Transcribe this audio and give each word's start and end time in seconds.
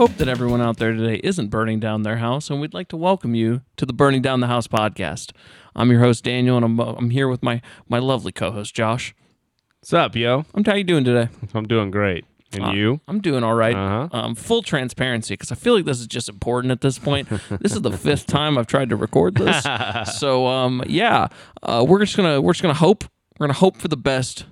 Hope 0.00 0.16
that 0.16 0.28
everyone 0.28 0.62
out 0.62 0.78
there 0.78 0.94
today 0.94 1.20
isn't 1.22 1.48
burning 1.48 1.78
down 1.78 2.04
their 2.04 2.16
house, 2.16 2.48
and 2.48 2.58
we'd 2.58 2.72
like 2.72 2.88
to 2.88 2.96
welcome 2.96 3.34
you 3.34 3.60
to 3.76 3.84
the 3.84 3.92
Burning 3.92 4.22
Down 4.22 4.40
the 4.40 4.46
House 4.46 4.66
podcast. 4.66 5.32
I'm 5.76 5.90
your 5.90 6.00
host 6.00 6.24
Daniel, 6.24 6.56
and 6.56 6.64
I'm, 6.64 6.80
I'm 6.80 7.10
here 7.10 7.28
with 7.28 7.42
my 7.42 7.60
my 7.86 7.98
lovely 7.98 8.32
co-host 8.32 8.74
Josh. 8.74 9.14
What's 9.80 9.92
up, 9.92 10.16
yo? 10.16 10.46
I'm 10.54 10.64
how 10.64 10.72
you 10.74 10.84
doing 10.84 11.04
today? 11.04 11.28
I'm 11.54 11.68
doing 11.68 11.90
great. 11.90 12.24
And 12.54 12.64
Uh, 12.64 12.70
you? 12.70 13.00
I'm 13.08 13.20
doing 13.20 13.44
all 13.44 13.52
right. 13.52 13.76
Uh-huh. 13.76 14.08
Um, 14.10 14.34
full 14.34 14.62
transparency, 14.62 15.34
because 15.34 15.52
I 15.52 15.54
feel 15.54 15.74
like 15.74 15.84
this 15.84 16.00
is 16.00 16.06
just 16.06 16.30
important 16.30 16.70
at 16.72 16.80
this 16.80 16.98
point. 16.98 17.28
this 17.60 17.72
is 17.72 17.82
the 17.82 17.92
fifth 17.92 18.26
time 18.38 18.56
I've 18.56 18.66
tried 18.66 18.88
to 18.88 18.96
record 18.96 19.34
this, 19.34 19.66
so 20.18 20.46
um, 20.46 20.82
yeah, 20.86 21.28
uh, 21.62 21.84
we're 21.86 22.02
just 22.02 22.16
gonna 22.16 22.40
we're 22.40 22.54
just 22.54 22.62
gonna 22.62 22.72
hope 22.72 23.04
we're 23.38 23.48
gonna 23.48 23.58
hope 23.58 23.76
for 23.76 23.88
the 23.88 23.98
best, 23.98 24.46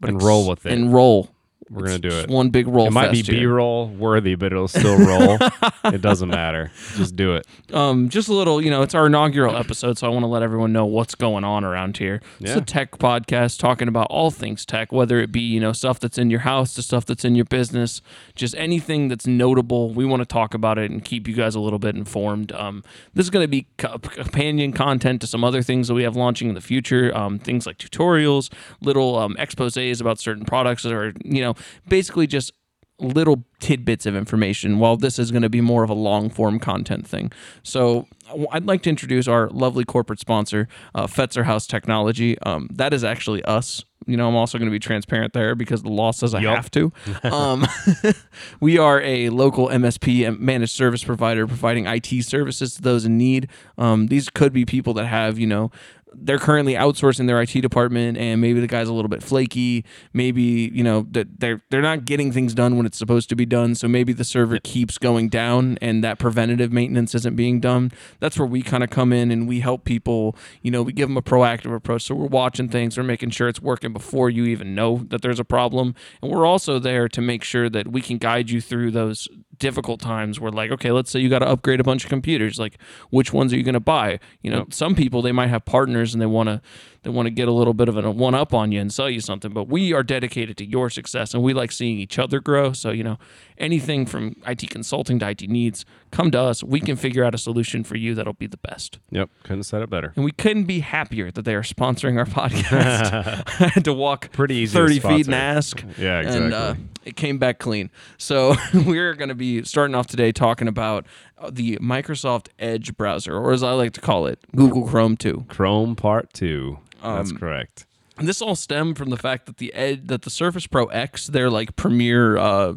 but 0.00 0.08
And 0.08 0.22
roll 0.22 0.48
with 0.48 0.64
it. 0.64 0.72
And 0.72 0.94
roll. 0.94 1.33
We're 1.70 1.86
gonna 1.86 1.98
do 1.98 2.08
it. 2.08 2.28
One 2.28 2.50
big 2.50 2.68
roll. 2.68 2.86
It 2.86 2.92
might 2.92 3.10
be 3.10 3.22
here. 3.22 3.34
B-roll 3.40 3.88
worthy, 3.88 4.34
but 4.34 4.52
it'll 4.52 4.68
still 4.68 4.98
roll. 4.98 5.38
it 5.84 6.00
doesn't 6.02 6.28
matter. 6.28 6.70
Just 6.96 7.16
do 7.16 7.34
it. 7.34 7.46
um, 7.72 8.08
just 8.08 8.28
a 8.28 8.34
little, 8.34 8.62
you 8.62 8.70
know, 8.70 8.82
it's 8.82 8.94
our 8.94 9.06
inaugural 9.06 9.56
episode, 9.56 9.98
so 9.98 10.06
I 10.06 10.10
want 10.10 10.22
to 10.22 10.28
let 10.28 10.42
everyone 10.42 10.72
know 10.72 10.84
what's 10.86 11.14
going 11.14 11.42
on 11.44 11.64
around 11.64 11.96
here. 11.96 12.20
It's 12.40 12.50
a 12.56 12.60
tech 12.60 12.92
podcast 12.92 13.58
talking 13.58 13.88
about 13.88 14.06
all 14.10 14.30
things 14.30 14.64
tech, 14.66 14.92
whether 14.92 15.18
it 15.20 15.32
be, 15.32 15.40
you 15.40 15.60
know, 15.60 15.72
stuff 15.72 15.98
that's 16.00 16.18
in 16.18 16.30
your 16.30 16.40
house 16.40 16.74
to 16.74 16.82
stuff 16.82 17.06
that's 17.06 17.24
in 17.24 17.34
your 17.34 17.46
business, 17.46 18.02
just 18.34 18.54
anything 18.56 19.08
that's 19.08 19.26
notable. 19.26 19.92
We 19.92 20.04
want 20.04 20.20
to 20.20 20.26
talk 20.26 20.54
about 20.54 20.78
it 20.78 20.90
and 20.90 21.04
keep 21.04 21.26
you 21.26 21.34
guys 21.34 21.54
a 21.54 21.60
little 21.60 21.78
bit 21.78 21.96
informed. 21.96 22.52
Um, 22.52 22.84
this 23.14 23.24
is 23.26 23.30
going 23.30 23.44
to 23.44 23.48
be 23.48 23.66
co- 23.78 23.98
companion 23.98 24.72
content 24.72 25.20
to 25.22 25.26
some 25.26 25.42
other 25.44 25.62
things 25.62 25.88
that 25.88 25.94
we 25.94 26.02
have 26.02 26.16
launching 26.16 26.48
in 26.48 26.54
the 26.54 26.60
future, 26.60 27.16
um, 27.16 27.38
things 27.38 27.66
like 27.66 27.78
tutorials, 27.78 28.52
little 28.80 29.16
um, 29.18 29.34
exposés 29.38 30.00
about 30.00 30.18
certain 30.18 30.44
products, 30.44 30.84
or, 30.84 31.12
you 31.24 31.40
know, 31.40 31.53
basically 31.88 32.26
just 32.26 32.52
little 33.00 33.44
tidbits 33.58 34.06
of 34.06 34.14
information 34.14 34.78
while 34.78 34.96
this 34.96 35.18
is 35.18 35.30
going 35.30 35.42
to 35.42 35.48
be 35.48 35.60
more 35.60 35.82
of 35.82 35.90
a 35.90 35.94
long 35.94 36.30
form 36.30 36.58
content 36.58 37.06
thing. 37.06 37.32
So 37.62 38.06
I'd 38.52 38.66
like 38.66 38.82
to 38.82 38.90
introduce 38.90 39.26
our 39.26 39.48
lovely 39.50 39.84
corporate 39.84 40.20
sponsor, 40.20 40.68
uh, 40.94 41.06
Fetzer 41.06 41.44
Haus 41.44 41.66
Technology. 41.66 42.38
Um, 42.40 42.68
that 42.72 42.94
is 42.94 43.02
actually 43.02 43.44
us. 43.44 43.84
You 44.06 44.16
know, 44.18 44.28
I'm 44.28 44.36
also 44.36 44.58
going 44.58 44.68
to 44.68 44.72
be 44.72 44.78
transparent 44.78 45.32
there 45.32 45.54
because 45.54 45.82
the 45.82 45.90
law 45.90 46.10
says 46.12 46.34
I 46.34 46.40
Yup. 46.40 46.54
have 46.54 46.70
to. 46.72 46.92
Um, 47.24 47.66
we 48.60 48.78
are 48.78 49.00
a 49.00 49.30
local 49.30 49.68
MSP 49.68 50.38
managed 50.38 50.74
service 50.74 51.02
provider 51.02 51.46
providing 51.46 51.86
IT 51.86 52.22
services 52.24 52.74
to 52.74 52.82
those 52.82 53.04
in 53.06 53.16
need. 53.16 53.48
Um, 53.78 54.06
these 54.08 54.28
could 54.28 54.52
be 54.52 54.64
people 54.64 54.92
that 54.94 55.06
have, 55.06 55.38
you 55.38 55.46
know, 55.46 55.70
they're 56.16 56.38
currently 56.38 56.74
outsourcing 56.74 57.26
their 57.26 57.40
IT 57.40 57.60
department 57.60 58.18
and 58.18 58.40
maybe 58.40 58.60
the 58.60 58.66
guy's 58.66 58.88
a 58.88 58.92
little 58.92 59.08
bit 59.08 59.22
flaky. 59.22 59.84
Maybe 60.12 60.70
you 60.72 60.82
know 60.82 61.06
that 61.10 61.40
they're 61.40 61.62
they're 61.70 61.82
not 61.82 62.04
getting 62.04 62.32
things 62.32 62.54
done 62.54 62.76
when 62.76 62.86
it's 62.86 62.98
supposed 62.98 63.28
to 63.30 63.36
be 63.36 63.46
done. 63.46 63.74
So 63.74 63.88
maybe 63.88 64.12
the 64.12 64.24
server 64.24 64.58
keeps 64.62 64.98
going 64.98 65.28
down 65.28 65.78
and 65.80 66.02
that 66.04 66.18
preventative 66.18 66.72
maintenance 66.72 67.14
isn't 67.14 67.36
being 67.36 67.60
done. 67.60 67.92
That's 68.20 68.38
where 68.38 68.46
we 68.46 68.62
kind 68.62 68.84
of 68.84 68.90
come 68.90 69.12
in 69.12 69.30
and 69.30 69.48
we 69.48 69.60
help 69.60 69.84
people 69.84 70.36
you 70.62 70.70
know 70.70 70.82
we 70.82 70.92
give 70.92 71.08
them 71.08 71.16
a 71.16 71.22
proactive 71.22 71.74
approach. 71.74 72.02
So 72.02 72.14
we're 72.14 72.26
watching 72.26 72.68
things 72.68 72.96
we're 72.96 73.04
making 73.04 73.30
sure 73.30 73.48
it's 73.48 73.60
working 73.60 73.92
before 73.92 74.30
you 74.30 74.44
even 74.44 74.74
know 74.74 75.04
that 75.08 75.22
there's 75.22 75.40
a 75.40 75.44
problem. 75.44 75.94
And 76.22 76.30
we're 76.30 76.46
also 76.46 76.78
there 76.78 77.08
to 77.08 77.20
make 77.20 77.44
sure 77.44 77.68
that 77.68 77.88
we 77.88 78.00
can 78.00 78.18
guide 78.18 78.50
you 78.50 78.60
through 78.60 78.90
those 78.90 79.28
difficult 79.58 80.00
times 80.00 80.40
where 80.40 80.50
like 80.50 80.70
okay 80.70 80.90
let's 80.90 81.10
say 81.10 81.20
you 81.20 81.28
got 81.28 81.40
to 81.40 81.48
upgrade 81.48 81.80
a 81.80 81.84
bunch 81.84 82.04
of 82.04 82.10
computers 82.10 82.58
like 82.58 82.78
which 83.10 83.32
ones 83.32 83.52
are 83.52 83.56
you 83.56 83.62
going 83.62 83.74
to 83.74 83.80
buy? 83.80 84.18
You 84.42 84.50
know 84.50 84.66
some 84.70 84.94
people 84.94 85.22
they 85.22 85.32
might 85.32 85.48
have 85.48 85.64
partners 85.64 86.14
and 86.14 86.20
they 86.20 86.26
want 86.26 86.48
to 86.48 86.60
they 87.04 87.10
want 87.10 87.26
to 87.26 87.30
get 87.30 87.46
a 87.46 87.52
little 87.52 87.74
bit 87.74 87.88
of 87.88 87.96
a 87.96 88.10
one 88.10 88.34
up 88.34 88.52
on 88.52 88.72
you 88.72 88.80
and 88.80 88.92
sell 88.92 89.08
you 89.08 89.20
something 89.20 89.52
but 89.52 89.68
we 89.68 89.92
are 89.92 90.02
dedicated 90.02 90.56
to 90.56 90.64
your 90.66 90.90
success 90.90 91.32
and 91.32 91.42
we 91.42 91.54
like 91.54 91.70
seeing 91.70 91.98
each 91.98 92.18
other 92.18 92.40
grow 92.40 92.72
so 92.72 92.90
you 92.90 93.04
know 93.04 93.16
anything 93.58 94.04
from 94.04 94.34
IT 94.46 94.68
consulting 94.70 95.18
to 95.20 95.28
IT 95.28 95.42
needs 95.48 95.84
come 96.10 96.30
to 96.30 96.40
us 96.40 96.64
we 96.64 96.80
can 96.80 96.96
figure 96.96 97.22
out 97.24 97.34
a 97.34 97.38
solution 97.38 97.84
for 97.84 97.96
you 97.96 98.14
that'll 98.14 98.32
be 98.32 98.46
the 98.48 98.56
best 98.58 98.98
Yep. 99.10 99.30
Couldn't 99.44 99.58
have 99.58 99.66
said 99.66 99.82
it 99.82 99.90
better. 99.90 100.12
and 100.16 100.24
we 100.24 100.32
couldn't 100.32 100.64
be 100.64 100.80
happier 100.80 101.30
that 101.30 101.44
they 101.44 101.54
are 101.54 101.62
sponsoring 101.62 102.18
our 102.18 102.24
podcast 102.40 103.44
I 103.60 103.68
had 103.74 103.84
to 103.84 103.92
walk 103.92 104.32
Pretty 104.32 104.56
easy 104.56 104.72
to 104.76 104.82
30 104.84 104.98
feet 105.00 105.26
and 105.26 105.34
ask 105.34 105.84
Yeah, 105.98 106.20
exactly. 106.20 106.44
and 106.46 106.54
uh, 106.54 106.74
it 107.04 107.16
came 107.16 107.36
back 107.38 107.58
clean. 107.58 107.90
So 108.16 108.54
we're 108.74 109.12
going 109.12 109.28
to 109.28 109.34
be 109.34 109.62
starting 109.64 109.94
off 109.94 110.06
today 110.06 110.32
talking 110.32 110.68
about 110.68 111.04
the 111.50 111.76
Microsoft 111.78 112.48
Edge 112.58 112.96
browser, 112.96 113.36
or 113.36 113.52
as 113.52 113.62
I 113.62 113.72
like 113.72 113.92
to 113.94 114.00
call 114.00 114.26
it, 114.26 114.38
Google 114.54 114.86
Chrome 114.88 115.16
2. 115.16 115.46
Chrome 115.48 115.96
Part 115.96 116.32
Two. 116.32 116.78
That's 117.02 117.30
Um, 117.30 117.38
correct. 117.38 117.86
And 118.16 118.28
this 118.28 118.40
all 118.40 118.54
stemmed 118.54 118.96
from 118.96 119.10
the 119.10 119.16
fact 119.16 119.46
that 119.46 119.56
the 119.56 119.74
Edge, 119.74 120.06
that 120.06 120.22
the 120.22 120.30
Surface 120.30 120.66
Pro 120.66 120.86
X, 120.86 121.26
their 121.26 121.50
like 121.50 121.74
premier 121.76 122.36
uh, 122.36 122.74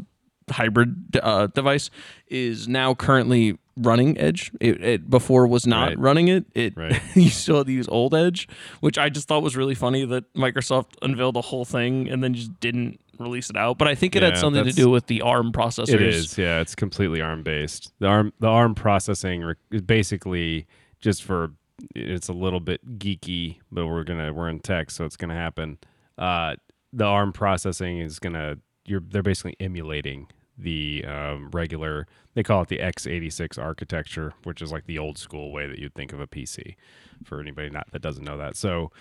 hybrid 0.49 1.17
uh, 1.21 1.47
device, 1.47 1.89
is 2.27 2.67
now 2.67 2.93
currently 2.95 3.57
running 3.77 4.17
Edge. 4.17 4.51
It, 4.59 4.83
it 4.83 5.09
before 5.09 5.47
was 5.47 5.65
not 5.67 5.89
Right. 5.89 5.99
running 5.99 6.27
it. 6.27 6.45
It 6.53 6.75
Right. 6.75 6.99
you 7.15 7.29
still 7.29 7.57
had 7.57 7.67
to 7.67 7.73
use 7.73 7.87
old 7.87 8.13
Edge, 8.13 8.47
which 8.79 8.97
I 8.97 9.09
just 9.09 9.27
thought 9.27 9.43
was 9.43 9.55
really 9.55 9.75
funny 9.75 10.05
that 10.05 10.33
Microsoft 10.33 10.93
unveiled 11.01 11.37
a 11.37 11.41
whole 11.41 11.65
thing 11.65 12.09
and 12.09 12.23
then 12.23 12.33
just 12.33 12.59
didn't 12.59 12.99
release 13.19 13.49
it 13.49 13.57
out. 13.57 13.77
But 13.77 13.87
I 13.87 13.95
think 13.95 14.15
it 14.15 14.23
had 14.23 14.37
something 14.37 14.63
to 14.63 14.71
do 14.71 14.89
with 14.89 15.07
the 15.07 15.21
ARM 15.21 15.51
processors. 15.51 15.93
It 15.93 16.01
is. 16.01 16.37
Yeah, 16.37 16.59
it's 16.59 16.75
completely 16.75 17.21
ARM 17.21 17.43
based. 17.43 17.91
The 17.99 18.07
ARM 18.07 18.33
the 18.39 18.47
ARM 18.47 18.75
processing 18.75 19.41
re- 19.41 19.79
basically 19.79 20.67
just 20.99 21.23
for 21.23 21.51
it's 21.95 22.27
a 22.27 22.33
little 22.33 22.59
bit 22.59 22.97
geeky, 22.99 23.57
but 23.71 23.85
we're 23.87 24.03
gonna 24.03 24.33
we're 24.33 24.49
in 24.49 24.59
tech, 24.59 24.91
so 24.91 25.05
it's 25.05 25.17
gonna 25.17 25.35
happen. 25.35 25.77
Uh, 26.17 26.55
the 26.93 27.05
ARM 27.05 27.31
processing 27.33 27.99
is 27.99 28.19
gonna 28.19 28.57
you're 28.85 29.01
they're 29.07 29.21
basically 29.23 29.55
emulating 29.59 30.27
the 30.57 31.05
um, 31.05 31.49
regular 31.51 32.07
they 32.33 32.43
call 32.43 32.61
it 32.61 32.67
the 32.67 32.79
x86 32.79 33.61
architecture 33.61 34.33
which 34.43 34.61
is 34.61 34.71
like 34.71 34.85
the 34.85 34.97
old 34.97 35.17
school 35.17 35.51
way 35.51 35.67
that 35.67 35.77
you'd 35.77 35.93
think 35.93 36.13
of 36.13 36.19
a 36.19 36.27
pc 36.27 36.75
for 37.23 37.39
anybody 37.39 37.69
not 37.69 37.87
that 37.91 38.01
doesn't 38.01 38.23
know 38.23 38.37
that. 38.37 38.55
So 38.55 38.91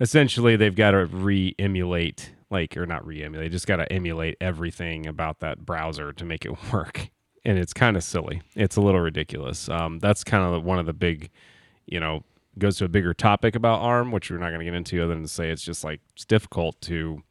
essentially 0.00 0.56
they've 0.56 0.74
got 0.74 0.92
to 0.92 1.06
re-emulate 1.06 2.32
like 2.50 2.76
or 2.76 2.86
not 2.86 3.06
re-emulate 3.06 3.52
just 3.52 3.66
got 3.66 3.76
to 3.76 3.92
emulate 3.92 4.36
everything 4.40 5.06
about 5.06 5.40
that 5.40 5.66
browser 5.66 6.12
to 6.12 6.24
make 6.24 6.44
it 6.44 6.56
work. 6.72 7.10
And 7.44 7.58
it's 7.58 7.72
kind 7.72 7.96
of 7.96 8.04
silly. 8.04 8.42
It's 8.54 8.76
a 8.76 8.80
little 8.80 9.00
ridiculous. 9.00 9.68
Um, 9.68 10.00
that's 10.00 10.24
kind 10.24 10.42
of 10.42 10.64
one 10.64 10.78
of 10.78 10.86
the 10.86 10.92
big 10.92 11.30
you 11.86 12.00
know 12.00 12.24
goes 12.58 12.76
to 12.78 12.84
a 12.84 12.88
bigger 12.88 13.14
topic 13.14 13.54
about 13.54 13.80
arm 13.80 14.10
which 14.10 14.30
we're 14.30 14.38
not 14.38 14.48
going 14.48 14.58
to 14.58 14.64
get 14.64 14.74
into 14.74 15.02
other 15.02 15.14
than 15.14 15.22
to 15.22 15.28
say 15.28 15.48
it's 15.48 15.62
just 15.62 15.84
like 15.84 16.00
it's 16.12 16.24
difficult 16.24 16.80
to 16.80 17.22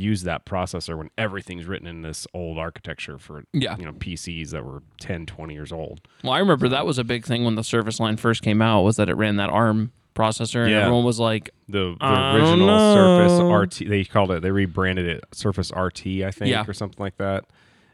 use 0.00 0.22
that 0.22 0.44
processor 0.46 0.96
when 0.96 1.10
everything's 1.18 1.66
written 1.66 1.86
in 1.86 2.02
this 2.02 2.26
old 2.34 2.58
architecture 2.58 3.18
for 3.18 3.44
Yeah. 3.52 3.76
you 3.78 3.84
know 3.84 3.92
PCs 3.92 4.50
that 4.50 4.64
were 4.64 4.82
10 5.00 5.26
20 5.26 5.54
years 5.54 5.70
old 5.72 6.00
Well, 6.24 6.32
I 6.32 6.38
remember 6.38 6.68
that 6.68 6.86
was 6.86 6.98
a 6.98 7.04
big 7.04 7.24
thing 7.24 7.44
when 7.44 7.54
the 7.54 7.64
Surface 7.64 8.00
line 8.00 8.16
first 8.16 8.42
came 8.42 8.62
out 8.62 8.82
was 8.82 8.96
that 8.96 9.08
it 9.08 9.14
ran 9.14 9.36
that 9.36 9.50
ARM 9.50 9.92
processor, 10.14 10.62
and 10.62 10.70
Yeah. 10.72 10.80
everyone 10.82 11.04
was 11.04 11.20
like, 11.20 11.50
the, 11.68 11.96
the 12.00 12.34
original. 12.34 12.94
Surface 12.94 13.80
RT. 13.80 13.88
They 13.88 14.04
called 14.04 14.30
it. 14.32 14.42
They 14.42 14.50
rebranded 14.50 15.06
it 15.06 15.24
Surface 15.32 15.70
RT, 15.74 16.24
I 16.24 16.30
think, 16.32 16.50
Yeah. 16.50 16.64
or 16.66 16.72
something 16.72 16.98
like 17.02 17.16
that. 17.18 17.44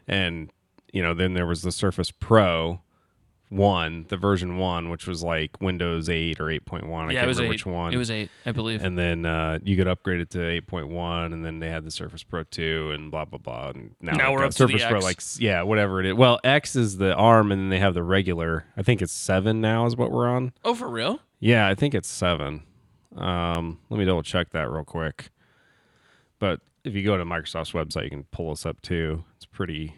And 0.07 0.51
you 0.93 1.03
know, 1.03 1.13
then 1.13 1.33
there 1.35 1.45
was 1.45 1.61
the 1.61 1.71
Surface 1.71 2.11
Pro 2.11 2.81
one, 3.49 4.05
the 4.09 4.17
version 4.17 4.57
one, 4.57 4.89
which 4.89 5.07
was 5.07 5.23
like 5.23 5.61
Windows 5.61 6.09
8 6.09 6.39
or 6.39 6.45
8.1. 6.45 6.51
I 6.51 7.13
"Yeah, 7.13 7.19
can't 7.21 7.27
remember 7.29 7.43
eight. 7.43 7.49
which 7.49 7.65
one. 7.65 7.93
It 7.93 7.97
was 7.97 8.11
eight, 8.11 8.29
I 8.45 8.51
believe." 8.51 8.83
and 8.83 8.97
then 8.97 9.25
uh, 9.25 9.59
you 9.63 9.77
could 9.77 9.87
upgrade 9.87 10.19
it 10.19 10.29
to 10.31 10.39
8.1, 10.39 11.31
and 11.33 11.45
then 11.45 11.59
they 11.59 11.69
had 11.69 11.85
the 11.85 11.91
Surface 11.91 12.23
Pro 12.23 12.43
2, 12.43 12.91
and 12.93 13.09
blah 13.09 13.25
blah 13.25 13.39
blah. 13.39 13.69
And 13.69 13.95
now, 14.01 14.13
Now 14.13 14.33
we're 14.33 14.43
up 14.43 14.53
Surface 14.53 14.83
Pro, 14.83 14.97
X. 14.97 15.05
like 15.05 15.41
yeah, 15.41 15.61
whatever 15.63 15.99
it 16.01 16.07
is. 16.07 16.13
Well, 16.15 16.39
X 16.43 16.75
is 16.75 16.97
the 16.97 17.13
ARM, 17.15 17.51
and 17.51 17.61
then 17.61 17.69
they 17.69 17.79
have 17.79 17.93
the 17.93 18.03
regular. 18.03 18.65
I 18.75 18.83
think 18.83 19.01
it's 19.01 19.13
seven 19.13 19.61
now 19.61 19.85
is 19.85 19.95
what 19.95 20.11
we're 20.11 20.27
on. 20.27 20.51
oh, 20.65 20.75
for 20.75 20.89
real? 20.89 21.19
Yeah, 21.39 21.67
I 21.67 21.75
think 21.75 21.93
it's 21.95 22.09
seven. 22.09 22.63
Um, 23.15 23.79
let 23.89 23.97
me 23.97 24.05
double 24.05 24.23
check 24.23 24.49
that 24.51 24.69
real 24.69 24.83
quick. 24.83 25.29
But 26.39 26.59
if 26.83 26.93
you 26.93 27.03
go 27.03 27.17
to 27.17 27.23
Microsoft's 27.25 27.71
website, 27.71 28.03
you 28.03 28.09
can 28.09 28.23
pull 28.25 28.51
us 28.51 28.65
up 28.65 28.81
too. 28.81 29.23
It's 29.37 29.45
pretty. 29.45 29.95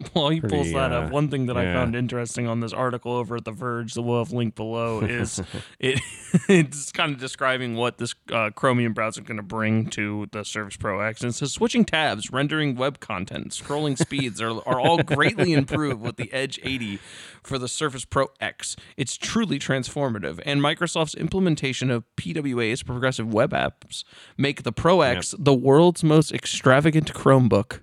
Well, 0.14 0.28
he 0.28 0.40
pulls 0.40 0.70
that 0.72 0.92
uh, 0.92 1.00
up. 1.00 1.10
One 1.10 1.28
thing 1.28 1.46
that 1.46 1.56
I 1.56 1.64
found 1.72 1.96
interesting 1.96 2.46
on 2.46 2.60
this 2.60 2.72
article 2.72 3.12
over 3.12 3.36
at 3.36 3.44
The 3.44 3.50
Verge, 3.50 3.94
that 3.94 4.02
we'll 4.02 4.18
have 4.18 4.32
linked 4.32 4.56
below, 4.56 5.00
is 5.02 5.42
it 5.80 6.00
it's 6.48 6.92
kind 6.92 7.12
of 7.12 7.18
describing 7.18 7.74
what 7.74 7.98
this 7.98 8.14
uh, 8.32 8.50
Chromium 8.54 8.92
browser 8.92 9.20
is 9.20 9.26
going 9.26 9.38
to 9.38 9.42
bring 9.42 9.86
to 9.90 10.28
the 10.30 10.44
Surface 10.44 10.76
Pro 10.76 11.00
X. 11.00 11.22
And 11.22 11.30
it 11.30 11.34
says 11.34 11.52
switching 11.52 11.84
tabs, 11.84 12.30
rendering 12.30 12.76
web 12.76 13.00
content, 13.00 13.50
scrolling 13.50 13.98
speeds 13.98 14.40
are, 14.40 14.50
are 14.68 14.80
all 14.80 15.02
greatly 15.02 15.52
improved 15.52 16.00
with 16.00 16.16
the 16.16 16.32
Edge 16.32 16.60
80 16.62 17.00
for 17.42 17.58
the 17.58 17.68
Surface 17.68 18.04
Pro 18.04 18.28
X. 18.40 18.76
It's 18.96 19.16
truly 19.16 19.58
transformative, 19.58 20.40
and 20.46 20.60
Microsoft's 20.60 21.16
implementation 21.16 21.90
of 21.90 22.04
PWA's 22.16 22.84
progressive 22.84 23.32
web 23.32 23.50
apps 23.50 24.04
make 24.36 24.62
the 24.62 24.72
Pro 24.72 25.00
X 25.00 25.34
the 25.36 25.54
world's 25.54 26.04
most 26.04 26.32
extravagant 26.32 27.12
Chromebook. 27.12 27.80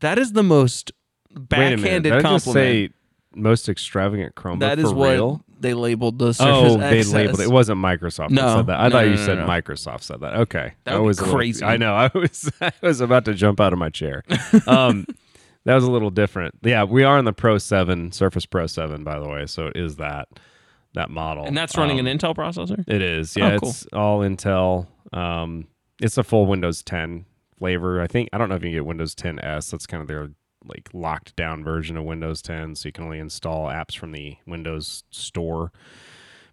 That 0.00 0.18
is 0.18 0.32
the 0.32 0.44
most 0.44 0.92
Wait 0.92 0.92
a 0.92 0.92
minute. 0.92 0.97
Backhanded 1.38 2.02
Did 2.04 2.12
I 2.12 2.20
just 2.20 2.46
compliment. 2.46 2.54
say 2.92 2.94
most 3.34 3.68
extravagant 3.68 4.34
Chromebook 4.34 4.60
That 4.60 4.78
is 4.78 4.90
for 4.90 4.94
what 4.96 5.10
real? 5.12 5.44
they 5.60 5.74
labeled 5.74 6.18
the 6.18 6.32
Surface 6.32 6.72
Oh, 6.72 6.80
X 6.80 7.10
they 7.10 7.16
labeled 7.18 7.40
it. 7.40 7.44
It 7.44 7.50
wasn't 7.50 7.78
Microsoft 7.78 8.30
No, 8.30 8.42
that 8.42 8.56
said 8.56 8.66
that. 8.66 8.80
I 8.80 8.84
no, 8.88 8.90
thought 8.90 9.04
no, 9.04 9.10
you 9.10 9.16
no, 9.16 9.26
said 9.26 9.38
no. 9.38 9.46
Microsoft 9.46 10.02
said 10.02 10.20
that. 10.20 10.34
Okay, 10.36 10.72
That 10.84 10.94
would 10.94 11.00
be 11.00 11.06
was 11.06 11.18
a 11.18 11.22
little- 11.22 11.36
crazy. 11.38 11.64
I 11.64 11.76
know. 11.76 11.94
I 11.96 12.10
was 12.14 12.50
I 12.60 12.72
was 12.82 13.00
about 13.00 13.24
to 13.26 13.34
jump 13.34 13.60
out 13.60 13.72
of 13.72 13.78
my 13.78 13.90
chair. 13.90 14.22
Um, 14.66 15.06
that 15.64 15.74
was 15.74 15.84
a 15.84 15.90
little 15.90 16.10
different. 16.10 16.54
Yeah, 16.62 16.84
we 16.84 17.02
are 17.04 17.18
in 17.18 17.24
the 17.26 17.32
Pro 17.32 17.58
Seven, 17.58 18.10
Surface 18.12 18.46
Pro 18.46 18.66
Seven, 18.66 19.04
by 19.04 19.18
the 19.18 19.28
way. 19.28 19.44
So 19.46 19.66
it 19.66 19.76
is 19.76 19.96
that 19.96 20.28
that 20.94 21.10
model, 21.10 21.44
And 21.44 21.56
that's 21.56 21.76
running 21.76 22.00
Um, 22.00 22.06
an 22.06 22.18
Intel 22.18 22.34
processor. 22.34 22.82
It 22.88 23.02
is. 23.02 23.36
Yeah, 23.36 23.52
Oh, 23.54 23.58
cool. 23.58 23.68
it's 23.68 23.86
all 23.92 24.20
Intel. 24.20 24.86
Um, 25.12 25.66
it's 26.00 26.16
a 26.16 26.22
full 26.22 26.46
Windows 26.46 26.82
10 26.82 27.26
flavor. 27.58 28.00
I 28.00 28.06
think 28.06 28.30
I 28.32 28.38
don't 28.38 28.48
know 28.48 28.54
if 28.54 28.62
you 28.62 28.68
can 28.70 28.76
get 28.78 28.86
Windows 28.86 29.14
10 29.14 29.38
S. 29.40 29.70
That's 29.70 29.86
kind 29.86 30.00
of 30.00 30.08
their 30.08 30.30
like 30.64 30.88
locked 30.92 31.36
down 31.36 31.62
version 31.64 31.96
of 31.96 32.04
Windows 32.04 32.42
10, 32.42 32.74
so 32.74 32.88
you 32.88 32.92
can 32.92 33.04
only 33.04 33.18
install 33.18 33.66
apps 33.66 33.96
from 33.96 34.12
the 34.12 34.36
Windows 34.46 35.04
Store. 35.10 35.72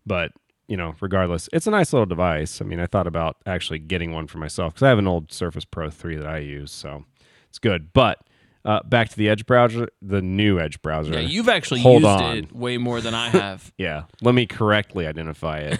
But 0.05 0.31
you 0.67 0.77
know, 0.77 0.95
regardless, 0.99 1.47
it's 1.53 1.67
a 1.67 1.71
nice 1.71 1.93
little 1.93 2.05
device. 2.07 2.61
I 2.61 2.65
mean, 2.65 2.79
I 2.79 2.87
thought 2.87 3.07
about 3.07 3.37
actually 3.45 3.79
getting 3.79 4.11
one 4.11 4.27
for 4.27 4.39
myself 4.39 4.73
because 4.73 4.83
I 4.83 4.89
have 4.89 4.97
an 4.99 5.07
old 5.07 5.31
Surface 5.31 5.65
Pro 5.65 5.89
3 5.89 6.15
that 6.17 6.27
I 6.27 6.39
use, 6.39 6.71
so 6.71 7.05
it's 7.49 7.59
good. 7.59 7.93
But 7.93 8.19
uh, 8.63 8.81
back 8.83 9.09
to 9.09 9.15
the 9.15 9.29
Edge 9.29 9.45
browser, 9.45 9.89
the 10.01 10.23
new 10.23 10.59
Edge 10.59 10.81
browser. 10.81 11.13
Yeah, 11.13 11.19
you've 11.19 11.49
actually 11.49 11.81
Hold 11.81 12.01
used 12.01 12.21
on. 12.21 12.37
it 12.37 12.55
way 12.55 12.77
more 12.79 12.99
than 12.99 13.13
I 13.13 13.29
have. 13.29 13.71
Yeah, 13.77 14.03
let 14.21 14.33
me 14.33 14.45
correctly 14.47 15.05
identify 15.05 15.59
it. 15.59 15.79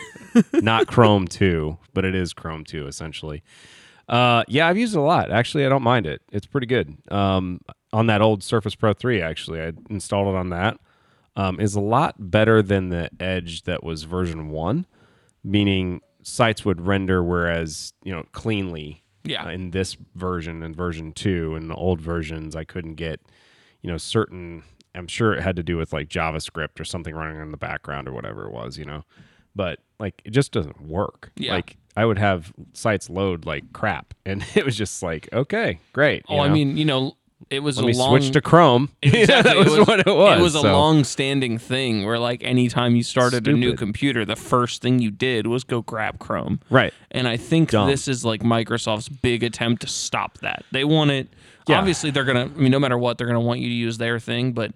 Not 0.54 0.86
Chrome 0.88 1.28
2, 1.28 1.78
but 1.94 2.06
it 2.06 2.14
is 2.14 2.34
Chrome 2.34 2.64
2 2.64 2.86
essentially. 2.88 3.42
Uh, 4.08 4.44
yeah, 4.48 4.68
I've 4.68 4.78
used 4.78 4.96
it 4.96 5.00
a 5.00 5.02
lot. 5.02 5.32
Actually, 5.32 5.66
I 5.66 5.70
don't 5.70 5.82
mind 5.82 6.06
it. 6.06 6.22
It's 6.32 6.46
pretty 6.46 6.68
good. 6.68 6.96
Um, 7.12 7.62
on 7.96 8.08
that 8.08 8.22
old 8.22 8.44
Surface 8.44 8.76
Pro 8.76 8.94
3, 8.94 9.22
actually, 9.22 9.62
I 9.62 9.72
installed 9.90 10.34
it 10.36 10.38
on 10.38 10.50
that. 10.50 10.78
Um, 11.38 11.60
is 11.60 11.76
a 11.76 11.82
lot 11.82 12.16
better 12.18 12.62
than 12.62 12.90
the 12.90 13.10
Edge 13.20 13.64
that 13.64 13.84
was 13.84 14.04
version 14.04 14.50
one, 14.50 14.86
meaning 15.44 16.02
sites 16.22 16.64
would 16.66 16.82
render 16.82 17.24
whereas 17.24 17.94
you 18.04 18.14
know 18.14 18.24
cleanly. 18.32 19.02
Yeah. 19.24 19.46
uh, 19.46 19.50
in 19.50 19.72
this 19.72 19.98
version 20.14 20.62
and 20.62 20.76
version 20.76 21.12
two, 21.12 21.56
and 21.56 21.70
the 21.70 21.74
old 21.76 22.00
versions, 22.00 22.56
I 22.56 22.64
couldn't 22.64 22.96
get 22.96 23.20
you 23.82 23.90
know 23.92 23.98
certain 23.98 24.64
i'm 24.96 25.08
sure 25.08 25.34
it 25.34 25.42
had 25.44 25.56
to 25.58 25.62
do 25.62 25.76
with 25.78 25.92
like 25.94 26.08
javascript 26.08 26.80
or 26.80 26.86
something 26.86 27.14
running 27.14 27.40
in 27.42 27.52
the 27.52 27.58
background 27.58 28.08
or 28.08 28.14
whatever 28.14 28.46
it 28.48 28.52
was 28.54 28.78
you 28.80 28.86
know 28.86 29.04
but 29.56 29.78
like 30.00 30.22
it 30.26 30.32
just 30.32 30.52
doesn't 30.54 30.82
work 30.82 31.32
Yeah. 31.36 31.54
like 31.56 31.78
i 31.98 32.04
would 32.06 32.18
have 32.18 32.52
sites 32.74 33.10
load 33.10 33.46
like 33.46 33.74
crap 33.74 34.14
and 34.26 34.44
it 34.56 34.66
was 34.66 34.76
just 34.78 35.04
like 35.04 35.28
okay 35.34 35.80
great 35.94 36.24
Oh, 36.30 36.38
you 36.38 36.42
I 36.42 36.50
mean, 36.50 36.78
you 36.78 36.86
know, 36.86 37.16
it 37.50 37.60
was 37.60 37.78
let 37.78 37.84
a 37.84 37.88
me 37.88 37.94
long 37.94 38.10
switch 38.20 38.32
to 38.32 38.42
chrome 38.42 38.90
yeah, 39.04 39.12
Exactly. 39.18 39.54
that 39.54 39.58
was, 39.58 39.68
it 39.74 39.80
was 39.80 39.88
what 39.88 40.00
it 40.00 40.06
was 40.08 40.40
It 40.40 40.42
was 40.44 40.56
a 40.56 40.62
long-standing 40.62 41.58
thing 41.58 42.06
where, 42.06 42.18
like, 42.18 42.44
anytime 42.44 42.96
you 42.96 43.04
started 43.04 43.48
a 43.48 43.52
new 43.54 43.76
computer, 43.76 44.26
the 44.26 44.36
first 44.38 44.82
thing 44.82 45.00
you 45.00 45.12
did 45.12 45.46
was 45.48 45.64
go 45.64 45.82
grab 45.82 46.18
Chrome. 46.20 46.60
right 46.70 46.94
And 47.12 47.28
I 47.28 47.38
think 47.38 47.72
Dumb. 47.72 47.88
this 47.90 48.08
is 48.08 48.24
like 48.26 48.42
Microsoft's 48.42 49.10
big 49.10 49.44
attempt 49.44 49.82
to 49.84 49.88
stop 49.88 50.38
that. 50.40 50.64
They 50.72 50.84
want 50.86 51.12
it. 51.12 51.28
Yeah. 51.68 51.78
Obviously, 51.80 52.10
they're 52.12 52.24
gonna. 52.26 52.46
I 52.46 52.60
mean, 52.60 52.72
no 52.72 52.80
matter 52.80 52.98
what, 52.98 53.18
they're 53.18 53.28
gonna 53.28 53.40
want 53.42 53.60
you 53.60 53.70
to 53.70 53.76
use 53.76 53.98
their 53.98 54.20
thing. 54.20 54.54
But 54.54 54.72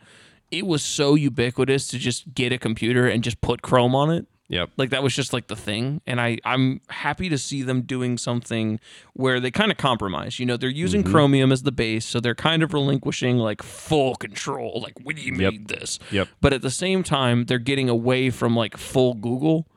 it 0.51 0.65
was 0.65 0.83
so 0.83 1.13
ubiquitous 1.15 1.88
to 1.89 2.00
just 2.00 2.33
get 2.33 2.51
a 2.51 2.57
computer 2.57 3.07
and 3.07 3.23
just 3.23 3.39
put 3.41 3.61
Chrome 3.61 3.94
on 3.95 4.09
it. 4.11 4.25
Yep 4.49 4.69
Like 4.77 4.89
that 4.89 5.01
was 5.03 5.15
just 5.15 5.31
like 5.31 5.47
the 5.47 5.55
thing, 5.55 6.01
and 6.05 6.19
I 6.19 6.37
I'm 6.43 6.81
happy 6.89 7.29
to 7.29 7.37
see 7.37 7.61
them 7.63 7.83
doing 7.83 8.17
something 8.17 8.79
where 9.13 9.39
they 9.39 9.51
kind 9.51 9.71
of 9.71 9.77
compromise. 9.77 10.39
You 10.39 10.45
know, 10.45 10.57
they're 10.57 10.69
using 10.69 11.03
Mm-hmm. 11.03 11.11
Chromium 11.13 11.51
as 11.51 11.63
the 11.63 11.71
base, 11.71 12.05
so 12.05 12.19
they're 12.19 12.35
kind 12.35 12.61
of 12.63 12.73
relinquishing 12.73 13.37
like 13.37 13.61
full 13.63 14.15
control. 14.15 14.81
Like 14.83 14.95
we 15.05 15.13
Yep. 15.15 15.33
made 15.33 15.67
this, 15.69 15.99
Yep. 16.11 16.27
but 16.41 16.51
at 16.53 16.61
the 16.61 16.71
same 16.71 17.03
time, 17.03 17.45
they're 17.45 17.57
getting 17.59 17.87
away 17.89 18.29
from 18.31 18.55
like 18.55 18.75
full 18.77 19.13
Google. 19.13 19.67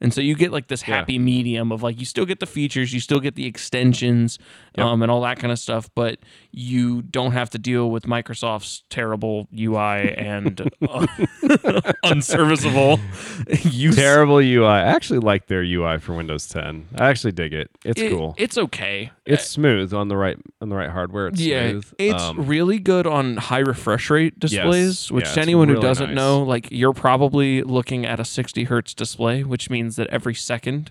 And 0.00 0.12
so 0.12 0.20
you 0.20 0.34
get 0.34 0.52
like 0.52 0.68
this 0.68 0.86
Yeah. 0.86 0.96
happy 0.96 1.18
medium 1.18 1.72
of 1.72 1.82
like 1.82 1.98
you 1.98 2.04
still 2.06 2.26
get 2.26 2.40
the 2.40 2.46
features, 2.46 2.92
you 2.92 3.00
still 3.00 3.20
get 3.20 3.34
the 3.36 3.46
extensions, 3.46 4.38
Yep. 4.76 4.86
um, 4.86 5.02
and 5.02 5.10
all 5.10 5.20
that 5.22 5.38
kind 5.38 5.52
of 5.52 5.58
stuff, 5.58 5.88
but 5.94 6.18
you 6.50 7.02
don't 7.02 7.32
have 7.32 7.48
to 7.50 7.58
deal 7.58 7.90
with 7.90 8.04
Microsoft's 8.04 8.82
terrible 8.90 9.48
UI 9.56 10.14
and 10.16 10.70
uh, 10.88 11.06
unserviceable 12.04 12.98
use. 13.62 13.96
terrible 13.96 14.36
ui 14.38 14.64
i 14.66 14.80
actually 14.80 15.18
like 15.18 15.46
their 15.46 15.62
ui 15.62 15.98
for 15.98 16.14
windows 16.14 16.46
10 16.48 16.86
i 16.98 17.08
actually 17.08 17.32
dig 17.32 17.52
it 17.52 17.70
it's 17.84 18.00
It- 18.00 18.10
cool 18.10 18.34
It's 18.36 18.58
okay. 18.58 19.10
it's 19.26 19.46
smooth 19.48 19.92
on 19.94 20.08
the 20.08 20.16
right 20.16 20.36
on 20.60 20.68
the 20.68 20.76
right 20.76 20.90
hardware 20.90 21.28
it's 21.28 21.40
yeah, 21.40 21.70
smooth 21.70 21.92
it's 21.98 22.22
Um, 22.22 22.46
really 22.46 22.78
good 22.78 23.06
on 23.06 23.36
high 23.36 23.58
refresh 23.72 24.10
rate 24.10 24.38
displays. 24.38 25.10
which 25.10 25.26
Yeah, 25.26 25.34
to 25.34 25.40
anyone 25.40 25.68
who 25.68 25.80
doesn't 25.80 26.08
nice. 26.10 26.16
know, 26.16 26.42
like 26.42 26.68
you're 26.70 26.92
probably 26.92 27.62
looking 27.62 28.04
at 28.06 28.18
a 28.20 28.24
60 28.24 28.64
hertz 28.64 28.94
display, 28.94 29.42
which 29.44 29.68
means 29.70 29.83
that 29.96 30.08
every 30.08 30.34
2nd 30.34 30.88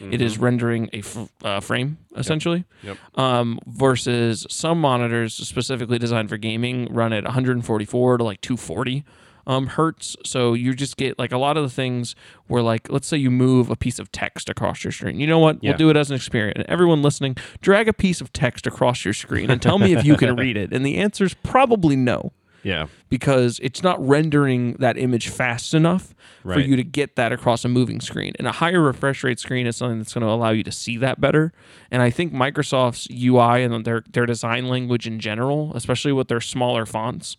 it 0.00 0.20
is 0.20 0.38
rendering 0.38 0.90
a 0.92 0.98
f- 0.98 1.28
uh, 1.42 1.60
frame 1.60 1.98
essentially. 2.16 2.64
Mm-hmm. 2.82 2.86
Yep. 2.88 2.98
Um, 3.18 3.58
versus 3.66 4.46
some 4.50 4.80
monitors 4.80 5.34
specifically 5.34 5.98
designed 5.98 6.28
for 6.28 6.36
gaming 6.36 6.92
run 6.92 7.12
at 7.12 7.24
144 7.24 8.18
to 8.18 8.24
like 8.24 8.40
240 8.40 9.04
um, 9.46 9.68
hertz. 9.68 10.16
So 10.24 10.54
you 10.54 10.74
just 10.74 10.96
get 10.96 11.18
like 11.18 11.32
a 11.32 11.38
lot 11.38 11.56
of 11.56 11.62
the 11.62 11.70
things 11.70 12.14
where 12.46 12.62
like 12.62 12.90
let's 12.90 13.06
say 13.06 13.16
you 13.16 13.30
move 13.30 13.70
a 13.70 13.76
piece 13.76 13.98
of 13.98 14.10
text 14.12 14.48
across 14.48 14.84
your 14.84 14.92
screen. 14.92 15.20
You 15.20 15.26
know 15.26 15.38
what? 15.38 15.62
Yeah. 15.62 15.70
We'll 15.70 15.78
do 15.78 15.90
it 15.90 15.96
as 15.96 16.10
an 16.10 16.16
experiment. 16.16 16.58
And 16.58 16.66
everyone 16.66 17.02
listening, 17.02 17.36
drag 17.60 17.88
a 17.88 17.92
piece 17.92 18.20
of 18.20 18.32
text 18.32 18.66
across 18.66 19.04
your 19.04 19.14
screen 19.14 19.50
and 19.50 19.62
tell 19.62 19.78
me 19.78 19.94
if 19.94 20.04
you 20.04 20.16
can 20.16 20.36
read 20.36 20.56
it. 20.56 20.72
And 20.72 20.84
the 20.84 20.96
answer 20.96 21.24
is 21.24 21.34
probably 21.34 21.96
no 21.96 22.32
yeah 22.66 22.86
because 23.08 23.58
it's 23.62 23.82
not 23.82 24.04
rendering 24.06 24.74
that 24.74 24.98
image 24.98 25.28
fast 25.28 25.74
enough 25.74 26.14
for 26.54 26.60
you 26.60 26.76
to 26.76 26.84
get 26.84 27.16
that 27.16 27.32
across 27.32 27.64
a 27.64 27.68
moving 27.68 28.00
screen. 28.00 28.32
And 28.38 28.46
a 28.46 28.52
higher 28.52 28.80
refresh 28.80 29.24
rate 29.24 29.38
screen 29.38 29.66
is 29.66 29.76
something 29.76 29.98
that's 29.98 30.14
going 30.14 30.22
to 30.22 30.30
allow 30.30 30.50
you 30.50 30.62
to 30.62 30.72
see 30.72 30.96
that 30.98 31.20
better. 31.20 31.52
And 31.90 32.02
I 32.02 32.10
think 32.10 32.32
Microsoft's 32.32 33.08
UI 33.10 33.62
and 33.62 33.84
their 33.84 34.04
their 34.12 34.26
design 34.26 34.68
language 34.68 35.06
in 35.06 35.18
general, 35.18 35.72
especially 35.74 36.12
with 36.12 36.28
their 36.28 36.40
smaller 36.40 36.86
fonts, 36.86 37.36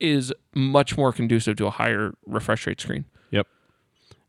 is 0.00 0.32
much 0.54 0.96
more 0.96 1.12
conducive 1.12 1.56
to 1.56 1.66
a 1.66 1.70
higher 1.70 2.14
refresh 2.26 2.66
rate 2.66 2.80
screen. 2.80 3.04
Yep. 3.30 3.46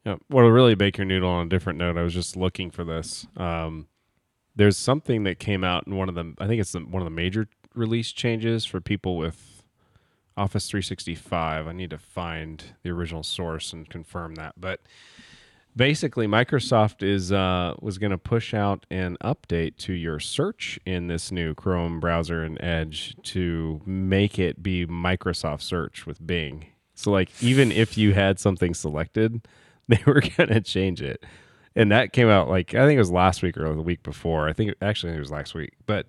Yep. 0.05 0.19
Well, 0.29 0.45
to 0.45 0.51
really 0.51 0.75
bake 0.75 0.97
your 0.97 1.05
noodle 1.05 1.29
on 1.29 1.47
a 1.47 1.49
different 1.49 1.79
note, 1.79 1.97
I 1.97 2.03
was 2.03 2.13
just 2.13 2.35
looking 2.35 2.71
for 2.71 2.83
this. 2.83 3.27
Um, 3.35 3.87
there's 4.55 4.77
something 4.77 5.23
that 5.23 5.39
came 5.39 5.63
out 5.63 5.85
in 5.85 5.95
one 5.95 6.09
of 6.09 6.15
the, 6.15 6.33
I 6.39 6.47
think 6.47 6.59
it's 6.59 6.71
the, 6.71 6.79
one 6.79 7.01
of 7.01 7.05
the 7.05 7.11
major 7.11 7.47
release 7.75 8.11
changes 8.11 8.65
for 8.65 8.81
people 8.81 9.17
with 9.17 9.46
Office 10.37 10.69
365. 10.69 11.67
I 11.67 11.71
need 11.71 11.89
to 11.89 11.97
find 11.97 12.63
the 12.83 12.91
original 12.91 13.23
source 13.23 13.73
and 13.73 13.89
confirm 13.89 14.35
that. 14.35 14.53
But 14.57 14.81
basically, 15.75 16.27
Microsoft 16.27 17.01
is 17.01 17.31
uh, 17.31 17.75
was 17.81 17.97
going 17.97 18.11
to 18.11 18.17
push 18.17 18.53
out 18.53 18.85
an 18.91 19.17
update 19.23 19.77
to 19.77 19.93
your 19.93 20.19
search 20.19 20.79
in 20.85 21.07
this 21.07 21.31
new 21.31 21.55
Chrome 21.55 21.99
browser 21.99 22.43
and 22.43 22.61
Edge 22.61 23.15
to 23.23 23.81
make 23.85 24.37
it 24.37 24.61
be 24.61 24.85
Microsoft 24.85 25.61
Search 25.61 26.05
with 26.05 26.25
Bing. 26.25 26.67
So, 26.93 27.11
like, 27.11 27.29
even 27.41 27.71
if 27.71 27.97
you 27.97 28.13
had 28.13 28.39
something 28.39 28.73
selected, 28.73 29.47
they 29.87 29.99
were 30.05 30.21
going 30.21 30.49
to 30.49 30.61
change 30.61 31.01
it. 31.01 31.25
And 31.75 31.91
that 31.91 32.11
came 32.11 32.27
out 32.27 32.49
like 32.49 32.73
I 32.73 32.85
think 32.85 32.97
it 32.97 32.99
was 32.99 33.11
last 33.11 33.43
week 33.43 33.55
or 33.55 33.73
the 33.75 33.81
week 33.81 34.01
before. 34.01 34.49
I 34.49 34.53
think 34.53 34.73
actually 34.81 35.13
it 35.13 35.19
was 35.19 35.31
last 35.31 35.53
week, 35.53 35.73
but 35.85 36.07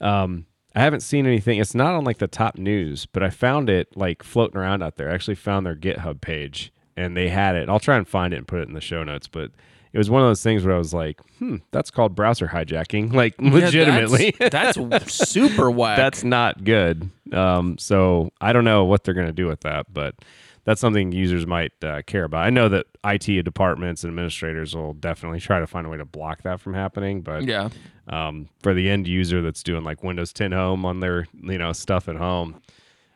um, 0.00 0.46
I 0.76 0.80
haven't 0.80 1.00
seen 1.00 1.26
anything. 1.26 1.58
It's 1.58 1.74
not 1.74 1.94
on 1.94 2.04
like 2.04 2.18
the 2.18 2.26
top 2.26 2.58
news, 2.58 3.06
but 3.06 3.22
I 3.22 3.30
found 3.30 3.70
it 3.70 3.96
like 3.96 4.22
floating 4.22 4.58
around 4.58 4.82
out 4.82 4.96
there. 4.96 5.10
I 5.10 5.14
actually 5.14 5.36
found 5.36 5.64
their 5.64 5.74
GitHub 5.74 6.20
page 6.20 6.70
and 6.96 7.16
they 7.16 7.30
had 7.30 7.56
it. 7.56 7.70
I'll 7.70 7.80
try 7.80 7.96
and 7.96 8.06
find 8.06 8.34
it 8.34 8.36
and 8.36 8.46
put 8.46 8.60
it 8.60 8.68
in 8.68 8.74
the 8.74 8.80
show 8.82 9.02
notes, 9.02 9.26
but 9.26 9.52
it 9.94 9.98
was 9.98 10.10
one 10.10 10.20
of 10.20 10.28
those 10.28 10.42
things 10.42 10.64
where 10.64 10.74
I 10.74 10.78
was 10.78 10.92
like, 10.92 11.18
hmm, 11.38 11.56
that's 11.70 11.90
called 11.90 12.14
browser 12.14 12.48
hijacking. 12.48 13.10
Like 13.16 13.34
legitimately. 13.40 14.34
Yeah, 14.38 14.50
that's, 14.50 14.76
that's 14.80 15.14
super 15.30 15.70
whack. 15.70 15.96
that's 15.96 16.22
not 16.22 16.62
good. 16.62 17.08
Um, 17.32 17.78
so 17.78 18.30
I 18.42 18.52
don't 18.52 18.64
know 18.64 18.84
what 18.84 19.02
they're 19.02 19.14
going 19.14 19.28
to 19.28 19.32
do 19.32 19.46
with 19.46 19.60
that, 19.60 19.86
but 19.92 20.14
that's 20.64 20.80
something 20.82 21.10
users 21.10 21.46
might 21.46 21.72
uh, 21.82 22.02
care 22.06 22.24
about. 22.24 22.44
I 22.44 22.50
know 22.50 22.68
that 22.68 22.84
IT 23.02 23.44
departments 23.44 24.04
and 24.04 24.10
administrators 24.10 24.74
will 24.76 24.92
definitely 24.92 25.40
try 25.40 25.60
to 25.60 25.66
find 25.66 25.86
a 25.86 25.90
way 25.90 25.96
to 25.96 26.04
block 26.04 26.42
that 26.42 26.60
from 26.60 26.74
happening, 26.74 27.22
but 27.22 27.44
yeah. 27.44 27.70
Um, 28.08 28.48
for 28.62 28.72
the 28.74 28.88
end 28.90 29.06
user 29.06 29.42
that's 29.42 29.62
doing 29.62 29.84
like 29.84 30.02
Windows 30.02 30.32
10 30.32 30.52
Home 30.52 30.84
on 30.84 31.00
their 31.00 31.26
you 31.42 31.58
know 31.58 31.72
stuff 31.72 32.08
at 32.08 32.16
home, 32.16 32.60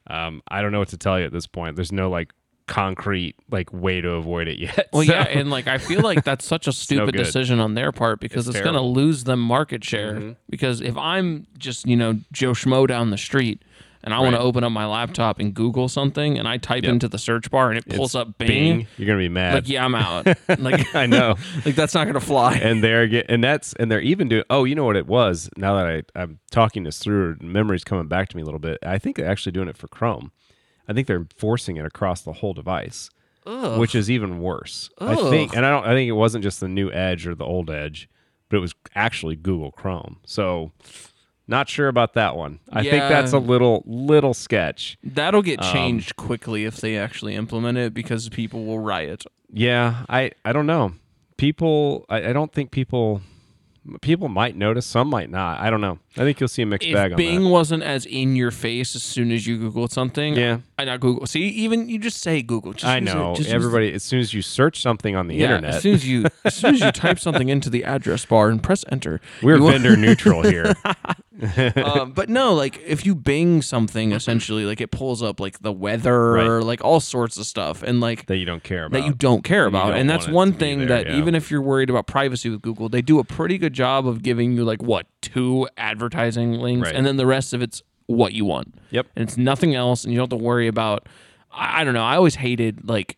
um, 0.08 0.42
I 0.48 0.62
don't 0.62 0.72
know 0.72 0.78
what 0.80 0.88
to 0.88 0.96
tell 0.96 1.18
you 1.18 1.24
at 1.26 1.32
this 1.32 1.46
point. 1.46 1.76
There's 1.76 1.92
no 1.92 2.10
like 2.10 2.32
concrete 2.66 3.34
like 3.50 3.72
way 3.72 4.00
to 4.00 4.10
avoid 4.12 4.46
it 4.48 4.58
yet. 4.60 4.88
Well, 4.92 5.04
So- 5.04 5.12
yeah, 5.12 5.22
and 5.24 5.50
like 5.50 5.66
I 5.66 5.78
feel 5.78 6.00
like 6.02 6.24
that's 6.24 6.44
such 6.44 6.66
a 6.66 6.72
stupid 6.84 7.14
good. 7.14 7.24
decision 7.24 7.58
on 7.60 7.74
their 7.74 7.92
part 7.92 8.20
because 8.20 8.46
It's 8.48 8.56
it's, 8.56 8.62
going 8.64 8.76
to 8.76 8.80
lose 8.80 9.24
them 9.24 9.40
market 9.40 9.84
share. 9.84 10.14
Mm-hmm. 10.14 10.32
Because 10.48 10.80
if 10.80 10.96
I'm 10.96 11.46
just 11.58 11.86
you 11.86 11.96
know 11.96 12.18
Joe 12.32 12.52
Schmo 12.52 12.86
down 12.86 13.10
the 13.10 13.18
street 13.18 13.62
and 14.02 14.14
I 14.14 14.20
want 14.20 14.34
to 14.34 14.40
open 14.40 14.64
up 14.64 14.72
my 14.72 14.86
laptop 14.86 15.38
and 15.40 15.52
Google 15.52 15.88
something 15.88 16.38
and 16.38 16.48
I 16.48 16.56
type 16.56 16.84
Yep. 16.84 16.92
into 16.92 17.08
the 17.08 17.18
search 17.18 17.50
bar 17.50 17.68
and 17.70 17.78
it 17.78 17.86
pulls 17.86 18.10
It's 18.10 18.14
up 18.14 18.38
Bing, 18.38 18.86
You're 18.96 19.06
gonna 19.06 19.18
be 19.18 19.28
mad. 19.28 19.54
like 19.54 19.68
yeah, 19.68 19.84
I'm 19.84 19.94
out. 19.94 20.26
like 20.58 20.94
I 20.94 21.06
know. 21.06 21.36
like 21.66 21.74
that's 21.74 21.94
not 21.94 22.04
going 22.04 22.14
to 22.14 22.20
fly. 22.20 22.54
and 22.54 22.82
they're 22.82 23.06
get, 23.06 23.26
and 23.28 23.42
that's 23.44 23.72
and 23.74 23.90
they're 23.90 24.00
even 24.00 24.28
doing 24.28 24.44
oh 24.50 24.64
you 24.64 24.74
know 24.74 24.84
what 24.84 24.96
it 24.96 25.06
was 25.06 25.50
now 25.56 25.76
that 25.76 25.86
I, 25.86 26.20
i'm 26.20 26.38
talking 26.50 26.84
this 26.84 26.98
through 26.98 27.36
memories 27.40 27.84
coming 27.84 28.08
back 28.08 28.28
to 28.30 28.36
me 28.36 28.42
a 28.42 28.44
little 28.44 28.60
bit 28.60 28.78
i 28.84 28.98
think 28.98 29.16
they're 29.16 29.28
actually 29.30 29.52
doing 29.52 29.68
it 29.68 29.76
for 29.76 29.88
chrome 29.88 30.32
i 30.88 30.92
think 30.92 31.06
they're 31.06 31.26
forcing 31.36 31.76
it 31.76 31.84
across 31.84 32.22
the 32.22 32.32
whole 32.34 32.52
device 32.54 33.10
Ugh. 33.46 33.78
which 33.78 33.94
is 33.94 34.10
even 34.10 34.40
worse 34.40 34.90
i 34.98 35.14
think 35.30 35.54
and 35.56 35.64
i 35.66 35.70
don't 35.70 35.84
i 35.86 35.92
think 35.94 36.08
it 36.08 36.12
wasn't 36.12 36.42
just 36.42 36.60
the 36.60 36.68
new 36.68 36.90
edge 36.92 37.26
or 37.26 37.34
the 37.34 37.44
old 37.44 37.70
edge 37.70 38.08
but 38.48 38.56
it 38.56 38.60
was 38.60 38.74
actually 38.94 39.36
google 39.36 39.70
chrome 39.72 40.18
so 40.24 40.72
Not 41.50 41.68
sure 41.68 41.88
about 41.88 42.14
that 42.14 42.36
one. 42.36 42.60
I 42.70 42.82
think 42.82 43.02
that's 43.08 43.32
a 43.32 43.38
little 43.40 43.82
little 43.84 44.34
sketch. 44.34 44.96
That'll 45.02 45.42
get 45.42 45.60
Um, 45.62 45.72
changed 45.72 46.14
quickly 46.14 46.64
if 46.64 46.76
they 46.76 46.96
actually 46.96 47.34
implement 47.34 47.76
it 47.76 47.92
because 47.92 48.28
people 48.28 48.64
will 48.64 48.78
riot. 48.78 49.24
Yeah, 49.52 50.04
I 50.08 50.30
I 50.44 50.52
don't 50.52 50.66
know. 50.66 50.92
People, 51.36 52.06
I, 52.08 52.28
I 52.28 52.32
don't 52.32 52.52
think 52.52 52.70
people 52.70 53.22
people 54.02 54.28
might 54.28 54.54
notice. 54.56 54.84
Some 54.86 55.08
might 55.08 55.30
not. 55.30 55.58
I 55.58 55.70
don't 55.70 55.80
know. 55.80 55.98
I 56.16 56.20
think 56.20 56.38
you'll 56.38 56.48
see 56.48 56.60
a 56.62 56.66
mixed 56.66 56.92
bag 56.92 57.12
If 57.12 57.16
Bing 57.16 57.44
that. 57.44 57.48
wasn't 57.48 57.82
as 57.82 58.04
in 58.04 58.36
your 58.36 58.50
face 58.50 58.94
as 58.94 59.02
soon 59.02 59.32
as 59.32 59.46
you 59.46 59.58
Googled 59.58 59.90
something, 59.90 60.34
Yeah. 60.36 60.58
I 60.78 60.84
not 60.84 61.00
Google. 61.00 61.26
See, 61.26 61.40
even 61.44 61.88
you 61.88 61.98
just 61.98 62.18
say 62.20 62.42
Google. 62.42 62.74
Just 62.74 62.84
I 62.84 62.98
it. 62.98 63.04
know 63.04 63.34
use 63.36 63.48
everybody. 63.50 63.92
As 63.92 64.02
soon 64.02 64.20
as 64.20 64.34
you 64.34 64.42
search 64.42 64.82
something 64.82 65.16
on 65.16 65.28
the 65.28 65.34
Yeah, 65.36 65.44
internet, 65.56 65.74
as 65.76 65.82
soon 65.82 65.94
as 65.94 66.06
you 66.06 66.26
as 66.44 66.54
soon 66.54 66.74
as 66.74 66.80
you 66.80 66.92
type 67.06 67.18
something 67.18 67.48
into 67.48 67.70
the 67.70 67.84
address 67.84 68.24
bar 68.26 68.50
and 68.50 68.62
press 68.62 68.84
enter, 68.92 69.20
we're 69.42 69.58
vendor 69.58 69.96
neutral 69.96 70.42
here. 70.42 70.74
um, 71.76 72.12
but 72.12 72.28
no, 72.28 72.54
like 72.54 72.80
if 72.84 73.04
you 73.06 73.14
Bing 73.14 73.62
something, 73.62 74.12
essentially, 74.12 74.64
like 74.64 74.80
it 74.80 74.90
pulls 74.90 75.22
up 75.22 75.40
like 75.40 75.60
the 75.60 75.72
weather, 75.72 76.32
Right. 76.32 76.46
like 76.64 76.84
all 76.84 77.00
sorts 77.00 77.36
of 77.38 77.46
stuff, 77.46 77.82
and 77.82 78.00
like 78.00 78.26
that 78.26 78.36
you 78.36 78.44
don't 78.44 78.62
care 78.62 78.86
about. 78.86 79.00
that 79.00 79.06
you 79.06 79.14
don't 79.14 79.42
care 79.44 79.66
about. 79.66 79.88
don't 79.90 79.98
And 79.98 80.10
that's 80.10 80.28
one 80.28 80.52
thing 80.52 80.80
there, 80.80 80.88
that 80.88 81.06
yeah. 81.08 81.16
even 81.18 81.34
if 81.34 81.50
you're 81.50 81.62
worried 81.62 81.90
about 81.90 82.06
privacy 82.06 82.50
with 82.50 82.62
Google, 82.62 82.88
they 82.88 83.02
do 83.02 83.18
a 83.18 83.24
pretty 83.24 83.58
good 83.58 83.72
job 83.72 84.06
of 84.06 84.22
giving 84.22 84.52
you 84.52 84.64
like 84.64 84.82
what 84.82 85.06
two 85.22 85.68
advertising 85.76 86.52
links, 86.54 86.86
Right. 86.86 86.94
and 86.96 87.06
then 87.06 87.16
the 87.16 87.26
rest 87.26 87.52
of 87.52 87.62
it's 87.62 87.82
what 88.06 88.32
you 88.32 88.44
want. 88.44 88.74
Yep. 88.90 89.06
And 89.16 89.22
it's 89.22 89.36
nothing 89.36 89.74
else, 89.74 90.04
and 90.04 90.12
you 90.12 90.18
don't 90.18 90.30
have 90.30 90.38
to 90.38 90.44
worry 90.44 90.66
about. 90.66 91.08
I, 91.52 91.80
I 91.80 91.84
don't 91.84 91.94
know. 91.94 92.04
I 92.04 92.16
always 92.16 92.34
hated 92.36 92.88
like 92.88 93.16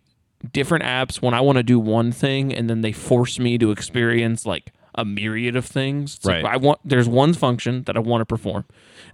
different 0.53 0.85
apps 0.85 1.23
when 1.23 1.35
I 1.35 1.41
want 1.41 1.57
to 1.59 1.63
do 1.63 1.79
one 1.79 2.13
thing, 2.13 2.53
and 2.53 2.69
then 2.69 2.81
they 2.83 2.93
force 2.93 3.39
me 3.39 3.59
to 3.59 3.71
experience 3.71 4.45
like 4.45 4.73
a 4.95 5.05
myriad 5.05 5.57
of 5.57 5.65
things. 5.65 6.17
It's 6.17 6.25
like, 6.27 6.45
Right. 6.45 6.55
I 6.55 6.57
want 6.57 6.81
there's 6.85 7.09
one 7.09 7.33
function 7.35 7.83
that 7.85 7.97
I 7.97 8.01
want 8.01 8.21
to 8.21 8.27
perform, 8.27 8.65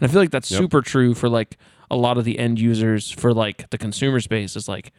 and 0.01 0.09
I 0.09 0.13
feel 0.13 0.21
like 0.21 0.31
that's 0.31 0.51
Yep. 0.51 0.59
super 0.59 0.83
true 0.83 1.15
for 1.15 1.29
like 1.29 1.57
a 1.91 1.97
lot 1.97 2.19
of 2.19 2.25
the 2.25 2.39
end 2.39 2.59
users 2.61 3.11
for 3.11 3.33
like 3.33 3.71
the 3.71 3.79
consumer 3.79 4.21
space. 4.21 4.57
Is 4.57 4.69
like 4.69 4.93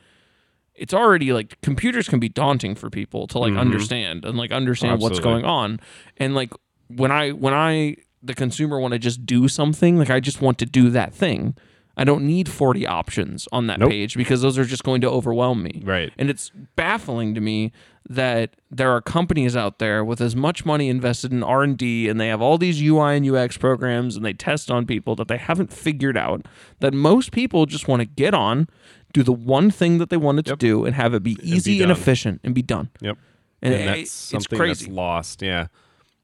it's 0.75 0.93
already 0.93 1.33
like 1.33 1.59
computers 1.61 2.07
can 2.07 2.19
be 2.19 2.29
daunting 2.29 2.73
for 2.75 2.89
people 2.89 3.27
to 3.27 3.37
like 3.39 3.51
Mhm. 3.53 3.59
understand 3.59 4.23
and 4.25 4.37
like 4.37 4.51
understand 4.51 5.01
what's 5.01 5.19
going 5.19 5.43
on 5.43 5.79
and 6.17 6.33
like 6.35 6.53
when 6.87 7.11
i 7.11 7.31
when 7.31 7.53
i 7.53 7.97
the 8.23 8.33
consumer 8.33 8.79
want 8.79 8.93
to 8.93 8.99
just 8.99 9.25
do 9.25 9.49
something 9.49 9.97
like 9.97 10.09
i 10.09 10.21
just 10.21 10.41
want 10.41 10.57
to 10.57 10.65
do 10.65 10.89
that 10.89 11.13
thing 11.13 11.53
i 11.99 12.03
don't 12.03 12.23
need 12.25 12.49
40 12.49 12.87
options 12.87 13.47
on 13.51 13.67
that 13.67 13.79
Nope. 13.79 13.91
page 13.91 14.15
because 14.15 14.41
those 14.41 14.57
are 14.57 14.65
just 14.65 14.83
going 14.83 15.01
to 15.01 15.09
overwhelm 15.09 15.61
me 15.61 15.81
Right. 15.85 16.11
and 16.17 16.29
it's 16.29 16.51
baffling 16.75 17.35
to 17.35 17.41
me 17.41 17.71
that 18.09 18.55
there 18.71 18.89
are 18.89 19.01
companies 19.01 19.55
out 19.55 19.77
there 19.77 20.03
with 20.03 20.19
as 20.21 20.35
much 20.35 20.65
money 20.65 20.89
invested 20.89 21.31
in 21.31 21.43
R&D 21.43 22.09
and 22.09 22.19
they 22.19 22.29
have 22.29 22.41
all 22.41 22.57
these 22.57 22.81
UI 22.81 23.17
and 23.17 23.29
UX 23.29 23.55
programs 23.57 24.15
and 24.15 24.25
they 24.25 24.33
test 24.33 24.71
on 24.71 24.87
people 24.87 25.15
that 25.17 25.27
they 25.27 25.37
haven't 25.37 25.71
figured 25.71 26.17
out 26.17 26.47
that 26.79 26.93
most 26.93 27.31
people 27.31 27.67
just 27.67 27.87
want 27.87 27.99
to 27.99 28.05
get 28.07 28.33
on, 28.33 28.67
do 29.13 29.21
the 29.21 29.33
one 29.33 29.69
thing 29.69 29.99
that 29.99 30.09
they 30.09 30.17
wanted 30.17 30.47
Yep. 30.47 30.57
to 30.57 30.65
do 30.65 30.85
and 30.85 30.95
have 30.95 31.13
it 31.13 31.21
be 31.21 31.37
easy 31.43 31.73
and, 31.83 31.89
done. 31.89 31.91
efficient 31.91 32.41
and 32.43 32.55
be 32.55 32.63
done. 32.63 32.89
Yep. 33.01 33.17
And, 33.61 33.73
and 33.75 33.83
it- 33.83 33.85
that's 33.85 33.99
it's 34.01 34.11
something 34.11 34.57
crazy. 34.57 34.85
that's 34.85 34.95
lost. 34.95 35.41
Yeah, 35.43 35.67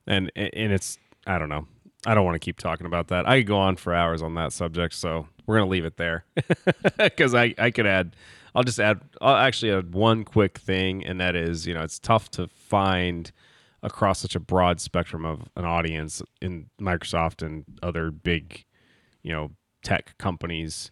and 0.07 0.31
and 0.35 0.71
it's 0.71 0.97
I 1.27 1.37
don't 1.37 1.49
know. 1.49 1.67
I 2.07 2.15
don't 2.15 2.25
want 2.25 2.35
to 2.35 2.39
keep 2.39 2.57
talking 2.57 2.87
about 2.87 3.09
that. 3.09 3.27
I 3.29 3.39
could 3.41 3.47
go 3.47 3.57
on 3.57 3.75
for 3.75 3.93
hours 3.93 4.23
on 4.23 4.33
that 4.35 4.53
subject, 4.53 4.93
so 4.95 5.27
we're 5.45 5.57
gonna 5.57 5.69
leave 5.69 5.85
it 5.85 5.97
there 5.97 6.25
because 6.97 7.33
I 7.33 7.53
I 7.57 7.71
could 7.71 7.87
add. 7.87 8.15
I'll 8.53 8.63
just 8.63 8.79
add. 8.79 9.01
I'll 9.21 9.35
actually 9.35 9.71
add 9.71 9.93
one 9.93 10.23
quick 10.23 10.57
thing, 10.57 11.05
and 11.05 11.19
that 11.19 11.35
is, 11.35 11.67
you 11.67 11.73
know, 11.73 11.83
it's 11.83 11.99
tough 11.99 12.31
to 12.31 12.47
find 12.47 13.31
across 13.83 14.19
such 14.19 14.35
a 14.35 14.39
broad 14.39 14.79
spectrum 14.79 15.25
of 15.25 15.41
an 15.55 15.65
audience 15.65 16.21
in 16.41 16.67
Microsoft 16.81 17.45
and 17.45 17.65
other 17.83 18.11
big, 18.11 18.65
you 19.23 19.31
know, 19.31 19.51
tech 19.83 20.17
companies 20.17 20.89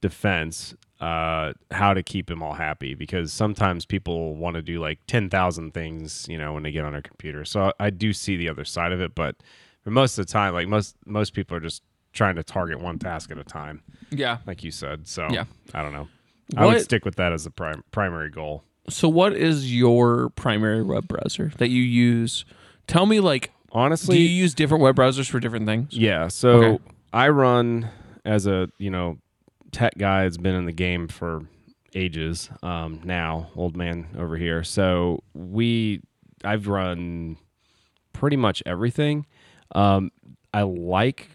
defense 0.00 0.74
uh, 1.00 1.52
how 1.70 1.94
to 1.94 2.02
keep 2.02 2.26
them 2.26 2.42
all 2.42 2.52
happy 2.52 2.94
because 2.94 3.32
sometimes 3.32 3.86
people 3.86 4.34
want 4.34 4.54
to 4.54 4.62
do 4.62 4.80
like 4.80 4.98
10,000 5.06 5.72
things, 5.72 6.26
you 6.28 6.36
know, 6.36 6.52
when 6.52 6.62
they 6.62 6.70
get 6.70 6.84
on 6.84 6.92
their 6.92 7.02
computer. 7.02 7.44
So 7.44 7.72
I 7.80 7.90
do 7.90 8.12
see 8.12 8.36
the 8.36 8.48
other 8.48 8.64
side 8.64 8.92
of 8.92 9.00
it, 9.00 9.14
but 9.14 9.36
for 9.82 9.90
most 9.90 10.18
of 10.18 10.26
the 10.26 10.32
time, 10.32 10.52
like 10.52 10.68
most 10.68 10.96
most 11.06 11.32
people 11.32 11.56
are 11.56 11.60
just 11.60 11.82
trying 12.12 12.36
to 12.36 12.42
target 12.42 12.80
one 12.80 12.98
task 12.98 13.30
at 13.30 13.38
a 13.38 13.44
time, 13.44 13.82
yeah. 14.10 14.38
like 14.46 14.62
you 14.64 14.70
said. 14.70 15.06
So 15.06 15.28
Yeah. 15.30 15.44
I 15.74 15.82
don't 15.82 15.92
know. 15.92 16.08
I 16.56 16.66
would 16.66 16.82
stick 16.82 17.04
with 17.04 17.14
that 17.16 17.32
as 17.32 17.44
the 17.44 17.50
prim- 17.50 17.84
primary 17.92 18.30
goal. 18.30 18.64
So 18.88 19.08
what 19.08 19.34
is 19.34 19.72
your 19.74 20.30
primary 20.30 20.82
web 20.82 21.06
browser 21.06 21.52
that 21.58 21.68
you 21.68 21.82
use? 21.82 22.44
Tell 22.86 23.06
me 23.06 23.20
like 23.20 23.52
Honestly, 23.72 24.16
do 24.16 24.22
you 24.22 24.28
use 24.28 24.52
different 24.52 24.82
web 24.82 24.96
browsers 24.96 25.30
for 25.30 25.38
different 25.38 25.66
things? 25.66 25.96
Yeah. 25.96 26.26
So 26.26 26.48
Okay. 26.50 26.84
I 27.12 27.28
run 27.28 27.88
as 28.24 28.46
a 28.48 28.68
you 28.78 28.90
know 28.90 29.18
tech 29.70 29.94
guy 29.96 30.24
that's 30.24 30.38
been 30.38 30.56
in 30.56 30.64
the 30.64 30.72
game 30.72 31.06
for 31.06 31.42
ages 31.94 32.50
um, 32.64 33.00
now, 33.04 33.50
old 33.54 33.76
man 33.76 34.08
over 34.18 34.36
here. 34.36 34.64
So 34.64 35.22
we 35.34 36.00
I've 36.42 36.66
run 36.66 37.36
pretty 38.12 38.36
much 38.36 38.60
everything. 38.66 39.26
Um, 39.72 40.10
I 40.52 40.62
like 40.62 41.28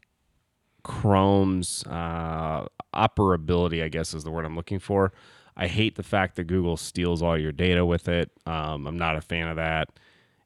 Chrome's 0.85 1.83
uh, 1.87 2.65
operability. 2.93 3.83
I 3.83 3.87
guess 3.89 4.13
is 4.13 4.23
the 4.23 4.31
word 4.31 4.45
I'm 4.45 4.55
looking 4.55 4.79
for. 4.79 5.11
I 5.57 5.67
hate 5.67 5.95
the 5.95 6.03
fact 6.03 6.35
that 6.35 6.45
Google 6.45 6.77
steals 6.77 7.21
all 7.21 7.37
your 7.37 7.51
data 7.51 7.85
with 7.85 8.07
it. 8.07 8.31
Um, 8.45 8.87
I'm 8.87 8.97
not 8.97 9.15
a 9.15 9.21
fan 9.21 9.47
of 9.47 9.55
that 9.57 9.89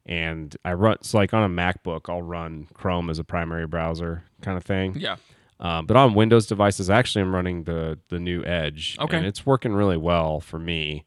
and 0.05 0.55
I 0.65 0.73
run 0.73 0.97
so 1.01 1.17
like 1.19 1.33
on 1.33 1.43
a 1.43 1.49
MacBook, 1.49 2.09
I'll 2.09 2.21
run 2.23 2.67
Chrome 2.73 3.09
as 3.11 3.19
a 3.19 3.23
primary 3.23 3.67
browser 3.67 4.23
kind 4.41 4.57
of 4.57 4.63
thing. 4.63 4.95
Yeah. 4.97 5.17
Um, 5.59 5.85
but 5.85 5.97
on 5.97 6.13
Windows 6.15 6.47
devices, 6.47 6.89
actually, 6.89 7.21
I'm 7.21 7.35
running 7.35 7.63
the 7.65 7.99
the 8.07 8.17
new 8.19 8.43
Edge, 8.45 8.97
Okay. 8.99 9.17
and 9.17 9.25
it's 9.25 9.45
working 9.45 9.73
really 9.73 9.97
well 9.97 10.39
for 10.39 10.57
me. 10.57 11.05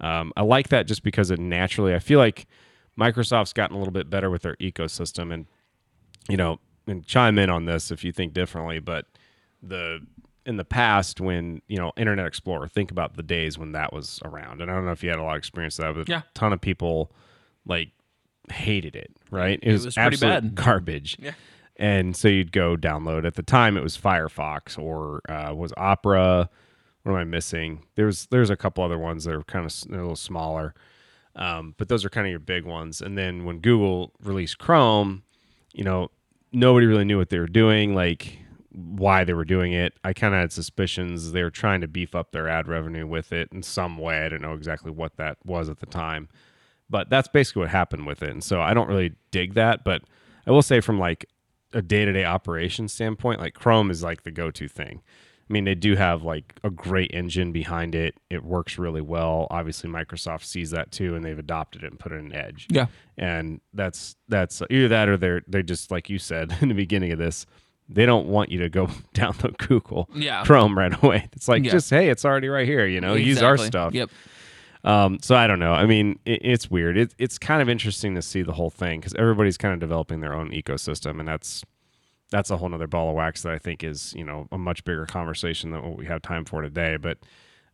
Um, 0.00 0.32
I 0.36 0.42
like 0.42 0.68
that 0.70 0.86
just 0.86 1.02
because 1.04 1.30
it 1.30 1.38
naturally. 1.38 1.94
I 1.94 2.00
feel 2.00 2.18
like 2.18 2.46
Microsoft's 2.98 3.52
gotten 3.52 3.76
a 3.76 3.78
little 3.78 3.92
bit 3.92 4.10
better 4.10 4.28
with 4.30 4.42
their 4.42 4.56
ecosystem, 4.56 5.32
and 5.32 5.46
you 6.28 6.36
know, 6.36 6.58
and 6.86 7.04
chime 7.06 7.38
in 7.38 7.50
on 7.50 7.64
this 7.64 7.90
if 7.90 8.04
you 8.04 8.12
think 8.12 8.32
differently. 8.34 8.78
But 8.78 9.06
the 9.62 10.00
in 10.46 10.56
the 10.58 10.64
past, 10.64 11.20
when 11.20 11.62
you 11.68 11.76
know 11.78 11.92
Internet 11.96 12.26
Explorer, 12.26 12.68
think 12.68 12.90
about 12.90 13.16
the 13.16 13.22
days 13.22 13.58
when 13.58 13.72
that 13.72 13.92
was 13.92 14.20
around, 14.24 14.60
and 14.60 14.70
I 14.70 14.74
don't 14.74 14.84
know 14.84 14.92
if 14.92 15.02
you 15.02 15.10
had 15.10 15.18
a 15.18 15.22
lot 15.22 15.32
of 15.32 15.38
experience 15.38 15.78
with 15.78 15.86
that, 15.86 15.94
but 15.94 16.08
Yeah. 16.08 16.18
a 16.20 16.24
ton 16.34 16.52
of 16.52 16.60
people 16.60 17.12
like 17.66 17.90
hated 18.52 18.94
it. 18.96 19.10
Right? 19.30 19.58
It 19.62 19.72
was 19.72 19.84
pretty 19.94 20.00
absolute 20.00 20.30
bad. 20.30 20.54
garbage. 20.54 21.16
Yeah. 21.18 21.32
And 21.76 22.14
so 22.14 22.28
you'd 22.28 22.52
go 22.52 22.76
download. 22.76 23.26
At 23.26 23.34
the 23.34 23.42
time, 23.42 23.76
it 23.76 23.82
was 23.82 23.98
Firefox 23.98 24.78
or 24.78 25.22
uh, 25.28 25.52
was 25.54 25.72
Opera. 25.76 26.48
What 27.02 27.12
am 27.12 27.18
I 27.18 27.24
missing? 27.24 27.84
There's 27.96 28.26
there's 28.26 28.50
a 28.50 28.56
couple 28.56 28.84
other 28.84 28.98
ones 28.98 29.24
that 29.24 29.34
are 29.34 29.42
kind 29.42 29.66
of 29.66 29.74
a 29.88 29.92
little 29.92 30.14
smaller, 30.16 30.72
um, 31.36 31.74
but 31.78 31.88
those 31.88 32.04
are 32.04 32.08
kind 32.10 32.26
of 32.26 32.30
your 32.30 32.38
big 32.38 32.64
ones. 32.64 33.00
And 33.02 33.18
then 33.18 33.44
when 33.44 33.58
Google 33.58 34.12
released 34.22 34.58
Chrome, 34.58 35.22
you 35.72 35.82
know, 35.84 36.10
nobody 36.54 36.86
really 36.86 37.04
knew 37.04 37.18
what 37.18 37.28
they 37.28 37.38
were 37.38 37.46
doing, 37.46 37.94
like 37.94 38.38
why 38.70 39.24
they 39.24 39.34
were 39.34 39.44
doing 39.44 39.72
it. 39.72 39.92
I 40.02 40.12
kind 40.12 40.34
of 40.34 40.40
had 40.40 40.52
suspicions 40.52 41.32
they 41.32 41.42
were 41.42 41.50
trying 41.50 41.80
to 41.82 41.88
beef 41.88 42.14
up 42.14 42.32
their 42.32 42.48
ad 42.48 42.68
revenue 42.68 43.06
with 43.06 43.32
it 43.32 43.48
in 43.52 43.62
some 43.62 43.98
way. 43.98 44.24
I 44.24 44.28
don't 44.28 44.42
know 44.42 44.54
exactly 44.54 44.90
what 44.90 45.16
that 45.16 45.38
was 45.44 45.68
at 45.68 45.80
the 45.80 45.86
time, 45.86 46.28
but 46.88 47.10
that's 47.10 47.28
basically 47.28 47.60
what 47.60 47.70
happened 47.70 48.06
with 48.06 48.22
it. 48.22 48.30
And 48.30 48.42
so 48.42 48.60
I 48.60 48.74
don't 48.74 48.88
really 48.88 49.12
dig 49.30 49.54
that, 49.54 49.84
but 49.84 50.02
I 50.46 50.50
will 50.50 50.62
say 50.62 50.80
from 50.80 50.98
like 50.98 51.26
a 51.72 51.82
day-to-day 51.82 52.24
operation 52.24 52.88
standpoint, 52.88 53.40
like 53.40 53.54
Chrome 53.54 53.90
is 53.90 54.02
like 54.02 54.22
the 54.22 54.30
go-to 54.30 54.68
thing. 54.68 55.02
I 55.48 55.52
mean, 55.52 55.64
they 55.64 55.74
do 55.74 55.94
have 55.94 56.22
like 56.22 56.54
a 56.64 56.70
great 56.70 57.10
engine 57.12 57.52
behind 57.52 57.94
it. 57.94 58.14
It 58.30 58.42
works 58.44 58.78
really 58.78 59.02
well. 59.02 59.46
Obviously, 59.50 59.90
Microsoft 59.90 60.44
sees 60.44 60.70
that 60.70 60.90
too, 60.90 61.14
and 61.14 61.24
they've 61.24 61.38
adopted 61.38 61.84
it 61.84 61.90
and 61.90 61.98
put 61.98 62.12
it 62.12 62.16
in 62.16 62.32
Edge 62.32 62.66
Yeah. 62.70 62.86
and 63.18 63.60
that's 63.74 64.16
that's 64.28 64.62
either 64.70 64.88
that 64.88 65.08
or 65.08 65.16
they're 65.18 65.42
they're 65.46 65.62
just 65.62 65.90
like 65.90 66.08
you 66.08 66.18
said 66.18 66.56
in 66.62 66.68
the 66.68 66.74
beginning 66.74 67.12
of 67.12 67.18
this 67.18 67.44
they 67.86 68.06
don't 68.06 68.26
want 68.28 68.50
you 68.50 68.58
to 68.60 68.70
go 68.70 68.86
download 69.14 69.58
google 69.58 70.08
Yeah. 70.14 70.42
chrome 70.44 70.76
right 70.78 70.94
away 71.04 71.28
it's 71.36 71.46
like 71.48 71.62
Yeah. 71.64 71.72
just 71.72 71.90
hey 71.90 72.08
it's 72.08 72.24
already 72.24 72.48
right 72.48 72.66
here 72.66 72.86
you 72.86 73.00
know 73.02 73.12
use 73.14 73.42
our 73.42 73.58
stuff 73.58 73.92
Yep. 73.92 74.08
um, 74.84 75.18
so 75.20 75.34
i 75.36 75.46
don't 75.46 75.58
know 75.58 75.74
i 75.74 75.84
mean 75.84 76.18
it, 76.24 76.40
it's 76.42 76.70
weird 76.70 76.96
it, 76.96 77.14
it's 77.18 77.36
kind 77.38 77.60
of 77.60 77.68
interesting 77.68 78.14
to 78.14 78.22
see 78.22 78.40
the 78.42 78.52
whole 78.54 78.70
thing 78.70 79.00
because 79.00 79.12
everybody's 79.14 79.58
kind 79.58 79.74
of 79.74 79.80
developing 79.80 80.20
their 80.20 80.32
own 80.32 80.50
ecosystem 80.52 81.18
and 81.18 81.28
that's 81.28 81.62
that's 82.30 82.50
a 82.50 82.56
whole 82.56 82.68
nother 82.68 82.86
ball 82.86 83.10
of 83.10 83.14
wax 83.14 83.42
that 83.42 83.52
i 83.52 83.58
think 83.58 83.84
is 83.84 84.12
you 84.16 84.24
know 84.24 84.48
a 84.50 84.58
much 84.58 84.82
bigger 84.84 85.06
conversation 85.06 85.70
than 85.70 85.82
what 85.82 85.96
we 85.96 86.06
have 86.06 86.22
time 86.22 86.44
for 86.44 86.62
today. 86.62 86.96
But 86.96 87.18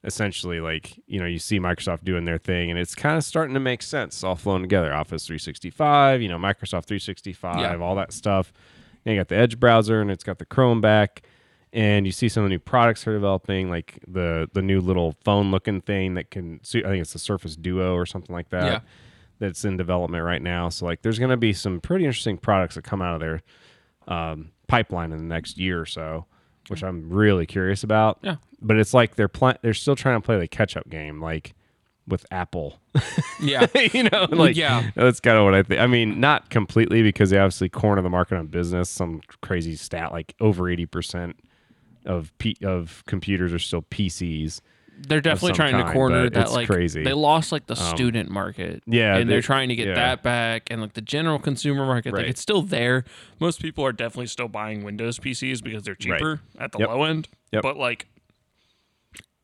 essentially 0.02 0.60
like 0.60 0.98
you 1.06 1.20
know 1.20 1.26
you 1.26 1.38
see 1.38 1.60
microsoft 1.60 2.04
doing 2.04 2.24
their 2.24 2.38
thing 2.38 2.70
and 2.70 2.78
it's 2.78 2.94
kind 2.94 3.18
of 3.18 3.24
starting 3.24 3.52
to 3.52 3.60
make 3.60 3.82
sense 3.82 4.24
all 4.24 4.34
flowing 4.36 4.62
together. 4.62 4.92
Office 4.94 5.26
365 5.26 6.22
you 6.22 6.28
know 6.28 6.38
microsoft 6.38 6.86
365 6.86 7.58
Yeah. 7.60 7.76
all 7.84 7.94
that 7.96 8.12
stuff. 8.12 8.52
And 9.04 9.14
you 9.14 9.20
got 9.20 9.28
the 9.28 9.36
edge 9.36 9.60
browser 9.60 10.00
and 10.00 10.10
it's 10.10 10.24
got 10.24 10.38
the 10.38 10.46
chrome 10.46 10.80
back. 10.80 11.22
And 11.72 12.04
you 12.06 12.12
see 12.12 12.28
some 12.28 12.42
of 12.42 12.46
the 12.48 12.54
new 12.54 12.58
products 12.58 13.04
they're 13.04 13.14
developing 13.14 13.68
like 13.70 13.98
the 14.08 14.48
the 14.54 14.62
new 14.62 14.80
little 14.80 15.14
phone 15.24 15.50
looking 15.50 15.80
thing 15.82 16.14
that 16.14 16.30
can 16.30 16.62
suit 16.64 16.84
i 16.84 16.88
think 16.88 17.02
it's 17.02 17.12
the 17.12 17.18
surface 17.18 17.54
duo 17.54 17.94
or 17.94 18.06
something 18.06 18.34
like 18.34 18.48
that 18.48 18.64
Yeah. 18.64 18.80
that's 19.38 19.64
in 19.66 19.76
development 19.76 20.24
right 20.24 20.42
now. 20.42 20.70
So 20.70 20.86
like 20.86 21.02
there's 21.02 21.18
going 21.18 21.30
to 21.30 21.36
be 21.36 21.52
some 21.52 21.78
pretty 21.78 22.06
interesting 22.06 22.38
products 22.38 22.74
that 22.76 22.84
come 22.84 23.02
out 23.02 23.14
of 23.14 23.20
there 23.20 23.42
um, 24.10 24.50
pipeline 24.66 25.12
in 25.12 25.18
the 25.18 25.24
next 25.34 25.56
year 25.56 25.80
or 25.80 25.86
so, 25.86 26.26
which 26.68 26.82
I'm 26.82 27.08
really 27.08 27.46
curious 27.46 27.82
about. 27.82 28.18
Yeah. 28.22 28.36
But 28.60 28.76
it's 28.76 28.92
like 28.92 29.14
they're 29.14 29.28
pl- 29.28 29.54
they're 29.62 29.72
still 29.72 29.96
trying 29.96 30.20
to 30.20 30.24
play 30.24 30.38
the 30.38 30.46
catch 30.48 30.76
up 30.76 30.88
game, 30.90 31.22
like 31.22 31.54
with 32.06 32.26
Apple. 32.30 32.78
Yeah. 33.42 33.68
you 33.74 34.02
know, 34.02 34.26
like 34.28 34.54
yeah. 34.54 34.90
that's 34.94 35.18
kind 35.18 35.38
of 35.38 35.44
what 35.44 35.54
I 35.54 35.62
think. 35.62 35.80
I 35.80 35.86
mean, 35.86 36.20
not 36.20 36.50
completely 36.50 37.02
because 37.02 37.30
they 37.30 37.38
obviously 37.38 37.70
corner 37.70 38.02
the 38.02 38.10
market 38.10 38.36
on 38.36 38.48
business. 38.48 38.90
Some 38.90 39.22
crazy 39.40 39.76
stat 39.76 40.12
like 40.12 40.34
over 40.40 40.68
eighty 40.68 40.84
percent 40.84 41.36
of 42.04 42.36
P- 42.36 42.58
of 42.62 43.02
computers 43.06 43.54
are 43.54 43.58
still 43.58 43.80
PCs. 43.80 44.60
They're 44.98 45.20
definitely 45.22 45.52
trying 45.56 45.76
to 45.84 45.92
corner 45.92 46.28
that 46.30 46.52
like 46.52 46.66
crazy. 46.66 47.02
they 47.02 47.14
lost 47.14 47.52
like 47.52 47.66
the 47.66 47.74
Um, 47.80 47.96
student 47.96 48.30
market. 48.30 48.82
yeah, 48.86 49.16
and 49.16 49.28
they- 49.28 49.34
they're 49.34 49.42
trying 49.42 49.70
to 49.70 49.74
get 49.74 49.88
yeah. 49.88 49.94
that 49.94 50.22
back 50.22 50.68
and 50.70 50.80
like 50.82 50.92
the 50.92 51.00
general 51.00 51.38
consumer 51.38 51.86
market 51.86 52.12
like 52.12 52.26
it's 52.26 52.40
still 52.40 52.60
there. 52.62 53.04
Most 53.40 53.62
people 53.62 53.84
are 53.84 53.92
definitely 53.92 54.26
still 54.26 54.48
buying 54.48 54.84
Windows 54.84 55.18
PCs 55.18 55.62
because 55.62 55.84
they're 55.84 55.94
cheaper 55.94 56.40
at 56.58 56.72
the 56.72 56.78
Yep. 56.80 56.88
low 56.90 57.04
end. 57.04 57.28
Yep. 57.52 57.62
But 57.62 57.76
like 57.78 58.06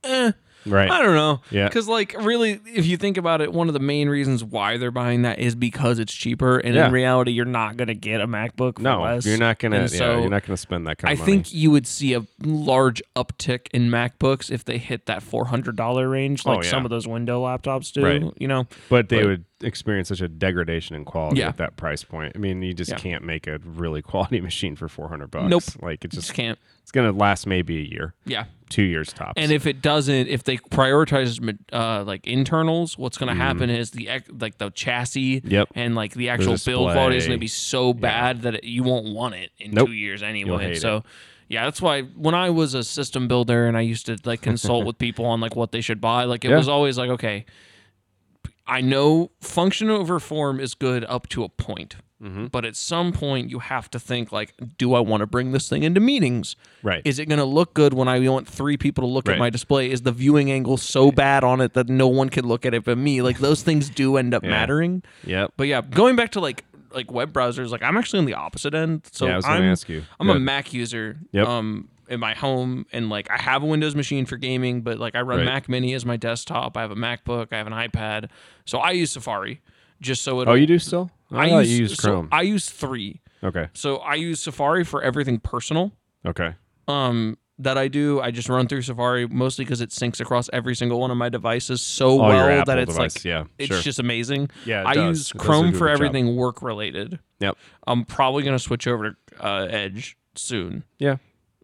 eh, 0.05 0.33
Right. 0.67 0.91
I 0.91 1.03
don't 1.03 1.15
know. 1.15 1.41
Yeah. 1.51 1.69
Because, 1.69 1.89
like, 1.89 2.15
really, 2.23 2.61
if 2.67 2.87
you 2.87 2.97
think 2.97 3.17
about 3.17 3.41
it, 3.41 3.53
one 3.53 3.69
of 3.69 3.75
the 3.75 3.81
main 3.81 4.09
reasons 4.09 4.43
why 4.43 4.77
they're 4.77 4.91
buying 4.91 5.23
that 5.23 5.39
is 5.39 5.55
because 5.55 5.99
it's 5.99 6.13
cheaper. 6.13 6.59
And 6.59 6.75
Yeah. 6.75 6.87
in 6.87 6.93
reality, 6.93 7.31
you're 7.33 7.45
not 7.45 7.77
going 7.77 7.89
to 7.89 7.95
get 7.95 8.21
a 8.21 8.27
MacBook 8.27 8.77
for 8.77 8.83
no, 8.83 9.03
less. 9.03 9.25
you're 9.27 9.39
not 9.39 9.59
gonna. 9.59 9.77
And 9.81 9.91
yeah, 9.93 9.99
so 9.99 10.21
you're 10.21 10.31
not 10.31 10.45
gonna 10.47 10.57
spend 10.57 10.87
that 10.87 10.99
kind 10.99 11.11
I 11.11 11.13
of 11.13 11.19
money. 11.21 11.33
I 11.33 11.35
think 11.37 11.53
you 11.55 11.71
would 11.71 11.87
see 11.87 12.15
a 12.15 12.27
large 12.43 13.03
uptick 13.15 13.69
in 13.73 13.89
MacBooks 13.91 14.51
if 14.51 14.65
they 14.65 14.79
hit 14.79 15.07
that 15.07 15.23
$400 15.23 16.11
range, 16.11 16.43
oh, 16.47 16.51
like 16.51 16.59
Oh, 16.59 16.63
yeah. 16.63 16.71
some 16.71 16.85
of 16.85 16.91
those 16.91 17.07
window 17.07 17.43
laptops 17.45 17.93
do. 17.93 18.05
Right. 18.05 18.23
You 18.39 18.49
know? 18.49 18.67
but 18.89 19.09
they 19.09 19.19
but- 19.21 19.27
would 19.27 19.45
experience 19.63 20.09
such 20.09 20.21
a 20.21 20.29
degradation 20.29 20.95
in 20.97 21.05
quality 21.05 21.41
Yeah. 21.41 21.49
at 21.49 21.57
that 21.57 21.77
price 21.77 22.03
point. 22.05 22.33
I 22.35 22.39
mean, 22.39 22.63
you 22.63 22.75
just 22.75 22.91
Yeah. 22.91 22.99
can't 22.99 23.25
make 23.25 23.47
a 23.47 23.59
really 23.65 24.03
quality 24.03 24.41
machine 24.43 24.77
for 24.77 24.89
400 24.89 25.31
bucks. 25.31 25.49
Nope. 25.49 25.63
Like 25.81 26.05
it 26.05 26.11
Just 26.11 26.27
just 26.29 26.35
can't. 26.35 26.59
it's 26.83 26.93
gonna 26.93 27.13
last 27.13 27.47
maybe 27.47 27.79
a 27.79 27.83
year, 27.83 28.15
Yeah. 28.27 28.45
two 28.69 28.83
years 28.83 29.13
tops. 29.13 29.33
And 29.37 29.51
if 29.51 29.67
it 29.67 29.81
doesn't, 29.81 30.29
if 30.29 30.45
they 30.45 30.59
prioritize 30.59 31.59
uh, 31.73 32.05
like 32.05 32.27
internals, 32.27 32.99
what's 32.99 33.17
going 33.19 33.29
to 33.29 33.35
happen 33.35 33.71
is 33.71 33.93
the 33.93 34.09
like 34.39 34.59
the 34.59 34.71
chassis 34.71 35.41
Mm-hmm. 35.41 35.51
Yep. 35.51 35.69
and 35.75 35.95
like 35.95 36.15
the 36.15 36.29
actual 36.29 36.53
display. 36.53 36.73
build 36.75 36.93
quality 36.93 37.17
is 37.17 37.27
going 37.27 37.39
to 37.39 37.41
be 37.41 37.47
so 37.49 37.93
bad 37.95 38.43
that 38.43 38.57
it, 38.57 38.65
you 38.65 38.83
won't 38.83 39.15
want 39.15 39.35
it 39.37 39.51
in 39.59 39.71
Nope. 39.73 39.89
two 39.89 39.93
years 39.95 40.21
You'll 40.21 40.31
anyway. 40.31 40.75
So. 40.75 41.03
Yeah, 41.49 41.65
that's 41.65 41.81
why 41.81 42.03
when 42.03 42.35
I 42.35 42.51
was 42.51 42.75
a 42.75 42.83
system 42.83 43.29
builder 43.29 43.69
and 43.69 43.77
I 43.77 43.81
used 43.83 44.07
to 44.07 44.17
like 44.25 44.43
consult 44.43 44.85
with 44.89 44.99
people 44.99 45.27
on 45.27 45.41
like 45.41 45.55
what 45.55 45.71
they 45.71 45.81
should 45.81 46.01
buy, 46.01 46.25
like 46.25 46.45
it 46.45 46.51
Yeah. 46.51 46.57
was 46.57 46.69
always 46.69 46.99
like, 46.99 47.09
okay, 47.11 47.47
I 48.67 48.81
know 48.81 49.31
function 49.41 49.91
over 49.91 50.19
form 50.21 50.59
is 50.61 50.75
good 50.75 51.05
up 51.05 51.29
to 51.31 51.45
a 51.45 51.49
point. 51.49 51.97
Mm-hmm. 52.23 52.47
But 52.47 52.65
at 52.65 52.77
some 52.77 53.13
point, 53.13 53.51
you 53.51 53.59
have 53.59 53.91
to 53.91 54.01
think 54.01 54.33
like, 54.33 54.55
do 54.79 54.95
I 54.95 55.01
want 55.01 55.21
to 55.21 55.27
bring 55.27 55.53
this 55.53 55.69
thing 55.69 55.83
into 55.83 56.01
meetings? 56.01 56.57
right. 56.83 57.03
Is 57.05 57.19
it 57.19 57.27
going 57.27 57.39
to 57.39 57.45
look 57.45 57.75
good 57.75 57.93
when 57.93 58.09
I 58.09 58.27
want 58.29 58.49
three 58.49 58.79
people 58.79 59.03
to 59.03 59.09
look 59.09 59.29
Right. 59.29 59.35
at 59.35 59.39
my 59.39 59.51
display? 59.51 59.91
Is 59.91 60.01
the 60.01 60.13
viewing 60.13 60.51
angle 60.51 60.79
so 60.79 61.13
bad 61.13 61.45
on 61.45 61.61
it 61.61 61.75
that 61.75 61.91
no 61.91 62.09
one 62.09 62.31
can 62.31 62.47
look 62.49 62.65
at 62.65 62.73
it 62.73 62.85
but 62.85 62.97
me? 62.97 63.21
Like 63.21 63.39
those 63.41 63.63
things 63.63 63.91
do 63.91 64.17
end 64.17 64.33
up 64.33 64.43
Yeah. 64.45 64.49
mattering. 64.51 65.03
Yeah. 65.27 65.49
But 65.59 65.67
yeah, 65.69 65.83
going 65.83 66.17
back 66.17 66.33
to 66.33 66.41
like 66.41 66.65
like 66.93 67.13
web 67.13 67.35
browsers, 67.35 67.69
like 67.69 67.83
I'm 67.83 67.99
actually 67.99 68.21
on 68.21 68.25
the 68.25 68.35
opposite 68.35 68.73
end. 68.73 69.03
So 69.13 69.27
yeah, 69.27 69.35
I 69.35 69.37
was 69.37 69.45
I'm 69.45 69.59
gonna 69.59 69.73
ask 69.73 69.87
you. 69.87 70.03
I'm 70.19 70.31
a 70.31 70.39
Mac 70.39 70.73
user. 70.73 71.19
Yep. 71.33 71.47
Um, 71.47 71.89
in 72.09 72.21
my 72.21 72.35
home, 72.35 72.87
and 72.93 73.09
like 73.09 73.31
I 73.31 73.37
have 73.41 73.63
a 73.63 73.67
Windows 73.67 73.95
machine 73.95 74.27
for 74.27 74.37
gaming, 74.37 74.83
but 74.83 74.99
like 74.99 75.15
I 75.15 75.21
run 75.23 75.39
Right. 75.39 75.45
Mac 75.47 75.69
Mini 75.69 75.95
as 75.95 76.05
my 76.07 76.17
desktop. 76.17 76.77
I 76.77 76.81
have 76.83 76.91
a 76.91 76.97
MacBook. 76.97 77.49
I 77.53 77.57
have 77.59 77.67
an 77.67 77.73
iPad. 77.73 78.29
So 78.65 78.79
I 78.79 78.93
use 78.93 79.11
Safari, 79.13 79.61
just 80.01 80.23
so 80.23 80.41
it. 80.41 80.49
Oh, 80.49 80.55
you 80.55 80.67
do 80.67 80.79
still? 80.79 81.11
I, 81.33 81.61
you 81.63 81.79
use 81.83 81.97
so 81.97 82.03
Chrome. 82.09 82.29
I 82.31 82.43
use 82.43 82.71
three. 82.71 83.21
okay. 83.43 83.69
So 83.75 83.97
I 83.97 84.15
use 84.15 84.41
Safari 84.41 84.85
for 84.85 85.03
everything 85.03 85.39
personal 85.41 85.93
Okay. 86.25 86.55
um 86.89 87.37
that 87.59 87.79
I 87.79 87.89
do. 87.89 88.21
I 88.21 88.31
just 88.31 88.49
run 88.51 88.69
through 88.69 88.83
Safari 88.83 89.27
mostly 89.27 89.65
because 89.65 89.81
it 89.81 89.89
syncs 89.89 90.21
across 90.21 90.51
every 90.53 90.77
single 90.77 91.01
one 91.01 91.11
of 91.11 91.17
my 91.17 91.31
devices 91.31 91.81
so 91.81 92.21
Oh, 92.23 92.29
your 92.31 92.47
well 92.49 92.65
that 92.67 92.79
it's 92.79 92.93
device. 92.93 93.17
like 93.17 93.25
yeah. 93.25 93.45
it's 93.59 93.69
sure. 93.69 93.81
just 93.81 93.99
amazing. 93.99 94.51
Yeah, 94.67 94.83
I 94.87 94.93
does. 94.95 95.19
use 95.19 95.31
It 95.35 95.39
Chrome 95.39 95.73
for 95.73 95.87
job. 95.89 95.95
everything 95.95 96.37
work 96.37 96.61
related. 96.63 97.19
Yep. 97.41 97.57
I'm 97.87 98.05
probably 98.05 98.43
gonna 98.43 98.59
switch 98.59 98.87
over 98.87 99.13
to 99.13 99.17
uh, 99.45 99.67
Edge 99.71 100.17
soon. 100.35 100.85
Yeah. 100.99 101.17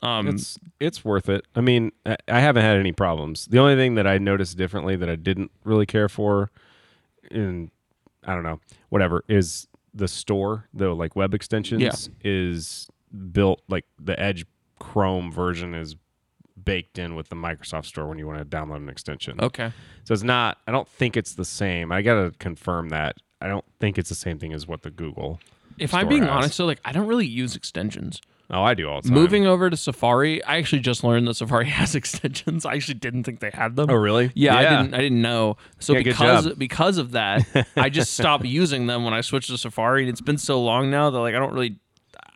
Um, 0.02 0.26
it's 0.28 0.58
it's 0.80 1.04
worth 1.04 1.28
it. 1.28 1.44
I 1.54 1.60
mean, 1.60 1.92
I, 2.04 2.16
I 2.28 2.40
haven't 2.40 2.62
had 2.64 2.76
any 2.76 2.92
problems. 2.92 3.46
The 3.46 3.58
only 3.58 3.76
thing 3.76 3.94
that 3.94 4.06
I 4.06 4.18
noticed 4.18 4.56
differently 4.56 4.96
that 4.96 5.08
I 5.08 5.16
didn't 5.16 5.50
really 5.64 5.86
care 5.86 6.08
for, 6.08 6.50
in 7.30 7.70
I 8.24 8.34
don't 8.34 8.42
know, 8.42 8.60
whatever, 8.88 9.24
is 9.28 9.68
the 9.94 10.08
store. 10.08 10.68
The 10.74 10.94
like 10.94 11.14
web 11.16 11.34
extensions 11.34 11.82
Yeah. 11.82 11.92
is 12.24 12.88
built 13.32 13.62
like 13.68 13.84
the 14.00 14.18
Edge 14.18 14.44
Chrome 14.80 15.30
version 15.30 15.74
is 15.74 15.96
baked 16.64 16.98
in 16.98 17.14
with 17.14 17.28
the 17.28 17.36
Microsoft 17.36 17.86
Store 17.86 18.06
when 18.08 18.18
you 18.18 18.26
want 18.26 18.38
to 18.38 18.44
download 18.44 18.76
an 18.76 18.88
extension. 18.88 19.40
okay. 19.40 19.72
So 20.04 20.14
it's 20.14 20.22
not. 20.22 20.58
I 20.66 20.72
don't 20.72 20.88
think 20.88 21.16
it's 21.16 21.34
the 21.34 21.44
same. 21.44 21.92
I 21.92 22.02
gotta 22.02 22.32
confirm 22.38 22.88
that. 22.88 23.16
I 23.40 23.48
don't 23.48 23.64
think 23.80 23.98
it's 23.98 24.08
the 24.08 24.14
same 24.14 24.38
thing 24.38 24.52
as 24.52 24.66
what 24.66 24.82
the 24.82 24.90
Google. 24.90 25.40
If 25.78 25.94
I'm 25.94 26.08
being 26.08 26.22
has. 26.22 26.30
honest, 26.30 26.54
so 26.54 26.66
like 26.66 26.80
I 26.84 26.92
don't 26.92 27.06
really 27.06 27.26
use 27.26 27.54
extensions. 27.56 28.20
Oh, 28.52 28.62
I 28.62 28.74
do 28.74 28.86
all 28.88 29.00
the 29.00 29.08
time. 29.08 29.14
Moving 29.14 29.46
over 29.46 29.70
to 29.70 29.76
Safari, 29.78 30.44
I 30.44 30.58
actually 30.58 30.80
just 30.80 31.02
learned 31.02 31.26
that 31.26 31.34
Safari 31.34 31.66
has 31.70 31.94
extensions. 31.94 32.66
I 32.66 32.74
actually 32.74 32.94
didn't 32.94 33.24
think 33.24 33.40
they 33.40 33.50
had 33.50 33.76
them. 33.76 33.88
Oh, 33.90 33.94
really? 33.94 34.30
Yeah, 34.34 34.54
I 34.56 34.62
didn't. 34.62 34.94
I 34.94 34.98
didn't 34.98 35.22
know. 35.22 35.56
So 35.78 35.94
Yeah, 35.94 36.00
good 36.02 36.10
because 36.10 36.44
job. 36.46 36.58
because 36.58 36.98
of 36.98 37.12
that, 37.12 37.46
I 37.76 37.88
just 37.88 38.12
stopped 38.18 38.44
using 38.44 38.86
them 38.86 39.04
when 39.04 39.14
I 39.14 39.22
switched 39.22 39.48
to 39.48 39.56
Safari. 39.58 40.02
And 40.02 40.10
it's 40.10 40.20
been 40.20 40.36
so 40.38 40.62
long 40.62 40.90
now 40.90 41.08
that 41.08 41.18
like 41.18 41.34
I 41.34 41.38
don't 41.38 41.54
really, 41.54 41.76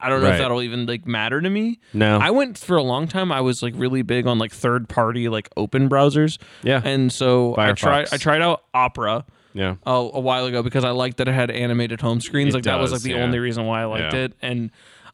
I 0.01 0.09
don't 0.09 0.21
know 0.23 0.29
Right. 0.29 0.35
if 0.37 0.41
that'll 0.41 0.63
even 0.63 0.87
like 0.87 1.07
matter 1.07 1.41
to 1.41 1.51
me. 1.51 1.81
No. 1.93 2.19
I 2.19 2.31
went 2.31 2.57
for 2.57 2.77
a 2.77 2.83
long 2.83 3.09
time. 3.09 3.31
I 3.31 3.43
was 3.43 3.63
like 3.63 3.75
really 3.77 4.01
big 4.03 4.27
on 4.27 4.39
like 4.39 4.53
third 4.53 4.89
party 4.89 5.29
like 5.29 5.51
open 5.57 5.89
browsers, 5.89 6.39
yeah. 6.63 6.81
and 6.83 7.13
so 7.13 7.55
I 7.59 7.73
tried. 7.73 8.09
I 8.13 8.17
tried 8.17 8.41
out 8.41 8.65
Opera. 8.73 9.25
yeah. 9.53 9.77
a, 9.87 9.91
a 9.91 10.21
while 10.21 10.47
ago 10.47 10.63
because 10.63 10.85
I 10.85 10.91
liked 10.91 11.17
that 11.19 11.29
it 11.29 11.35
had 11.35 11.51
animated 11.51 12.01
home 12.01 12.21
screens. 12.21 12.55
It 12.55 12.59
like 12.59 12.65
that 12.65 12.79
was 12.79 12.91
like 12.93 12.97
does, 12.99 13.03
the 13.05 13.11
yeah. 13.13 13.23
only 13.23 13.39
reason 13.39 13.65
why 13.67 13.83
I 13.83 13.85
liked 13.85 14.15
Yeah. 14.15 14.21
it. 14.25 14.33
And 14.43 14.71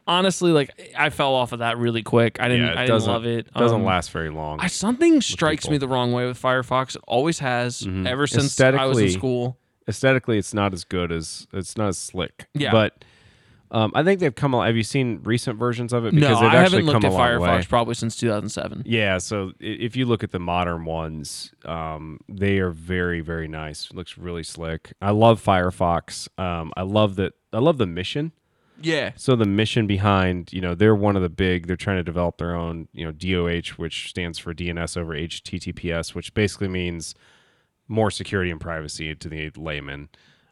honestly, 0.07 0.53
like 0.53 0.93
I 0.97 1.11
fell 1.11 1.35
off 1.35 1.53
of 1.53 1.61
that 1.61 1.79
really 1.79 2.03
quick. 2.03 2.39
I 2.41 2.49
didn't. 2.49 2.67
Yeah, 2.67 2.73
it 2.73 2.79
I 2.79 2.87
didn't 2.87 3.07
love 3.07 3.25
it. 3.27 3.47
It 3.49 3.55
doesn't 3.55 3.81
Um, 3.81 3.85
last 3.87 4.11
very 4.11 4.31
long. 4.31 4.61
I, 4.61 4.67
something 4.67 5.21
strikes 5.21 5.65
people. 5.65 5.73
me 5.73 5.79
the 5.79 5.89
wrong 5.89 6.13
way 6.13 6.27
with 6.27 6.41
Firefox. 6.41 6.97
It 6.97 7.03
always 7.07 7.39
has 7.41 7.83
Mhm. 7.83 8.07
ever 8.07 8.27
since 8.27 8.59
I 8.61 8.85
was 8.87 8.99
in 8.99 9.11
school. 9.11 9.59
Aesthetically, 9.89 10.39
it's 10.39 10.55
not 10.55 10.73
as 10.73 10.85
good 10.85 11.11
as 11.13 11.47
it's 11.53 11.77
not 11.77 11.89
as 11.89 11.99
slick. 11.99 12.47
Yeah. 12.55 12.71
but 12.73 13.05
um, 13.73 13.91
I 13.95 14.03
think 14.05 14.21
they've 14.21 14.35
come. 14.35 14.53
A, 14.53 14.67
have 14.67 14.77
you 14.77 14.83
seen 14.83 15.21
recent 15.25 15.59
versions 15.59 15.95
of 15.95 16.05
it? 16.05 16.13
No, 16.13 16.21
Because 16.21 16.41
they've 16.41 16.51
I 16.51 16.57
haven't 16.63 16.85
looked 16.85 17.05
at 17.05 17.13
Firefox 17.13 17.41
way. 17.41 17.67
probably 17.69 17.95
since 17.95 18.15
2007. 18.17 18.83
Yeah, 18.85 19.17
so 19.17 19.53
if 19.61 19.97
you 19.97 20.05
look 20.05 20.23
at 20.23 20.31
the 20.31 20.39
modern 20.39 20.85
ones, 20.85 21.53
um, 21.65 22.21
they 22.29 22.59
are 22.59 22.71
very, 22.71 23.21
very 23.23 23.49
nice. 23.49 23.89
looks 23.95 24.19
really 24.19 24.43
slick. 24.43 24.93
I 25.01 25.13
love 25.13 25.43
Firefox. 25.43 26.29
Um, 26.39 26.71
I 26.77 26.83
love 26.83 27.17
that. 27.17 27.33
I 27.53 27.59
love 27.61 27.79
the 27.79 27.87
mission. 27.87 28.33
Yeah, 28.81 29.13
So 29.17 29.37
the 29.37 29.45
mission 29.45 29.87
behind, 29.87 30.53
you 30.53 30.61
know, 30.61 30.75
they're 30.75 30.95
one 30.95 31.15
of 31.15 31.23
the 31.23 31.29
big. 31.29 31.67
They're 31.67 31.77
trying 31.77 31.99
to 31.99 32.03
develop 32.03 32.39
their 32.39 32.55
own, 32.57 32.89
you 32.93 33.05
know, 33.05 33.13
DOH, 33.13 33.75
which 33.77 34.09
stands 34.09 34.39
for 34.39 34.53
DNS 34.53 34.97
over 34.97 35.15
HTTPS, 35.15 36.15
which 36.15 36.35
basically 36.35 36.69
means 36.69 37.15
more 37.89 38.11
security 38.11 38.51
and 38.51 38.61
privacy 38.61 39.15
to 39.15 39.29
the 39.29 39.51
layman, 39.57 40.09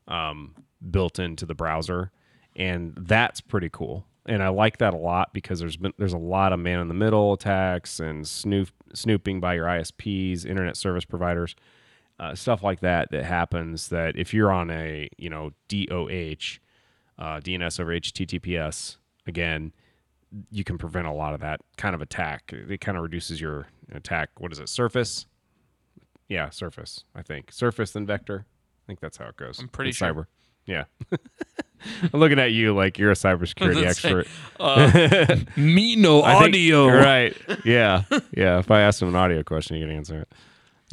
um, 0.07 0.55
built 0.91 1.19
into 1.19 1.47
the 1.47 1.55
browser, 1.55 2.13
and 2.55 2.95
that's 2.97 3.41
pretty 3.41 3.71
cool. 3.71 4.07
And 4.27 4.43
I 4.43 4.49
like 4.49 4.79
that 4.79 4.93
a 4.93 4.99
lot 4.99 5.33
because 5.33 5.59
there's 5.61 5.77
been 5.77 5.95
there's 5.97 6.13
a 6.13 6.19
lot 6.19 6.53
of 6.53 6.61
man 6.61 6.79
in 6.81 6.89
the 6.89 6.95
middle 6.95 7.33
attacks 7.33 7.99
and 7.99 8.29
snoop 8.29 8.69
snooping 8.93 9.41
by 9.41 9.55
your 9.55 9.67
ISPs, 9.67 10.45
internet 10.45 10.77
service 10.77 11.05
providers, 11.05 11.57
uh, 12.19 12.35
stuff 12.35 12.63
like 12.63 12.81
that 12.81 13.11
that 13.11 13.25
happens. 13.25 13.89
That 13.89 14.17
if 14.17 14.35
you're 14.35 14.53
on 14.53 14.71
a 14.71 15.09
you 15.17 15.31
know 15.31 15.53
DOH, 15.69 16.59
uh, 17.21 17.39
DNS 17.41 17.79
over 17.79 17.93
HTTPS 17.93 18.97
again, 19.27 19.73
you 20.51 20.65
can 20.65 20.79
prevent 20.79 21.07
a 21.07 21.13
lot 21.13 21.35
of 21.35 21.41
that 21.41 21.61
kind 21.77 21.95
of 21.95 22.01
attack. 22.03 22.53
It 22.53 22.81
kind 22.81 22.97
of 22.97 23.03
reduces 23.03 23.41
your 23.41 23.67
attack. 23.93 24.31
What 24.39 24.53
is 24.53 24.59
it? 24.59 24.69
Surface? 24.69 25.27
Yeah, 26.29 26.51
surface. 26.51 27.05
I 27.15 27.23
think 27.23 27.53
surface 27.53 27.95
and 27.97 28.07
vector. 28.07 28.47
I 28.47 28.83
think 28.87 29.01
that's 29.01 29.17
how 29.19 29.27
it 29.27 29.37
goes. 29.37 29.59
I'm 29.59 29.69
pretty 29.69 29.93
sure. 29.93 30.13
Cyber. 30.15 30.27
Yeah. 30.67 30.85
I'm 32.13 32.21
looking 32.21 32.39
at 32.39 32.53
you 32.53 32.75
like 32.75 32.99
you're 32.99 33.11
a 33.11 33.15
cybersecurity 33.15 33.81
say, 33.81 33.87
expert. 33.87 34.27
uh, 34.61 35.37
me 35.61 35.97
no 35.97 36.23
I 36.23 36.35
think- 36.35 36.55
audio. 36.55 36.87
right. 36.89 37.37
Yeah. 37.65 38.03
Yeah. 38.37 38.59
If 38.59 38.71
I 38.71 38.81
ask 38.83 39.03
him 39.03 39.09
an 39.09 39.17
audio 39.17 39.43
question, 39.43 39.77
you 39.77 39.87
can 39.87 39.97
answer 39.97 40.21
it. 40.21 40.29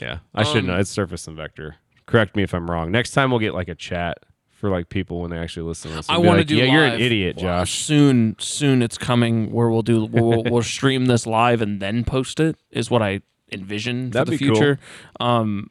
Yeah. 0.02 0.20
I 0.34 0.44
should 0.44 0.60
Um, 0.63 0.68
know. 0.68 0.78
It's 0.78 0.90
surface 0.90 1.28
and 1.28 1.36
vector. 1.38 1.76
Correct 2.06 2.36
me 2.36 2.44
if 2.44 2.54
I'm 2.54 2.70
wrong. 2.72 2.92
Next 2.92 3.12
time 3.12 3.30
we'll 3.30 3.40
get 3.40 3.54
like 3.54 3.68
a 3.68 3.76
chat 3.76 4.20
for 4.60 4.70
like 4.70 4.89
people 4.89 5.22
when 5.22 5.30
they 5.32 5.38
actually 5.38 5.67
listen 5.67 5.91
to 5.91 5.98
this. 5.98 6.10
I 6.10 6.17
want 6.17 6.26
to 6.26 6.38
like, 6.38 6.48
do. 6.48 6.56
Yeah, 6.58 6.65
you're 6.65 6.84
an 6.86 7.00
idiot, 7.00 7.38
Josh. 7.38 7.72
soon, 7.86 8.36
soon 8.39 8.82
it's 8.82 8.98
coming 8.98 9.52
where 9.52 9.70
we'll 9.70 9.84
do. 9.84 10.06
We'll, 10.06 10.43
we'll 10.43 10.63
stream 10.78 11.06
this 11.06 11.26
live 11.28 11.62
and 11.62 11.80
then 11.80 12.04
post 12.04 12.39
it. 12.39 12.58
Is 12.72 12.89
what 12.89 13.02
I 13.02 13.22
envision 13.50 14.10
That'd 14.10 14.28
for 14.28 14.32
the 14.32 14.38
be 14.38 14.46
cool. 14.48 14.56
future. 14.56 14.80
Um, 15.22 15.70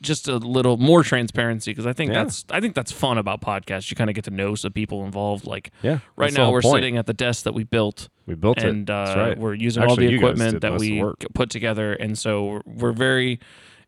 just 0.00 0.28
a 0.28 0.36
little 0.36 0.78
more 0.78 1.02
transparency 1.02 1.72
because 1.72 1.86
I 1.86 1.92
think 1.92 2.10
Yeah. 2.12 2.22
that's 2.24 2.44
I 2.50 2.60
think 2.60 2.74
that's 2.74 2.90
fun 2.92 3.18
about 3.18 3.40
podcasts. 3.42 3.90
You 3.90 3.96
kind 3.96 4.08
of 4.08 4.14
get 4.14 4.24
to 4.24 4.30
know 4.30 4.54
some 4.54 4.72
people 4.72 5.04
involved. 5.04 5.46
Like 5.46 5.70
Yeah, 5.82 5.98
right 6.16 6.32
now 6.32 6.50
we're 6.50 6.62
point. 6.62 6.76
sitting 6.76 6.96
at 6.96 7.04
the 7.06 7.12
desk 7.12 7.44
that 7.44 7.52
we 7.52 7.64
built 7.64 8.08
We 8.26 8.34
built 8.34 8.58
and 8.58 8.88
it. 8.88 8.92
uh, 8.92 9.04
That's 9.04 9.16
right. 9.18 9.38
we're 9.38 9.54
using 9.54 9.82
all 9.82 9.94
the 9.96 10.06
equipment 10.14 10.60
that 10.62 10.70
most 10.72 10.82
of 10.82 10.86
the 10.88 11.02
we 11.02 11.12
put 11.34 11.50
together, 11.50 11.92
and 11.92 12.16
so 12.18 12.44
we're, 12.44 12.62
we're 12.64 12.92
very 12.92 13.40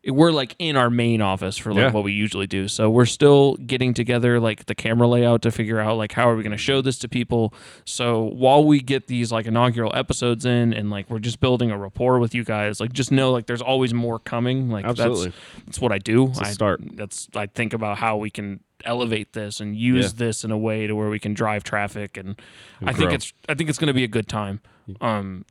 we're 0.07 0.31
like 0.31 0.55
in 0.57 0.75
our 0.75 0.89
main 0.89 1.21
office 1.21 1.57
for 1.57 1.71
like 1.73 1.81
Yeah. 1.81 1.91
what 1.91 2.03
we 2.03 2.11
usually 2.11 2.47
do. 2.47 2.67
So 2.67 2.89
we're 2.89 3.05
still 3.05 3.53
getting 3.57 3.93
together 3.93 4.39
like 4.39 4.65
the 4.65 4.73
camera 4.73 5.07
layout 5.07 5.43
to 5.43 5.51
figure 5.51 5.79
out 5.79 5.95
like 5.97 6.11
how 6.13 6.27
are 6.27 6.35
we 6.35 6.41
going 6.41 6.51
to 6.53 6.57
show 6.57 6.81
this 6.81 6.97
to 6.99 7.07
people. 7.07 7.53
So 7.85 8.23
while 8.23 8.63
we 8.63 8.79
get 8.79 9.05
these 9.05 9.31
like 9.31 9.45
inaugural 9.45 9.95
episodes 9.95 10.43
in, 10.45 10.73
and 10.73 10.89
like 10.89 11.07
we're 11.09 11.19
just 11.19 11.39
building 11.39 11.69
a 11.69 11.77
rapport 11.77 12.17
with 12.17 12.33
you 12.33 12.43
guys, 12.43 12.79
like 12.79 12.93
just 12.93 13.11
know 13.11 13.31
like 13.31 13.45
there's 13.45 13.61
always 13.61 13.93
more 13.93 14.17
coming. 14.17 14.69
Like 14.71 14.85
Absolutely. 14.85 15.25
that's 15.25 15.65
that's 15.65 15.79
what 15.81 15.91
I 15.91 15.99
do. 15.99 16.31
I 16.39 16.49
start. 16.51 16.81
That's 16.95 17.27
I 17.35 17.45
think 17.45 17.73
about 17.73 17.99
how 17.99 18.17
we 18.17 18.31
can 18.31 18.61
elevate 18.83 19.33
this 19.33 19.59
and 19.59 19.75
use 19.75 20.13
Yeah. 20.13 20.25
this 20.25 20.43
in 20.43 20.49
a 20.49 20.57
way 20.57 20.87
to 20.87 20.95
where 20.95 21.09
we 21.09 21.19
can 21.19 21.35
drive 21.35 21.63
traffic 21.63 22.17
and, 22.17 22.41
I 22.83 22.93
think 22.93 23.11
it's 23.13 23.31
I 23.47 23.53
think 23.53 23.69
it's 23.69 23.77
going 23.77 23.85
to 23.89 23.93
be 23.93 24.03
a 24.03 24.07
good 24.07 24.27
time. 24.27 24.61
Um, 24.99 25.45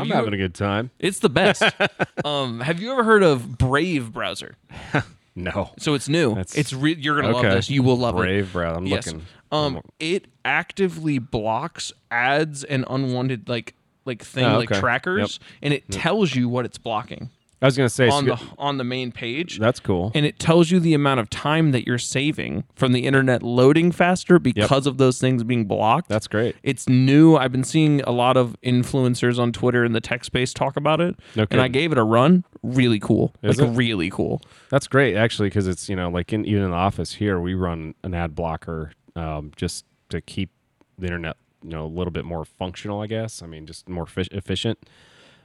I'm 0.00 0.08
having 0.08 0.34
a 0.34 0.36
good 0.36 0.54
time. 0.54 0.90
it's 0.98 1.18
the 1.20 1.28
best. 1.28 1.62
um, 2.24 2.60
have 2.60 2.80
you 2.80 2.92
ever 2.92 3.04
heard 3.04 3.22
of 3.22 3.58
Brave 3.58 4.12
browser? 4.12 4.56
No. 5.34 5.70
So 5.78 5.94
it's 5.94 6.10
new. 6.10 6.34
That's- 6.34 6.54
it's 6.56 6.74
re- 6.74 6.94
you're 6.94 7.16
gonna 7.18 7.34
Okay. 7.34 7.48
love 7.48 7.56
this. 7.56 7.70
You 7.70 7.82
will 7.82 7.96
love 7.96 8.16
it. 8.16 8.18
Brave, 8.18 8.52
browser. 8.52 8.76
I'm 8.76 8.84
Yes. 8.86 9.06
looking. 9.06 9.22
Um, 9.50 9.80
it 9.98 10.26
actively 10.44 11.18
blocks 11.18 11.90
ads 12.10 12.64
and 12.64 12.84
unwanted 12.90 13.48
like 13.48 13.74
like 14.04 14.22
thing 14.22 14.44
Oh, 14.44 14.58
like 14.58 14.70
okay. 14.70 14.78
trackers, 14.78 15.40
and 15.62 15.72
it 15.72 15.90
tells 15.90 16.34
you 16.34 16.50
what 16.50 16.66
it's 16.66 16.76
blocking 16.76 17.30
I 17.62 17.66
was 17.66 17.76
gonna 17.76 17.88
say 17.88 18.08
on 18.08 18.26
so- 18.26 18.34
the 18.34 18.40
on 18.58 18.76
the 18.76 18.84
main 18.84 19.12
page. 19.12 19.58
that's 19.58 19.80
cool. 19.80 20.10
and 20.14 20.26
it 20.26 20.38
tells 20.38 20.70
you 20.70 20.80
the 20.80 20.94
amount 20.94 21.20
of 21.20 21.30
time 21.30 21.70
that 21.70 21.86
you're 21.86 21.96
saving 21.98 22.64
from 22.74 22.92
the 22.92 23.06
internet 23.06 23.42
loading 23.42 23.92
faster 23.92 24.38
because 24.38 24.86
of 24.86 24.98
those 24.98 25.18
things 25.20 25.44
being 25.44 25.64
blocked. 25.66 26.08
That's 26.08 26.26
great. 26.26 26.56
It's 26.62 26.88
new. 26.88 27.36
I've 27.36 27.52
been 27.52 27.64
seeing 27.64 28.00
a 28.02 28.10
lot 28.10 28.36
of 28.36 28.56
influencers 28.62 29.38
on 29.38 29.52
Twitter 29.52 29.84
in 29.84 29.92
the 29.92 30.00
tech 30.00 30.24
space 30.24 30.52
talk 30.52 30.76
about 30.76 31.00
it, 31.00 31.14
No 31.36 31.46
and 31.50 31.60
I 31.60 31.68
gave 31.68 31.92
it 31.92 31.98
a 31.98 32.04
run. 32.04 32.44
Really 32.62 32.98
cool. 32.98 33.32
Is 33.42 33.58
like 33.60 33.68
it? 33.68 33.72
really 33.76 34.10
cool. 34.10 34.42
That's 34.70 34.86
great 34.88 35.16
actually 35.16 35.48
because 35.48 35.66
it's 35.68 35.88
you 35.88 35.96
know 35.96 36.08
like 36.10 36.32
in 36.32 36.44
even 36.44 36.62
in 36.64 36.70
the 36.70 36.76
office 36.76 37.14
here 37.14 37.38
we 37.40 37.54
run 37.54 37.94
an 38.02 38.14
ad 38.14 38.34
blocker 38.34 38.92
um, 39.16 39.52
just 39.56 39.84
to 40.08 40.20
keep 40.20 40.50
the 40.98 41.06
internet 41.06 41.36
you 41.62 41.70
know 41.70 41.84
a 41.84 41.86
little 41.86 42.10
bit 42.10 42.24
more 42.24 42.44
functional 42.44 43.00
I 43.00 43.06
guess 43.06 43.42
I 43.42 43.46
mean 43.46 43.66
just 43.66 43.88
more 43.88 44.06
fi- 44.06 44.26
efficient. 44.32 44.78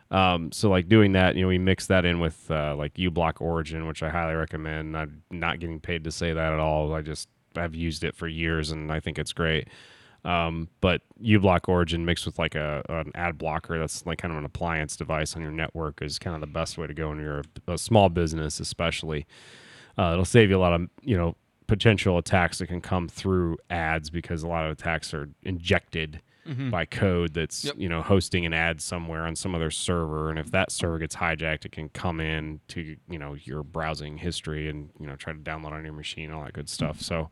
Um, 0.10 0.52
so 0.52 0.70
like 0.70 0.88
doing 0.88 1.14
that, 1.14 1.36
you 1.36 1.42
know, 1.42 1.48
we 1.50 1.58
mix 1.58 1.88
that 1.88 2.06
in 2.06 2.20
with 2.20 2.50
uh, 2.50 2.76
like 2.76 2.94
uBlock 2.96 3.42
Origin, 3.42 3.88
which 3.88 4.04
I 4.04 4.10
highly 4.10 4.36
recommend. 4.36 4.96
I'm 4.96 5.22
not 5.32 5.60
getting 5.60 5.80
paid 5.80 6.04
to 6.06 6.12
say 6.12 6.34
that 6.34 6.54
at 6.54 6.60
all. 6.60 6.94
I 6.94 7.02
just 7.02 7.28
I've 7.56 7.76
used 7.76 8.04
it 8.04 8.16
for 8.16 8.28
years 8.28 8.72
and 8.72 8.92
I 8.92 9.00
think 9.00 9.20
it's 9.20 9.34
great. 9.34 9.68
Um, 10.24 10.70
but 10.82 11.02
uBlock 11.22 11.70
Origin 11.70 12.06
mixed 12.06 12.26
with 12.26 12.40
like 12.40 12.56
a 12.56 12.84
an 12.90 13.12
ad 13.16 13.38
blocker 13.38 13.80
that's 13.80 14.06
like 14.06 14.18
kind 14.18 14.32
of 14.32 14.38
an 14.38 14.46
appliance 14.46 14.96
device 14.96 15.36
on 15.36 15.42
your 15.42 15.52
network 15.52 16.02
is 16.02 16.20
kind 16.20 16.36
of 16.36 16.42
the 16.42 16.48
best 16.48 16.78
way 16.78 16.88
to 16.88 16.94
go 16.94 17.10
when 17.10 17.20
you're 17.20 17.44
a, 17.68 17.74
a 17.74 17.78
small 17.78 18.10
business, 18.10 18.60
especially. 18.60 19.26
Uh, 19.98 20.12
it'll 20.14 20.26
save 20.26 20.50
you 20.50 20.58
a 20.58 20.60
lot 20.60 20.74
of 20.74 20.90
you 21.02 21.18
know 21.18 21.36
potential 21.68 22.18
attacks 22.18 22.60
that 22.60 22.68
can 22.68 22.82
come 22.82 23.08
through 23.08 23.58
ads 23.70 24.10
because 24.10 24.42
a 24.42 24.48
lot 24.48 24.66
of 24.66 24.72
attacks 24.72 25.14
are 25.14 25.30
injected 25.44 26.22
by 26.72 26.86
code 26.86 27.34
that's 27.34 27.66
Yep. 27.66 27.76
you 27.78 27.90
know 27.90 28.02
hosting 28.02 28.46
an 28.46 28.54
ad 28.54 28.80
somewhere 28.82 29.24
on 29.28 29.36
some 29.36 29.54
other 29.54 29.70
server 29.70 30.30
and 30.30 30.40
if 30.40 30.50
that 30.52 30.72
server 30.72 30.98
gets 30.98 31.16
hijacked 31.16 31.66
it 31.66 31.72
can 31.74 31.90
come 31.90 32.20
in 32.22 32.60
to 32.70 32.96
you 33.10 33.20
know 33.20 33.34
your 33.44 33.64
browsing 33.64 34.18
history 34.18 34.70
and 34.70 34.90
you 35.00 35.08
know 35.08 35.16
try 35.18 35.34
to 35.34 35.40
download 35.40 35.74
on 35.74 35.84
your 35.84 35.94
machine 35.94 36.32
all 36.32 36.44
that 36.44 36.54
good 36.54 36.70
stuff 36.70 37.02
so 37.02 37.30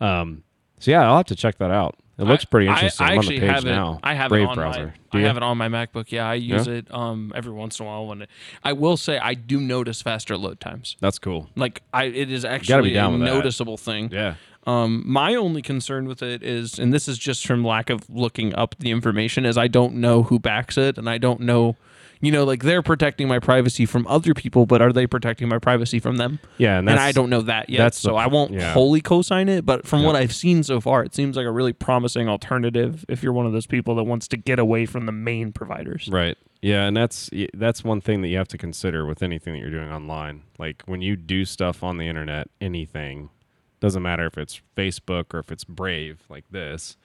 um 0.00 0.42
so 0.78 0.90
yeah 0.90 1.08
i'll 1.08 1.16
have 1.16 1.26
to 1.26 1.34
check 1.36 1.58
that 1.58 1.70
out 1.70 1.96
it 2.18 2.24
looks 2.24 2.46
pretty 2.46 2.66
interesting 2.66 3.04
I, 3.06 3.10
I, 3.10 3.12
on 3.12 3.18
actually 3.18 3.40
the 3.40 3.46
page 3.46 3.54
have 3.56 3.64
now 3.64 3.92
it. 3.94 4.00
I 4.02 4.14
have 4.14 4.28
brave 4.30 4.44
it 4.44 4.48
on 4.48 4.54
browser 4.54 4.94
my. 5.12 5.18
I 5.20 5.22
have 5.24 5.36
it 5.36 5.42
on 5.42 5.58
my 5.58 5.68
MacBook. 5.68 6.10
Yeah, 6.10 6.26
I 6.26 6.34
use 6.34 6.66
it 6.66 6.86
um 6.94 7.30
every 7.34 7.52
once 7.52 7.78
in 7.78 7.84
a 7.84 7.88
while 7.88 8.06
when 8.06 8.22
it, 8.22 8.30
I 8.64 8.72
will 8.72 8.96
say 8.96 9.18
I 9.18 9.34
do 9.34 9.60
notice 9.60 10.00
faster 10.00 10.34
load 10.38 10.58
times. 10.60 10.96
that's 11.00 11.18
cool 11.18 11.50
Like 11.56 11.82
I, 11.92 12.04
it 12.04 12.30
is 12.32 12.44
actually 12.46 12.96
a 12.96 13.10
with 13.10 13.20
that. 13.20 13.26
noticeable 13.26 13.76
thing. 13.76 14.08
yeah 14.12 14.36
Um, 14.66 15.04
my 15.06 15.34
only 15.34 15.62
concern 15.62 16.06
with 16.08 16.22
it 16.22 16.42
is, 16.42 16.78
and 16.78 16.92
this 16.92 17.06
is 17.08 17.18
just 17.18 17.46
from 17.46 17.64
lack 17.64 17.88
of 17.88 18.08
looking 18.10 18.54
up 18.54 18.74
the 18.78 18.90
information, 18.90 19.46
is 19.46 19.56
I 19.56 19.68
don't 19.68 19.94
know 19.96 20.24
who 20.24 20.38
backs 20.38 20.76
it, 20.76 20.98
and 20.98 21.08
I 21.08 21.18
don't 21.18 21.40
know, 21.40 21.76
you 22.20 22.32
know, 22.32 22.42
like 22.44 22.64
they're 22.64 22.82
protecting 22.82 23.28
my 23.28 23.38
privacy 23.38 23.86
from 23.86 24.06
other 24.08 24.34
people, 24.34 24.66
but 24.66 24.82
are 24.82 24.92
they 24.92 25.06
protecting 25.06 25.48
my 25.48 25.58
privacy 25.60 26.00
from 26.00 26.16
them? 26.16 26.40
yeah 26.58 26.78
and 26.78 26.88
And, 26.90 26.98
I 26.98 27.12
don't 27.12 27.30
know 27.30 27.42
that 27.42 27.70
yet, 27.70 27.78
that's 27.78 28.02
the 28.02 28.08
so 28.08 28.16
I 28.16 28.26
won't 28.26 28.52
yeah. 28.52 28.72
wholly 28.72 29.00
co-sign 29.00 29.48
it. 29.48 29.64
But 29.64 29.86
from 29.86 30.00
Yeah. 30.00 30.06
what 30.08 30.16
I've 30.16 30.34
seen 30.34 30.64
so 30.64 30.80
far, 30.80 31.04
it 31.04 31.14
seems 31.14 31.36
like 31.36 31.46
a 31.46 31.52
really 31.52 31.72
promising 31.72 32.28
alternative 32.28 33.04
if 33.08 33.22
you're 33.22 33.32
one 33.34 33.46
of 33.46 33.52
those 33.52 33.66
people 33.68 33.94
that 33.96 34.04
wants 34.04 34.26
to 34.28 34.36
get 34.36 34.58
away 34.58 34.84
from 34.86 35.06
the 35.06 35.12
main 35.12 35.52
providers. 35.52 36.08
Right. 36.10 36.36
Yeah, 36.62 36.86
and 36.86 36.96
that's 36.96 37.30
that's 37.54 37.84
one 37.84 38.00
thing 38.00 38.22
that 38.22 38.28
you 38.28 38.38
have 38.38 38.48
to 38.48 38.58
consider 38.58 39.06
with 39.06 39.22
anything 39.22 39.52
that 39.52 39.60
you're 39.60 39.70
doing 39.70 39.90
online. 39.92 40.42
Like 40.58 40.82
when 40.86 41.02
you 41.02 41.14
do 41.14 41.44
stuff 41.44 41.84
on 41.84 41.98
the 41.98 42.08
internet, 42.08 42.48
anything 42.60 43.28
doesn't 43.80 44.02
matter 44.02 44.26
if 44.26 44.38
it's 44.38 44.60
Facebook 44.76 45.34
or 45.34 45.38
if 45.38 45.52
it's 45.52 45.64
Brave 45.64 46.24
like 46.28 46.44
this, 46.50 46.96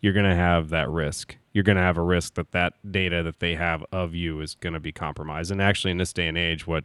you're 0.00 0.12
going 0.12 0.28
to 0.28 0.36
have 0.36 0.68
that 0.70 0.88
risk. 0.88 1.36
You're 1.52 1.64
going 1.64 1.76
to 1.76 1.82
have 1.82 1.98
a 1.98 2.02
risk 2.02 2.34
that 2.34 2.52
that 2.52 2.74
data 2.90 3.22
that 3.22 3.40
they 3.40 3.54
have 3.54 3.84
of 3.92 4.14
you 4.14 4.40
is 4.40 4.54
going 4.54 4.74
to 4.74 4.80
be 4.80 4.92
compromised. 4.92 5.50
And 5.50 5.60
actually 5.60 5.90
in 5.90 5.98
this 5.98 6.12
day 6.12 6.28
and 6.28 6.38
age 6.38 6.66
what 6.66 6.84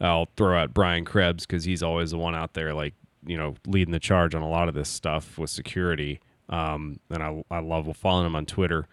I'll 0.00 0.28
throw 0.36 0.58
out 0.58 0.74
Brian 0.74 1.04
Krebs 1.04 1.46
cuz 1.46 1.64
he's 1.64 1.82
always 1.82 2.10
the 2.10 2.18
one 2.18 2.34
out 2.34 2.52
there 2.52 2.74
like, 2.74 2.94
you 3.26 3.36
know, 3.36 3.54
leading 3.66 3.92
the 3.92 3.98
charge 4.00 4.34
on 4.34 4.42
a 4.42 4.48
lot 4.48 4.68
of 4.68 4.74
this 4.74 4.88
stuff 4.88 5.38
with 5.38 5.50
security. 5.50 6.20
Um, 6.48 7.00
and 7.10 7.22
I, 7.22 7.42
I 7.50 7.60
love 7.60 7.94
following 7.96 8.26
him 8.26 8.36
on 8.36 8.46
Twitter 8.46 8.86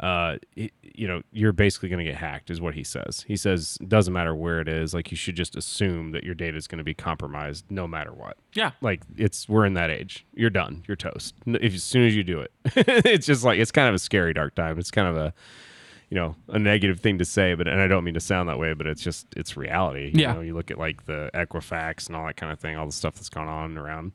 uh, 0.00 0.36
you 0.54 1.08
know, 1.08 1.22
you're 1.32 1.52
basically 1.52 1.88
going 1.88 2.04
to 2.04 2.10
get 2.10 2.18
hacked, 2.18 2.50
is 2.50 2.60
what 2.60 2.74
he 2.74 2.84
says. 2.84 3.24
He 3.26 3.36
says 3.36 3.78
doesn't 3.88 4.12
matter 4.12 4.34
where 4.34 4.60
it 4.60 4.68
is. 4.68 4.92
Like 4.92 5.10
you 5.10 5.16
should 5.16 5.36
just 5.36 5.56
assume 5.56 6.10
that 6.12 6.22
your 6.24 6.34
data 6.34 6.56
is 6.56 6.66
going 6.66 6.78
to 6.78 6.84
be 6.84 6.92
compromised, 6.94 7.64
no 7.70 7.86
matter 7.88 8.12
what. 8.12 8.36
Yeah. 8.52 8.72
Like 8.80 9.02
it's 9.16 9.48
we're 9.48 9.64
in 9.64 9.74
that 9.74 9.90
age. 9.90 10.26
You're 10.34 10.50
done. 10.50 10.84
You're 10.86 10.96
toast. 10.96 11.34
If 11.46 11.74
as 11.74 11.82
soon 11.82 12.06
as 12.06 12.14
you 12.14 12.24
do 12.24 12.40
it, 12.40 12.52
it's 12.76 13.26
just 13.26 13.42
like 13.44 13.58
it's 13.58 13.72
kind 13.72 13.88
of 13.88 13.94
a 13.94 13.98
scary 13.98 14.34
dark 14.34 14.54
time. 14.54 14.78
It's 14.78 14.90
kind 14.90 15.08
of 15.08 15.16
a 15.16 15.32
you 16.10 16.14
know 16.14 16.36
a 16.48 16.58
negative 16.58 17.00
thing 17.00 17.18
to 17.18 17.24
say, 17.24 17.54
but 17.54 17.66
and 17.66 17.80
I 17.80 17.86
don't 17.88 18.04
mean 18.04 18.14
to 18.14 18.20
sound 18.20 18.48
that 18.48 18.58
way, 18.58 18.74
but 18.74 18.86
it's 18.86 19.02
just 19.02 19.26
it's 19.36 19.56
reality. 19.56 20.10
You 20.14 20.20
Yeah. 20.20 20.32
know, 20.34 20.40
you 20.42 20.54
look 20.54 20.70
at 20.70 20.78
like 20.78 21.06
the 21.06 21.30
Equifax 21.34 22.06
and 22.06 22.16
all 22.16 22.26
that 22.26 22.36
kind 22.36 22.52
of 22.52 22.58
thing, 22.60 22.76
all 22.76 22.86
the 22.86 22.92
stuff 22.92 23.14
that's 23.14 23.28
gone 23.30 23.48
on 23.48 23.76
around 23.78 24.12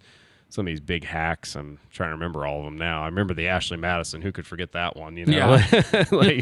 some 0.51 0.67
of 0.67 0.71
these 0.71 0.79
big 0.81 1.03
hacks. 1.05 1.55
I'm 1.55 1.79
trying 1.91 2.09
to 2.09 2.13
remember 2.13 2.45
all 2.45 2.59
of 2.59 2.65
them 2.65 2.77
now. 2.77 3.01
I 3.03 3.05
remember 3.07 3.33
the 3.33 3.47
Ashley 3.47 3.77
Madison. 3.77 4.21
Who 4.21 4.31
could 4.31 4.45
forget 4.45 4.73
that 4.73 4.95
one? 4.97 5.17
You 5.17 5.25
know, 5.25 5.37
Yeah. 5.37 6.05
like 6.11 6.37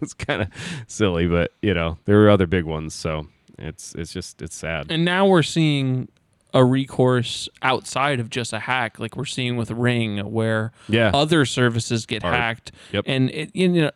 it's 0.00 0.14
kind 0.14 0.42
of 0.42 0.48
silly, 0.86 1.26
but 1.26 1.52
you 1.62 1.74
know 1.74 1.98
there 2.04 2.18
were 2.18 2.30
other 2.30 2.46
big 2.46 2.64
ones. 2.64 2.94
So 2.94 3.26
it's 3.58 3.94
it's 3.94 4.12
just 4.12 4.40
it's 4.42 4.54
sad. 4.56 4.86
And 4.90 5.04
now 5.04 5.26
we're 5.26 5.42
seeing 5.42 6.08
a 6.54 6.64
recourse 6.64 7.48
outside 7.62 8.20
of 8.20 8.30
just 8.30 8.52
a 8.54 8.58
hack, 8.58 8.98
like 8.98 9.16
we're 9.16 9.24
seeing 9.26 9.56
with 9.56 9.70
Ring, 9.70 10.18
where 10.32 10.72
Yeah. 10.88 11.10
other 11.12 11.44
services 11.44 12.06
get 12.06 12.24
Are- 12.24 12.32
hacked. 12.32 12.72
Yep. 12.92 13.04
And 13.06 13.30
it, 13.30 13.50
you 13.54 13.68
know, 13.68 13.90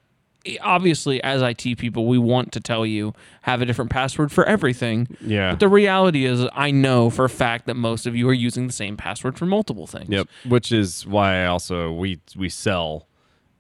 obviously, 0.61 1.23
as 1.23 1.43
IT 1.43 1.79
people, 1.79 2.07
we 2.07 2.19
want 2.19 2.53
to 2.53 2.61
tell 2.61 2.85
you 2.85 3.15
have 3.43 3.63
a 3.63 3.67
different 3.67 3.91
password 3.91 4.33
for 4.33 4.45
everything. 4.45 5.17
Yeah. 5.21 5.53
But 5.53 5.61
the 5.61 5.69
reality 5.69 6.25
is, 6.25 6.47
I 6.53 6.71
know 6.71 7.11
for 7.11 7.25
a 7.25 7.31
fact 7.31 7.67
that 7.67 7.75
most 7.75 8.07
of 8.07 8.17
you 8.17 8.29
are 8.29 8.35
using 8.35 8.67
the 8.67 8.73
same 8.73 8.97
password 8.97 9.39
for 9.39 9.47
multiple 9.47 9.87
things. 9.87 10.09
Yep. 10.09 10.29
Which 10.49 10.73
is 10.73 11.07
why 11.07 11.43
I 11.43 11.47
also 11.47 11.93
we 11.93 12.21
we 12.37 12.49
sell 12.49 13.07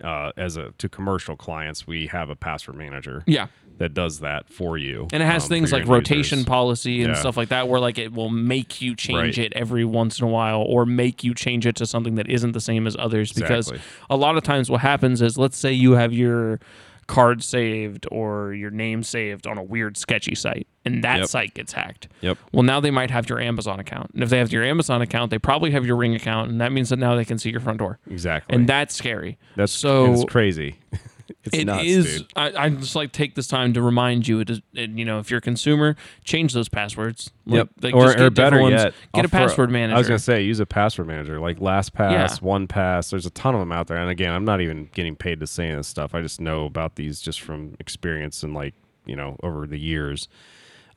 uh, 0.02 0.32
as 0.36 0.56
a 0.56 0.72
to 0.78 0.88
commercial 0.88 1.36
clients. 1.36 1.86
We 1.86 2.08
have 2.08 2.30
a 2.30 2.36
password 2.36 2.76
manager. 2.76 3.22
Yeah. 3.26 3.46
That 3.78 3.94
does 3.94 4.20
that 4.20 4.48
for 4.48 4.78
you, 4.78 5.08
And 5.12 5.22
it 5.22 5.26
has 5.26 5.44
um, 5.44 5.48
things 5.48 5.72
like 5.72 5.86
rotation 5.88 6.38
users. 6.38 6.48
policy 6.48 7.02
and 7.02 7.14
Yeah. 7.14 7.20
stuff 7.20 7.36
like 7.36 7.48
that, 7.48 7.68
where 7.68 7.80
like 7.80 7.98
it 7.98 8.12
will 8.12 8.30
make 8.30 8.80
you 8.80 8.94
change 8.94 9.38
Right. 9.38 9.38
it 9.38 9.52
every 9.54 9.84
once 9.84 10.20
in 10.20 10.24
a 10.26 10.30
while, 10.30 10.60
or 10.60 10.86
make 10.86 11.24
you 11.24 11.34
change 11.34 11.66
it 11.66 11.74
to 11.76 11.86
something 11.86 12.14
that 12.14 12.28
isn't 12.28 12.52
the 12.52 12.60
same 12.60 12.86
as 12.86 12.96
others. 12.98 13.32
Because 13.32 13.72
a 14.08 14.16
lot 14.16 14.36
of 14.36 14.42
times, 14.44 14.70
what 14.70 14.82
happens 14.82 15.20
is, 15.20 15.36
let's 15.36 15.56
say 15.58 15.72
you 15.72 15.92
have 15.92 16.12
your 16.12 16.60
card 17.08 17.42
saved 17.42 18.06
or 18.12 18.54
your 18.54 18.70
name 18.70 19.02
saved 19.02 19.46
on 19.46 19.58
a 19.58 19.62
weird 19.62 19.96
sketchy 19.96 20.34
site, 20.36 20.66
and 20.84 21.02
that 21.02 21.18
Yep. 21.18 21.26
site 21.28 21.54
gets 21.54 21.72
hacked. 21.72 22.06
Yep. 22.20 22.38
Well, 22.52 22.62
now 22.62 22.78
they 22.78 22.92
might 22.92 23.10
have 23.10 23.28
your 23.28 23.40
Amazon 23.40 23.80
account, 23.80 24.12
and 24.14 24.22
if 24.22 24.30
they 24.30 24.38
have 24.38 24.52
your 24.52 24.62
Amazon 24.62 25.02
account, 25.02 25.30
they 25.30 25.38
probably 25.38 25.72
have 25.72 25.84
your 25.84 25.96
Ring 25.96 26.14
account, 26.14 26.50
and 26.50 26.60
that 26.60 26.70
means 26.72 26.88
that 26.90 26.98
now 27.00 27.16
they 27.16 27.24
can 27.24 27.38
see 27.38 27.50
your 27.50 27.60
front 27.60 27.80
door, 27.80 27.98
Exactly. 28.08 28.54
and 28.54 28.68
that's 28.68 28.94
scary. 28.94 29.36
that's 29.56 29.72
so 29.72 30.12
it's 30.12 30.24
crazy. 30.24 30.76
it's 31.44 31.56
it 31.58 31.64
nuts, 31.64 31.84
is. 31.84 32.24
I, 32.36 32.52
I 32.56 32.68
just 32.70 32.94
like 32.96 33.12
take 33.12 33.34
this 33.34 33.46
time 33.46 33.72
to 33.74 33.82
remind 33.82 34.26
you. 34.28 34.40
It 34.40 34.50
is, 34.50 34.60
it, 34.74 34.90
you 34.90 35.04
know, 35.04 35.18
if 35.18 35.30
you're 35.30 35.38
a 35.38 35.42
consumer, 35.42 35.96
change 36.24 36.52
those 36.52 36.68
passwords. 36.68 37.30
Like, 37.46 37.56
Yep. 37.56 37.68
like, 37.82 37.94
or 37.94 38.04
just 38.06 38.18
or 38.18 38.22
get 38.30 38.34
better 38.34 38.60
ones. 38.60 38.72
yet, 38.72 38.94
get 39.14 39.20
I'll 39.20 39.24
a 39.26 39.28
password 39.28 39.70
manager. 39.70 39.96
I 39.96 39.98
was 39.98 40.08
gonna 40.08 40.18
say 40.18 40.42
use 40.42 40.60
a 40.60 40.66
password 40.66 41.06
manager 41.08 41.40
like 41.40 41.58
LastPass, 41.58 42.10
Yeah. 42.12 42.26
OnePass. 42.48 43.10
There's 43.10 43.26
a 43.26 43.30
ton 43.30 43.54
of 43.54 43.60
them 43.60 43.72
out 43.72 43.86
there. 43.88 43.96
And 43.98 44.10
again, 44.10 44.32
I'm 44.32 44.44
not 44.44 44.60
even 44.60 44.88
getting 44.94 45.16
paid 45.16 45.40
to 45.40 45.46
say 45.46 45.74
this 45.74 45.88
stuff. 45.88 46.14
I 46.14 46.22
just 46.22 46.40
know 46.40 46.66
about 46.66 46.96
these 46.96 47.20
just 47.20 47.40
from 47.40 47.76
experience 47.80 48.42
and 48.42 48.54
like 48.54 48.74
you 49.06 49.16
know 49.16 49.36
over 49.42 49.66
the 49.66 49.78
years. 49.78 50.28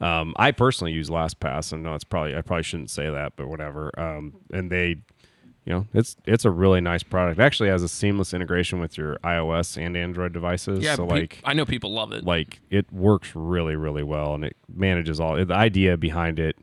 Um, 0.02 0.34
I 0.38 0.52
personally 0.52 0.92
use 0.92 1.10
LastPass, 1.10 1.72
and 1.72 1.82
no, 1.82 1.96
it's 1.96 2.04
probably 2.04 2.36
I 2.36 2.42
probably 2.42 2.64
shouldn't 2.64 2.90
say 2.90 3.10
that, 3.10 3.34
but 3.38 3.48
whatever. 3.48 3.98
Um, 3.98 4.34
and 4.52 4.70
they, 4.70 4.98
you 5.66 5.74
know, 5.74 5.88
it's 5.94 6.16
it's 6.26 6.46
a 6.46 6.52
really 6.52 6.80
nice 6.80 7.02
product. 7.02 7.40
It 7.40 7.44
actually 7.44 7.70
has 7.70 7.82
a 7.82 7.88
seamless 7.88 8.34
integration 8.34 8.80
with 8.80 8.98
your 8.98 9.18
iOS 9.24 9.84
and 9.84 9.98
Android 9.98 10.32
devices. 10.32 10.80
Yeah, 10.80 10.96
so 10.96 11.08
pe- 11.08 11.14
like 11.14 11.42
I 11.44 11.54
know 11.54 11.66
people 11.66 11.92
love 11.92 12.12
it. 12.12 12.24
like 12.24 12.62
it 12.70 12.92
works 12.94 13.32
really 13.34 13.76
really 13.76 14.04
well, 14.04 14.36
and 14.36 14.46
it 14.46 14.56
manages 14.74 15.20
all. 15.20 15.44
The 15.44 15.54
idea 15.54 15.98
behind 15.98 16.40
it 16.40 16.56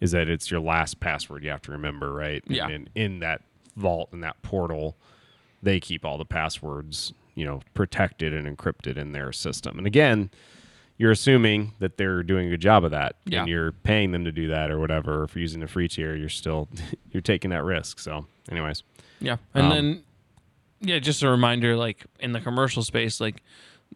is 0.00 0.10
that 0.10 0.28
it's 0.28 0.50
your 0.50 0.60
last 0.60 1.00
password 1.00 1.42
you 1.42 1.50
have 1.50 1.62
to 1.62 1.72
remember, 1.72 2.12
right? 2.12 2.44
Yeah. 2.46 2.66
And 2.66 2.90
in, 2.94 3.02
in 3.14 3.18
that 3.20 3.40
vault 3.76 4.10
in 4.12 4.20
that 4.20 4.40
portal, 4.42 4.96
they 5.62 5.80
keep 5.80 6.04
all 6.04 6.18
the 6.18 6.26
passwords, 6.26 7.14
you 7.34 7.46
know, 7.46 7.62
protected 7.72 8.34
and 8.34 8.46
encrypted 8.46 8.98
in 8.98 9.12
their 9.12 9.32
system. 9.32 9.78
And 9.78 9.86
again, 9.86 10.30
you're 10.96 11.10
assuming 11.10 11.72
that 11.80 11.96
they're 11.96 12.22
doing 12.22 12.46
a 12.46 12.50
good 12.50 12.60
job 12.60 12.84
of 12.84 12.90
that, 12.92 13.16
Yeah. 13.24 13.40
and 13.40 13.48
you're 13.48 13.72
paying 13.72 14.12
them 14.12 14.24
to 14.24 14.32
do 14.32 14.48
that 14.48 14.70
or 14.70 14.78
whatever. 14.78 15.24
If 15.24 15.34
you're 15.34 15.42
using 15.42 15.60
the 15.60 15.66
free 15.66 15.88
tier, 15.88 16.14
you're 16.14 16.28
still 16.28 16.68
you're 17.12 17.20
taking 17.20 17.50
that 17.50 17.64
risk. 17.64 17.98
So, 17.98 18.26
anyways, 18.50 18.82
Yeah, 19.20 19.36
and 19.54 19.66
Um, 19.66 19.70
then 19.70 20.02
yeah, 20.80 20.98
just 20.98 21.22
a 21.22 21.28
reminder, 21.28 21.76
like 21.76 22.04
in 22.20 22.32
the 22.32 22.40
commercial 22.40 22.82
space, 22.82 23.20
like 23.20 23.42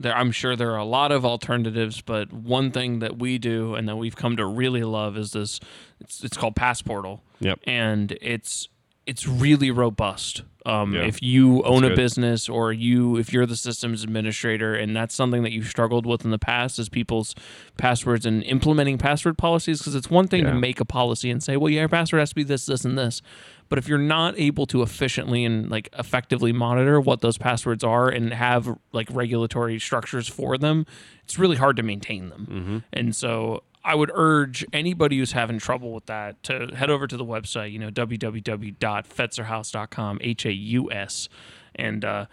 there, 0.00 0.16
I'm 0.16 0.30
sure 0.32 0.54
there 0.56 0.70
are 0.72 0.78
a 0.78 0.84
lot 0.84 1.10
of 1.12 1.24
alternatives, 1.24 2.00
but 2.00 2.32
one 2.32 2.70
thing 2.70 3.00
that 3.00 3.18
we 3.18 3.36
do 3.38 3.74
and 3.74 3.88
that 3.88 3.96
we've 3.96 4.14
come 4.16 4.36
to 4.36 4.46
really 4.46 4.82
love 4.84 5.16
is 5.16 5.32
this. 5.32 5.60
It's 6.00 6.22
it's 6.24 6.36
called 6.36 6.54
Passportal, 6.56 7.22
yep, 7.40 7.58
and 7.64 8.12
it's 8.20 8.68
it's 9.08 9.26
really 9.26 9.70
robust. 9.70 10.42
Um, 10.66 10.92
Yeah. 10.94 11.04
If 11.06 11.22
you 11.22 11.62
own 11.62 11.82
a 11.82 11.88
good. 11.88 11.96
business 11.96 12.46
or 12.48 12.72
you 12.74 13.16
if 13.16 13.32
you're 13.32 13.46
the 13.46 13.56
systems 13.56 14.04
administrator 14.04 14.74
and 14.74 14.94
that's 14.94 15.14
something 15.14 15.42
that 15.44 15.50
you've 15.52 15.66
struggled 15.68 16.04
with 16.04 16.26
in 16.26 16.30
the 16.30 16.38
past 16.38 16.78
is 16.78 16.90
people's 16.90 17.34
passwords 17.78 18.26
and 18.26 18.42
implementing 18.44 18.98
password 18.98 19.38
policies 19.38 19.78
because 19.78 19.94
it's 19.94 20.10
one 20.10 20.28
thing 20.28 20.44
to 20.44 20.52
make 20.52 20.78
a 20.78 20.84
policy 20.84 21.30
and 21.30 21.42
say 21.42 21.56
well 21.56 21.70
yeah, 21.70 21.80
your 21.80 21.88
password 21.88 22.20
has 22.20 22.28
to 22.30 22.34
be 22.34 22.42
this 22.44 22.66
this 22.66 22.84
and 22.84 22.98
this 22.98 23.22
but 23.70 23.78
if 23.78 23.88
you're 23.88 23.98
not 23.98 24.38
able 24.38 24.66
to 24.66 24.82
efficiently 24.82 25.42
and 25.44 25.70
like 25.70 25.88
effectively 25.98 26.52
monitor 26.52 27.00
what 27.00 27.22
those 27.22 27.38
passwords 27.38 27.82
are 27.82 28.10
and 28.10 28.34
have 28.34 28.68
like 28.92 29.08
regulatory 29.10 29.78
structures 29.78 30.28
for 30.28 30.58
them 30.58 30.84
it's 31.24 31.38
really 31.38 31.56
hard 31.56 31.76
to 31.76 31.82
maintain 31.82 32.28
them 32.28 32.84
and 32.92 33.16
so 33.16 33.62
I 33.84 33.94
would 33.94 34.10
urge 34.14 34.64
anybody 34.72 35.18
who's 35.18 35.32
having 35.32 35.58
trouble 35.58 35.92
with 35.92 36.06
that 36.06 36.42
to 36.44 36.68
head 36.74 36.90
over 36.90 37.06
to 37.06 37.16
the 37.16 37.24
website, 37.24 37.72
you 37.72 37.78
know, 37.78 37.90
www.fetzerhaus.com, 37.90 40.18
H 40.20 40.46
A 40.46 40.52
U 40.52 40.92
S, 40.92 41.28
and 41.74 42.04
uh, 42.04 42.26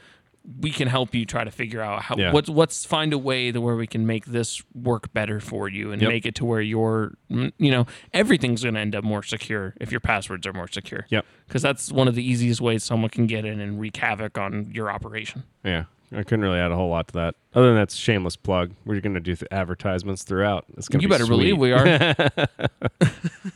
we 0.62 0.70
can 0.70 0.88
help 0.88 1.16
you 1.16 1.26
try 1.26 1.44
to 1.44 1.50
figure 1.52 1.82
out 1.82 2.04
how 2.04 2.16
Yeah. 2.18 2.32
what's 2.32 2.50
what's 2.50 2.86
find 2.86 3.14
a 3.14 3.18
way 3.18 3.52
to 3.52 3.60
where 3.60 3.76
we 3.76 3.88
can 3.88 4.06
make 4.06 4.26
this 4.26 4.62
work 4.76 5.12
better 5.14 5.40
for 5.40 5.68
you 5.68 5.92
and 5.92 6.02
Yep. 6.02 6.10
make 6.10 6.26
it 6.26 6.36
to 6.36 6.46
where 6.46 6.62
your 6.62 7.16
you 7.30 7.52
know 7.72 7.88
everything's 8.14 8.62
going 8.62 8.76
to 8.76 8.80
end 8.82 8.96
up 8.96 9.04
more 9.04 9.24
secure 9.24 9.74
if 9.82 9.92
your 9.92 10.02
passwords 10.02 10.46
are 10.46 10.54
more 10.54 10.68
secure. 10.68 11.06
Yep. 11.10 11.26
Because 11.48 11.62
that's 11.64 11.92
one 11.92 12.08
of 12.08 12.14
the 12.16 12.24
easiest 12.24 12.62
ways 12.62 12.84
someone 12.84 13.10
can 13.10 13.26
get 13.28 13.44
in 13.46 13.60
and 13.60 13.80
wreak 13.80 13.98
havoc 13.98 14.38
on 14.38 14.70
your 14.72 14.92
operation. 14.92 15.44
yeah. 15.64 15.86
I 16.16 16.24
couldn't 16.24 16.42
really 16.42 16.60
add 16.60 16.72
a 16.72 16.76
whole 16.76 16.90
lot 16.90 17.08
to 17.10 17.14
that. 17.16 17.36
Other 17.54 17.68
than 17.68 17.76
that's 17.76 17.96
shameless 17.96 18.36
plug. 18.36 18.72
We're 18.86 19.02
going 19.02 19.14
to 19.16 19.20
do 19.20 19.36
th- 19.36 19.48
advertisements 19.52 20.24
throughout. 20.24 20.66
It's 20.78 20.88
going 20.88 21.00
to 21.00 21.04
You 21.04 21.08
be 21.10 21.14
better 21.14 21.26
sweet. 21.26 21.38
believe 21.38 21.58
we 21.58 21.72
are. 21.72 22.30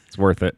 It's 0.08 0.17
worth 0.17 0.41
it. 0.43 0.58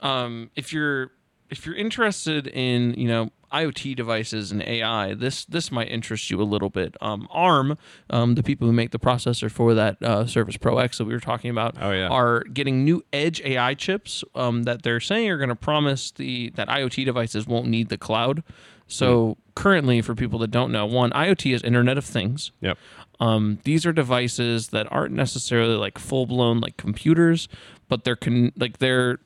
um, 0.00 0.50
if 0.56 0.72
you're 0.72 1.10
if 1.50 1.66
you're 1.66 1.74
interested 1.74 2.46
in 2.46 2.94
you 2.94 3.08
know 3.08 3.30
IoT 3.52 3.94
devices 3.96 4.50
and 4.52 4.62
AI, 4.62 5.14
this 5.14 5.44
this 5.44 5.70
might 5.70 5.88
interest 5.88 6.30
you 6.30 6.40
a 6.40 6.44
little 6.44 6.70
bit. 6.70 6.96
Um, 7.00 7.28
ARM, 7.30 7.76
um, 8.08 8.34
the 8.34 8.42
people 8.42 8.66
who 8.66 8.72
make 8.72 8.90
the 8.92 8.98
processor 8.98 9.50
for 9.50 9.74
that 9.74 10.02
uh, 10.02 10.26
Surface 10.26 10.56
Pro 10.56 10.78
X 10.78 10.98
that 10.98 11.04
we 11.04 11.12
were 11.12 11.20
talking 11.20 11.50
about, 11.50 11.76
Oh, 11.80 11.90
yeah. 11.92 12.08
are 12.08 12.40
getting 12.44 12.84
new 12.84 13.02
Edge 13.12 13.40
AI 13.42 13.74
chips 13.74 14.24
um, 14.34 14.62
that 14.62 14.82
they're 14.82 15.00
saying 15.00 15.28
are 15.28 15.36
going 15.36 15.50
to 15.50 15.54
promise 15.56 16.10
the 16.12 16.50
that 16.54 16.68
IoT 16.68 17.04
devices 17.04 17.46
won't 17.46 17.66
need 17.66 17.88
the 17.90 17.98
cloud. 17.98 18.42
So 18.86 19.36
currently, 19.54 20.00
for 20.02 20.14
people 20.14 20.38
that 20.40 20.50
don't 20.50 20.72
know, 20.72 20.86
one 20.86 21.10
IoT 21.10 21.54
is 21.54 21.62
Internet 21.62 21.98
of 21.98 22.04
Things. 22.04 22.52
Yep. 22.60 22.78
Um, 23.20 23.58
these 23.64 23.86
are 23.86 23.92
devices 23.92 24.68
that 24.68 24.90
aren't 24.90 25.14
necessarily 25.14 25.76
like 25.76 25.98
full 25.98 26.26
blown 26.26 26.60
like 26.60 26.76
computers, 26.76 27.48
but 27.88 28.04
they're 28.04 28.16
con- 28.16 28.52
like 28.56 28.78
they're 28.78 29.18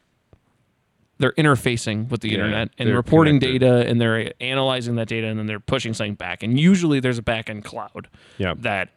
they're 1.19 1.33
interfacing 1.33 2.11
with 2.11 2.21
the 2.21 2.29
Yeah, 2.29 2.35
internet 2.35 2.71
and 2.79 2.95
reporting 2.95 3.41
connected. 3.41 3.61
data, 3.61 3.89
and 3.89 3.99
they're 4.01 4.33
analyzing 4.41 4.97
that 4.97 5.09
data, 5.09 5.27
and 5.29 5.39
then 5.39 5.47
they're 5.47 5.61
pushing 5.61 5.95
something 5.95 6.15
back. 6.15 6.43
And 6.43 6.61
usually, 6.61 7.01
there's 7.01 7.17
a 7.19 7.23
back 7.23 7.49
end 7.49 7.65
cloud 7.65 8.09
Yep. 8.39 8.59
that 8.61 8.91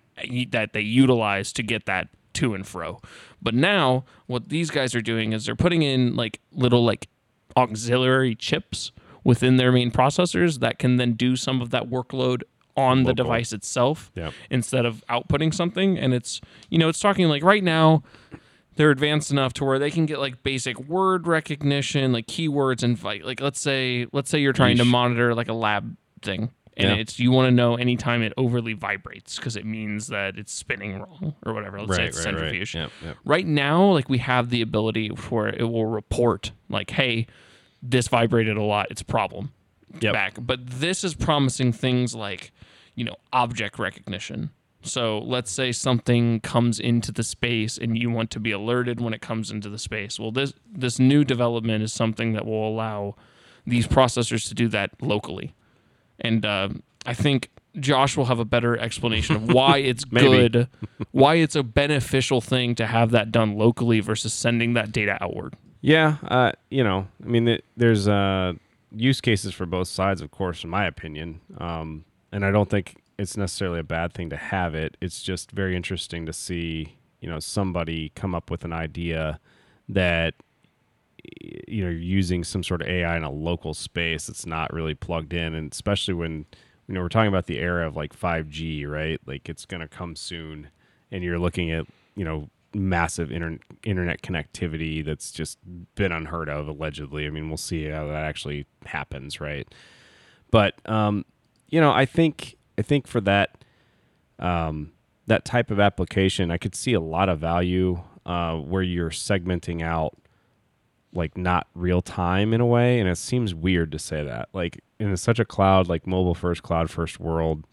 that 0.52 0.74
they 0.74 0.82
utilize 0.82 1.54
to 1.54 1.64
get 1.64 1.86
that 1.86 2.10
to 2.34 2.54
and 2.54 2.68
fro. 2.68 3.00
But 3.42 3.54
now, 3.54 4.04
what 4.28 4.50
these 4.50 4.70
guys 4.70 4.94
are 4.96 5.02
doing 5.02 5.32
is 5.32 5.46
they're 5.46 5.56
putting 5.56 5.82
in 5.82 6.16
like 6.18 6.42
little 6.52 6.84
like 6.84 7.08
auxiliary 7.56 8.36
chips 8.36 8.92
within 9.24 9.58
their 9.58 9.72
main 9.72 9.92
processors 9.92 10.60
that 10.60 10.80
can 10.80 10.98
then 10.98 11.14
do 11.14 11.36
some 11.36 11.62
of 11.62 11.70
that 11.72 11.90
workload 11.90 12.42
on 12.78 13.04
the 13.04 13.10
Local. 13.10 13.26
device 13.26 13.52
itself 13.52 14.12
instead 14.50 14.86
of 14.86 15.04
outputting 15.10 15.54
something. 15.54 15.98
And 15.98 16.14
it's 16.14 16.40
you 16.70 16.78
know 16.78 16.88
it's 16.90 17.00
talking 17.00 17.28
like 17.28 17.44
right 17.44 17.64
now 17.64 18.04
they're 18.76 18.92
advanced 18.92 19.32
enough 19.32 19.52
to 19.56 19.66
where 19.66 19.78
they 19.80 19.92
can 19.92 20.06
get 20.06 20.20
like 20.20 20.42
basic 20.44 20.80
word 20.80 21.28
recognition, 21.28 22.14
like 22.14 22.28
keywords 22.28 22.82
and 22.84 22.98
vi- 22.98 23.22
like 23.24 23.42
let's 23.42 23.60
say 23.60 24.08
let's 24.14 24.30
say 24.30 24.40
you're 24.40 24.54
trying 24.54 24.78
to 24.78 24.86
monitor 24.86 25.36
like 25.36 25.50
a 25.50 25.54
lab 25.54 25.98
thing. 26.22 26.52
And 26.78 26.88
Yeah. 26.96 26.96
it's 27.02 27.20
you 27.20 27.32
want 27.32 27.48
to 27.48 27.52
know 27.52 27.76
anytime 27.76 28.22
it 28.22 28.32
overly 28.38 28.72
vibrates 28.72 29.36
because 29.36 29.58
it 29.58 29.66
means 29.66 30.08
that 30.08 30.38
it's 30.38 30.54
spinning 30.54 31.00
wrong 31.00 31.36
or 31.46 31.54
whatever. 31.54 31.82
Let's 31.82 31.98
say 31.98 32.08
it's 32.08 32.22
centrifuge. 32.24 32.74
Yep. 32.74 32.92
Yep. 33.04 33.18
Right 33.26 33.46
now, 33.46 33.84
like 33.92 34.08
we 34.08 34.20
have 34.20 34.50
the 34.50 34.62
ability 34.62 35.10
for 35.18 35.50
it 35.50 35.64
will 35.64 35.88
report 35.88 36.54
like, 36.70 36.92
hey, 36.92 37.28
this 37.82 38.08
vibrated 38.08 38.58
a 38.58 38.64
lot. 38.64 38.88
It's 38.90 39.02
a 39.02 39.06
problem. 39.06 39.52
Yep. 40.02 40.14
Back. 40.14 40.38
But 40.40 40.68
this 40.68 41.04
is 41.04 41.16
promising 41.16 41.74
things 41.74 42.14
like, 42.14 42.52
you 42.96 43.04
know, 43.04 43.16
object 43.34 43.80
recognition. 43.80 44.52
So 44.82 45.20
let's 45.20 45.52
say 45.52 45.72
something 45.72 46.40
comes 46.40 46.80
into 46.80 47.12
the 47.12 47.24
space 47.24 47.78
and 47.78 47.98
you 47.98 48.10
want 48.10 48.32
to 48.32 48.40
be 48.40 48.52
alerted 48.52 49.02
when 49.02 49.14
it 49.14 49.22
comes 49.22 49.52
into 49.52 49.70
the 49.70 49.78
space. 49.78 50.20
Well, 50.20 50.32
this 50.32 50.54
this 50.72 51.00
new 51.00 51.24
development 51.24 51.84
is 51.84 51.92
something 51.92 52.34
that 52.34 52.46
will 52.46 52.68
allow 52.68 53.16
these 53.68 53.88
processors 53.88 54.48
to 54.48 54.54
do 54.54 54.68
that 54.70 54.92
locally. 55.02 55.54
And 56.20 56.46
uh, 56.46 56.70
I 57.06 57.14
think 57.14 57.50
Josh 57.80 58.16
will 58.16 58.26
have 58.26 58.40
a 58.40 58.46
better 58.46 58.78
explanation 58.78 59.36
of 59.36 59.52
why 59.52 59.78
it's 59.80 60.06
good, 60.06 60.68
why 61.12 61.36
it's 61.36 61.56
a 61.56 61.64
beneficial 61.64 62.42
thing 62.42 62.76
to 62.76 62.88
have 62.88 63.12
that 63.12 63.32
done 63.32 63.58
locally 63.58 64.00
versus 64.00 64.34
sending 64.34 64.74
that 64.74 64.92
data 64.92 65.18
outward. 65.22 65.56
Yeah, 65.82 66.18
uh, 66.28 66.52
you 66.70 66.84
know, 66.84 67.08
I 67.24 67.28
mean, 67.28 67.46
th- 67.46 67.64
there's 67.78 68.08
uh, 68.08 68.54
use 68.94 69.22
cases 69.22 69.54
for 69.54 69.66
both 69.66 69.88
sides, 69.88 70.22
of 70.22 70.32
course, 70.32 70.64
in 70.64 70.70
my 70.70 70.86
opinion. 70.86 71.40
Um, 71.58 72.04
and 72.32 72.46
I 72.46 72.52
don't 72.52 72.70
think 72.70 73.02
it's 73.18 73.38
necessarily 73.38 73.80
a 73.80 73.84
bad 73.84 74.14
thing 74.14 74.30
to 74.30 74.38
have 74.38 74.76
it. 74.76 74.98
It's 75.02 75.24
just 75.24 75.52
very 75.52 75.76
interesting 75.76 76.26
to 76.26 76.34
see, 76.34 76.98
you 77.22 77.30
know, 77.30 77.40
somebody 77.40 78.12
come 78.16 78.36
up 78.36 78.52
with 78.52 78.66
an 78.66 78.74
idea 78.74 79.40
that 79.88 80.36
you 81.68 81.84
know, 81.84 81.90
using 81.90 82.44
some 82.44 82.64
sort 82.64 82.82
of 82.82 82.88
AI 82.88 83.18
in 83.18 83.24
a 83.24 83.32
local 83.32 83.74
space 83.74 84.28
that's 84.28 84.46
not 84.46 84.74
really 84.74 84.96
plugged 84.96 85.34
in, 85.34 85.54
and 85.54 85.72
especially 85.72 86.14
when 86.14 86.46
you 86.88 86.94
know 86.96 87.02
we're 87.02 87.10
talking 87.10 87.28
about 87.28 87.46
the 87.46 87.60
era 87.60 87.88
of 87.88 87.96
like 87.96 88.18
5G, 88.18 88.88
right? 88.88 89.20
Like 89.26 89.50
it's 89.50 89.66
going 89.66 89.82
to 89.82 89.88
come 89.88 90.16
soon, 90.16 90.70
and 91.12 91.24
you're 91.24 91.40
looking 91.40 91.72
at 91.72 91.86
you 92.16 92.26
know 92.26 92.50
massive 92.74 93.32
inter- 93.32 93.60
internet 93.84 94.22
connectivity 94.22 95.04
that's 95.04 95.32
just 95.32 95.58
been 95.96 96.12
unheard 96.12 96.50
of 96.50 96.68
allegedly. 96.68 97.26
I 97.26 97.30
mean, 97.30 97.50
we'll 97.50 97.58
see 97.58 97.86
how 97.86 98.08
that 98.08 98.26
actually 98.26 98.66
happens, 98.86 99.40
right? 99.42 99.68
But 100.52 100.76
um, 100.90 101.26
you 101.70 101.80
know, 101.82 101.92
I 101.92 102.06
think 102.06 102.56
I 102.78 102.82
think 102.82 103.08
for 103.08 103.22
that 103.22 103.64
um, 104.40 104.92
that 105.28 105.46
type 105.46 105.72
of 105.72 105.80
application, 105.80 106.52
I 106.52 106.58
could 106.58 106.76
see 106.76 106.94
a 106.94 107.00
lot 107.00 107.30
of 107.30 107.40
value 107.40 108.02
uh, 108.26 108.58
where 108.58 108.82
you're 108.82 109.10
segmenting 109.10 109.82
out 109.82 110.16
like 111.14 111.38
not 111.38 111.68
real 111.74 112.02
time 112.02 112.54
in 112.54 112.62
a 112.62 112.66
way, 112.66 113.00
and 113.00 113.10
it 113.10 113.18
seems 113.18 113.54
weird 113.56 113.92
to 113.92 114.00
say 114.00 114.24
that. 114.24 114.50
Like 114.54 114.82
in 115.00 115.16
such 115.18 115.40
a 115.40 115.46
cloud, 115.46 115.88
like 115.88 116.06
mobile 116.06 116.36
first, 116.36 116.64
cloud 116.64 116.90
first 116.90 117.20
world 117.20 117.64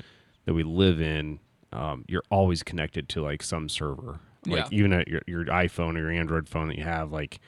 that 0.44 0.54
we 0.54 0.62
live 0.62 1.00
in, 1.00 1.40
um, 1.72 2.04
you're 2.08 2.22
always 2.30 2.62
connected 2.62 3.08
to 3.10 3.22
like 3.22 3.42
some 3.42 3.68
server. 3.68 4.20
Like 4.46 4.70
Yeah. 4.70 4.78
even 4.78 4.92
at 4.92 5.08
your, 5.08 5.22
your 5.26 5.44
iPhone 5.46 5.96
or 5.96 6.00
your 6.00 6.10
Android 6.10 6.48
phone 6.48 6.68
that 6.68 6.78
you 6.78 6.84
have, 6.84 7.12
like 7.12 7.40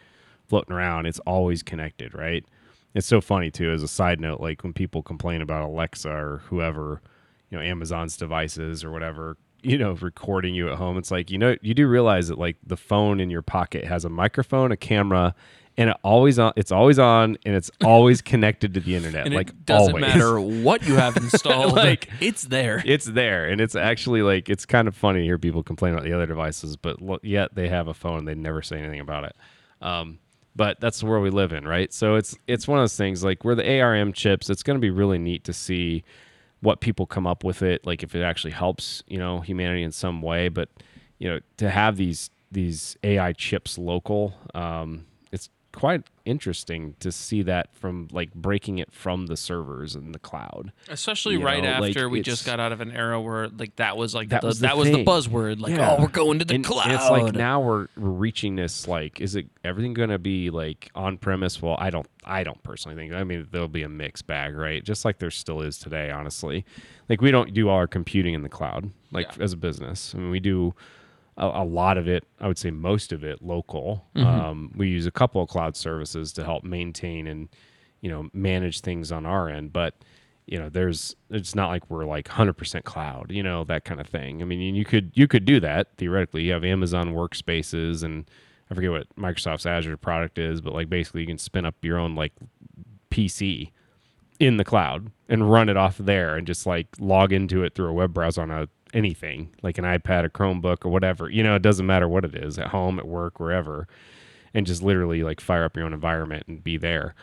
floating 0.46 0.74
around, 0.74 1.06
it's 1.06 1.18
always 1.20 1.62
connected, 1.62 2.14
right? 2.14 2.44
It's 2.94 3.06
so 3.06 3.20
funny 3.20 3.50
too. 3.50 3.70
As 3.70 3.82
a 3.82 3.88
side 3.88 4.20
note, 4.20 4.40
like 4.40 4.62
when 4.64 4.72
people 4.72 5.02
complain 5.02 5.42
about 5.42 5.62
Alexa 5.68 6.08
or 6.10 6.42
whoever, 6.46 7.00
you 7.50 7.58
know, 7.58 7.64
Amazon's 7.64 8.16
devices 8.16 8.82
or 8.84 8.90
whatever, 8.90 9.36
you 9.62 9.76
know, 9.76 9.92
recording 9.92 10.54
you 10.54 10.70
at 10.70 10.76
home, 10.78 10.96
it's 10.96 11.10
like 11.10 11.30
you 11.30 11.38
know, 11.38 11.56
you 11.62 11.74
do 11.74 11.86
realize 11.86 12.28
that 12.28 12.38
like 12.38 12.56
the 12.66 12.76
phone 12.76 13.20
in 13.20 13.28
your 13.30 13.42
pocket 13.42 13.84
has 13.84 14.04
a 14.04 14.08
microphone, 14.08 14.72
a 14.72 14.76
camera, 14.76 15.34
and 15.78 15.90
it 15.90 15.96
always 16.02 16.38
on. 16.38 16.52
It's 16.56 16.72
always 16.72 16.98
on, 16.98 17.38
and 17.46 17.54
it's 17.54 17.70
always 17.84 18.20
connected 18.20 18.74
to 18.74 18.80
the 18.80 18.96
internet. 18.96 19.24
And 19.26 19.34
like 19.34 19.50
it 19.50 19.64
doesn't 19.64 19.94
always. 19.94 20.02
matter 20.02 20.38
what 20.62 20.86
you 20.86 20.96
have 20.96 21.16
installed. 21.16 21.74
Like, 21.74 22.10
it's 22.20 22.42
there. 22.42 22.82
it's 22.84 23.06
there 23.06 23.46
and 23.48 23.60
it's 23.60 23.76
actually 23.76 24.22
like 24.22 24.48
it's 24.48 24.66
kind 24.66 24.88
of 24.88 24.96
funny 24.96 25.20
to 25.20 25.24
hear 25.24 25.38
people 25.38 25.62
complain 25.62 25.92
about 25.92 26.04
the 26.04 26.12
other 26.12 26.26
devices 26.26 26.76
but 26.76 27.00
lo- 27.00 27.20
yet 27.22 27.54
they 27.54 27.68
have 27.68 27.86
a 27.88 27.94
phone 27.94 28.24
they 28.24 28.34
never 28.34 28.60
say 28.62 28.78
anything 28.78 29.00
about 29.00 29.24
it 29.24 29.36
um, 29.80 30.18
but 30.56 30.80
that's 30.80 31.00
the 31.00 31.06
world 31.06 31.22
we 31.22 31.30
live 31.30 31.52
in 31.52 31.66
right 31.66 31.92
so 31.92 32.16
it's 32.16 32.36
it's 32.46 32.66
one 32.66 32.78
of 32.78 32.82
those 32.82 32.96
things 32.96 33.22
like 33.22 33.44
where 33.44 33.54
the 33.54 33.80
arm 33.80 34.12
chips 34.12 34.50
it's 34.50 34.62
going 34.62 34.76
to 34.76 34.80
be 34.80 34.90
really 34.90 35.18
neat 35.18 35.44
to 35.44 35.52
see 35.52 36.02
what 36.60 36.80
people 36.80 37.06
come 37.06 37.26
up 37.26 37.44
with 37.44 37.62
it 37.62 37.86
like 37.86 38.02
if 38.02 38.14
it 38.14 38.22
actually 38.22 38.50
helps 38.50 39.02
you 39.06 39.18
know 39.18 39.40
humanity 39.40 39.82
in 39.82 39.92
some 39.92 40.20
way 40.22 40.48
but 40.48 40.68
you 41.18 41.28
know 41.28 41.38
to 41.56 41.70
have 41.70 41.96
these 41.96 42.30
these 42.50 42.96
ai 43.04 43.32
chips 43.32 43.78
local 43.78 44.34
um, 44.54 45.04
quite 45.78 46.02
interesting 46.24 46.94
to 47.00 47.10
see 47.12 47.40
that 47.42 47.74
from 47.74 48.08
like 48.10 48.34
breaking 48.34 48.78
it 48.78 48.92
from 48.92 49.26
the 49.26 49.36
servers 49.36 49.94
in 49.94 50.12
the 50.12 50.18
cloud 50.18 50.72
Especially 50.88 51.34
you 51.34 51.42
right 51.44 51.62
know, 51.62 51.78
like, 51.80 51.90
after 51.90 52.08
we 52.08 52.20
just 52.20 52.44
got 52.44 52.58
out 52.60 52.72
of 52.72 52.80
an 52.80 52.90
era 52.90 53.20
where 53.20 53.48
like 53.48 53.74
that 53.76 53.96
was 53.96 54.14
like 54.14 54.28
That 54.30 54.40
the, 54.40 54.48
was 54.48 54.58
the 54.60 54.66
that 54.66 54.76
was 54.76 54.90
the 54.90 55.04
buzzword. 55.04 55.60
Like, 55.60 55.76
Yeah. 55.76 55.96
oh, 55.96 56.02
we're 56.02 56.08
going 56.08 56.40
to 56.40 56.44
the 56.44 56.56
and, 56.56 56.64
cloud. 56.64 56.86
and 56.86 56.94
it's 56.94 57.08
like 57.08 57.32
now 57.34 57.60
we're, 57.60 57.86
we're 57.96 58.10
reaching 58.10 58.56
this 58.56 58.88
like 58.88 59.20
is 59.20 59.36
it 59.36 59.46
everything 59.64 59.94
going 59.94 60.10
to 60.10 60.18
be 60.18 60.50
like 60.50 60.90
on 60.94 61.16
premise 61.16 61.62
well 61.62 61.76
i 61.78 61.90
don't 61.90 62.06
i 62.24 62.42
don't 62.42 62.62
personally 62.64 62.96
think 62.96 63.12
i 63.14 63.22
mean 63.24 63.46
there'll 63.52 63.68
be 63.68 63.82
a 63.84 63.88
mixed 63.88 64.26
bag 64.26 64.56
right 64.56 64.84
just 64.84 65.04
like 65.04 65.18
there 65.20 65.30
still 65.30 65.62
is 65.62 65.78
today 65.78 66.10
honestly 66.10 66.64
like 67.08 67.20
we 67.22 67.30
don't 67.30 67.54
do 67.54 67.68
all 67.68 67.76
our 67.76 67.86
computing 67.86 68.34
in 68.34 68.42
the 68.42 68.48
cloud 68.48 68.90
like 69.12 69.26
Yeah. 69.36 69.44
as 69.44 69.52
a 69.52 69.56
business 69.56 70.12
i 70.14 70.18
mean 70.18 70.30
we 70.30 70.40
do 70.40 70.74
a, 71.38 71.46
a 71.46 71.64
lot 71.64 71.96
of 71.96 72.06
it 72.06 72.24
i 72.40 72.46
would 72.46 72.58
say 72.58 72.70
most 72.70 73.12
of 73.12 73.24
it 73.24 73.42
local. 73.42 74.04
Mm-hmm. 74.14 74.26
um, 74.26 74.72
we 74.76 74.88
use 74.88 75.06
a 75.06 75.10
couple 75.10 75.42
of 75.42 75.48
cloud 75.48 75.76
services 75.76 76.32
to 76.34 76.44
help 76.44 76.64
maintain 76.64 77.26
and 77.26 77.48
you 78.00 78.10
know 78.10 78.28
manage 78.32 78.80
things 78.80 79.10
on 79.10 79.24
our 79.24 79.48
end 79.48 79.72
but 79.72 79.94
you 80.46 80.58
know 80.58 80.68
there's 80.68 81.14
it's 81.30 81.54
not 81.54 81.68
like 81.68 81.88
we're 81.90 82.06
like 82.06 82.28
100% 82.28 82.84
cloud 82.84 83.30
you 83.30 83.42
know 83.42 83.64
that 83.64 83.84
kind 83.84 84.00
of 84.00 84.06
thing. 84.06 84.40
I 84.40 84.44
mean 84.44 84.74
you 84.74 84.84
could 84.84 85.12
you 85.14 85.28
could 85.28 85.44
do 85.44 85.60
that 85.60 85.96
theoretically. 85.96 86.44
You 86.44 86.52
have 86.52 86.64
amazon 86.64 87.14
workspaces 87.14 88.02
and 88.02 88.30
i 88.70 88.74
forget 88.74 88.90
what 88.90 89.14
microsoft's 89.16 89.66
azure 89.66 89.96
product 89.96 90.38
is 90.38 90.60
but 90.60 90.72
like 90.72 90.88
basically 90.88 91.20
you 91.20 91.26
can 91.26 91.38
spin 91.38 91.66
up 91.66 91.74
your 91.82 91.98
own 91.98 92.14
like 92.14 92.32
pc 93.10 93.72
in 94.40 94.56
the 94.56 94.64
cloud 94.64 95.10
and 95.28 95.50
run 95.50 95.68
it 95.68 95.76
off 95.76 95.98
there 95.98 96.36
and 96.36 96.46
just 96.46 96.64
like 96.66 96.86
log 96.98 97.32
into 97.32 97.62
it 97.62 97.74
through 97.74 97.88
a 97.88 97.92
web 97.92 98.14
browser 98.14 98.40
on 98.42 98.50
a 98.50 98.68
anything 98.94 99.54
like 99.62 99.78
an 99.78 99.84
ipad 99.84 100.24
a 100.24 100.28
chromebook 100.28 100.84
or 100.84 100.88
whatever. 100.90 101.28
You 101.30 101.42
know 101.42 101.54
it 101.54 101.62
doesn't 101.62 101.86
matter 101.86 102.08
what 102.08 102.24
it 102.24 102.34
is 102.34 102.58
at 102.58 102.68
home 102.68 102.98
at 102.98 103.06
work 103.06 103.38
wherever 103.40 103.86
and 104.54 104.66
just 104.66 104.82
literally 104.82 105.22
like 105.22 105.40
fire 105.40 105.64
up 105.64 105.76
your 105.76 105.84
own 105.84 105.92
environment 105.92 106.44
and 106.48 106.62
be 106.64 106.76
there. 106.78 107.14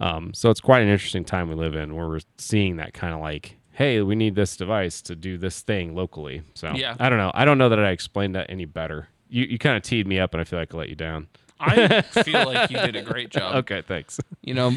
Um, 0.00 0.32
so 0.32 0.48
it's 0.50 0.60
quite 0.60 0.80
an 0.82 0.88
interesting 0.88 1.24
time 1.24 1.48
we 1.50 1.54
live 1.54 1.74
in 1.74 1.94
where 1.94 2.08
we're 2.08 2.20
seeing 2.38 2.76
that 2.76 2.94
kind 2.94 3.12
of 3.14 3.20
like 3.20 3.56
hey 3.72 4.00
we 4.00 4.14
need 4.14 4.34
this 4.34 4.56
device 4.56 5.00
to 5.02 5.14
do 5.14 5.36
this 5.38 5.60
thing 5.60 5.94
locally. 5.94 6.42
So 6.54 6.72
Yeah. 6.74 6.96
i 6.98 7.08
don't 7.08 7.18
know. 7.18 7.30
I 7.34 7.44
don't 7.44 7.58
know 7.58 7.68
that 7.68 7.78
i 7.78 7.90
explained 7.90 8.34
that 8.34 8.46
any 8.48 8.64
better. 8.64 9.08
You, 9.28 9.44
you 9.44 9.58
kind 9.58 9.76
of 9.76 9.82
teed 9.82 10.06
me 10.06 10.18
up 10.18 10.34
and 10.34 10.40
i 10.40 10.44
feel 10.44 10.58
like 10.58 10.74
i 10.74 10.78
let 10.78 10.88
you 10.88 10.96
down. 10.96 11.28
I 11.60 12.00
feel 12.24 12.46
like 12.46 12.70
you 12.70 12.78
did 12.78 12.96
a 12.96 13.02
great 13.02 13.28
job. 13.30 13.56
okay 13.56 13.82
thanks. 13.82 14.18
You 14.42 14.54
know, 14.54 14.72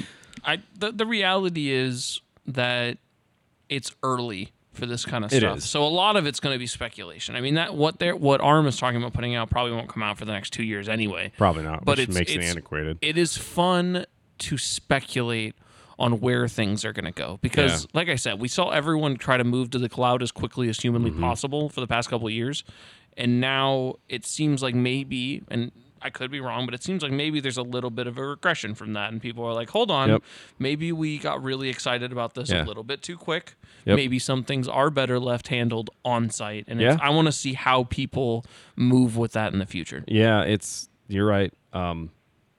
I 0.45 0.60
the, 0.77 0.91
the 0.91 1.06
reality 1.06 1.71
is 1.71 2.19
that 2.45 2.97
it's 3.69 3.95
early 4.03 4.51
for 4.73 4.86
this 4.86 5.05
kind 5.05 5.23
of 5.23 5.31
It 5.31 5.38
stuff. 5.39 5.57
is. 5.59 5.65
So 5.69 5.83
a 5.86 5.88
lot 5.88 6.15
of 6.15 6.25
it's 6.25 6.39
going 6.39 6.53
to 6.55 6.59
be 6.59 6.67
speculation. 6.67 7.36
I 7.36 7.41
mean, 7.41 7.53
that 7.55 7.75
what 7.75 7.99
they 7.99 8.12
what 8.12 8.41
ARM 8.41 8.67
is 8.67 8.77
talking 8.77 8.97
about 8.97 9.13
putting 9.13 9.36
out 9.36 9.49
probably 9.49 9.71
won't 9.71 9.88
come 9.89 10.03
out 10.03 10.17
for 10.17 10.25
the 10.25 10.31
next 10.33 10.51
two 10.51 10.63
years 10.63 10.89
anyway. 10.89 11.31
probably 11.38 11.63
not 11.63 11.86
But 11.86 11.97
which 11.97 12.09
it's- 12.09 12.17
makes 12.17 12.31
it 12.31 12.41
antiquated 12.41 12.97
It 13.01 13.17
is 13.17 13.38
fun 13.38 14.05
to 14.39 14.57
speculate 14.57 15.55
on 15.99 16.19
where 16.19 16.47
things 16.47 16.83
are 16.83 16.91
going 16.91 17.05
to 17.05 17.12
go 17.12 17.38
because, 17.41 17.83
Yeah. 17.83 17.88
like 17.93 18.09
I 18.09 18.15
said, 18.15 18.39
we 18.39 18.47
saw 18.47 18.69
everyone 18.71 19.15
try 19.17 19.38
to 19.38 19.43
move 19.43 19.69
to 19.71 19.79
the 19.79 19.88
cloud 19.89 20.23
as 20.23 20.31
quickly 20.31 20.67
as 20.67 20.79
humanly 20.79 21.12
Mm-hmm. 21.12 21.21
possible 21.21 21.69
for 21.69 21.81
the 21.81 21.88
past 21.88 22.09
couple 22.09 22.27
of 22.27 22.33
years, 22.33 22.63
and 23.15 23.39
now 23.39 23.95
it 24.09 24.25
seems 24.25 24.62
like 24.63 24.75
maybe 24.75 25.43
and. 25.49 25.71
I 26.03 26.09
could 26.09 26.29
be 26.29 26.39
wrong, 26.41 26.65
but 26.65 26.73
it 26.73 26.83
seems 26.83 27.01
like 27.01 27.11
maybe 27.11 27.39
there's 27.39 27.57
a 27.57 27.61
little 27.63 27.89
bit 27.89 28.07
of 28.07 28.17
a 28.17 28.25
regression 28.25 28.75
from 28.75 28.93
that, 28.93 29.11
and 29.11 29.21
people 29.21 29.43
are 29.45 29.53
like, 29.53 29.69
"Hold 29.69 29.89
on, 29.89 30.09
Yep. 30.09 30.23
maybe 30.59 30.91
we 30.91 31.17
got 31.17 31.41
really 31.41 31.69
excited 31.69 32.11
about 32.11 32.33
this 32.33 32.49
Yeah. 32.51 32.63
a 32.63 32.65
little 32.65 32.83
bit 32.83 33.01
too 33.01 33.17
quick. 33.17 33.55
Yep. 33.85 33.95
Maybe 33.95 34.19
some 34.19 34.43
things 34.43 34.67
are 34.67 34.89
better 34.89 35.19
left 35.19 35.47
handled 35.47 35.89
on 36.03 36.29
site, 36.29 36.65
and 36.67 36.81
Yeah. 36.81 36.93
it's, 36.93 37.01
I 37.01 37.09
want 37.09 37.27
to 37.27 37.31
see 37.31 37.53
how 37.53 37.85
people 37.85 38.45
move 38.75 39.15
with 39.17 39.31
that 39.33 39.53
in 39.53 39.59
the 39.59 39.65
future." 39.65 40.03
Yeah, 40.07 40.41
it's 40.43 40.89
you're 41.07 41.25
right. 41.25 41.53
Um, 41.73 42.11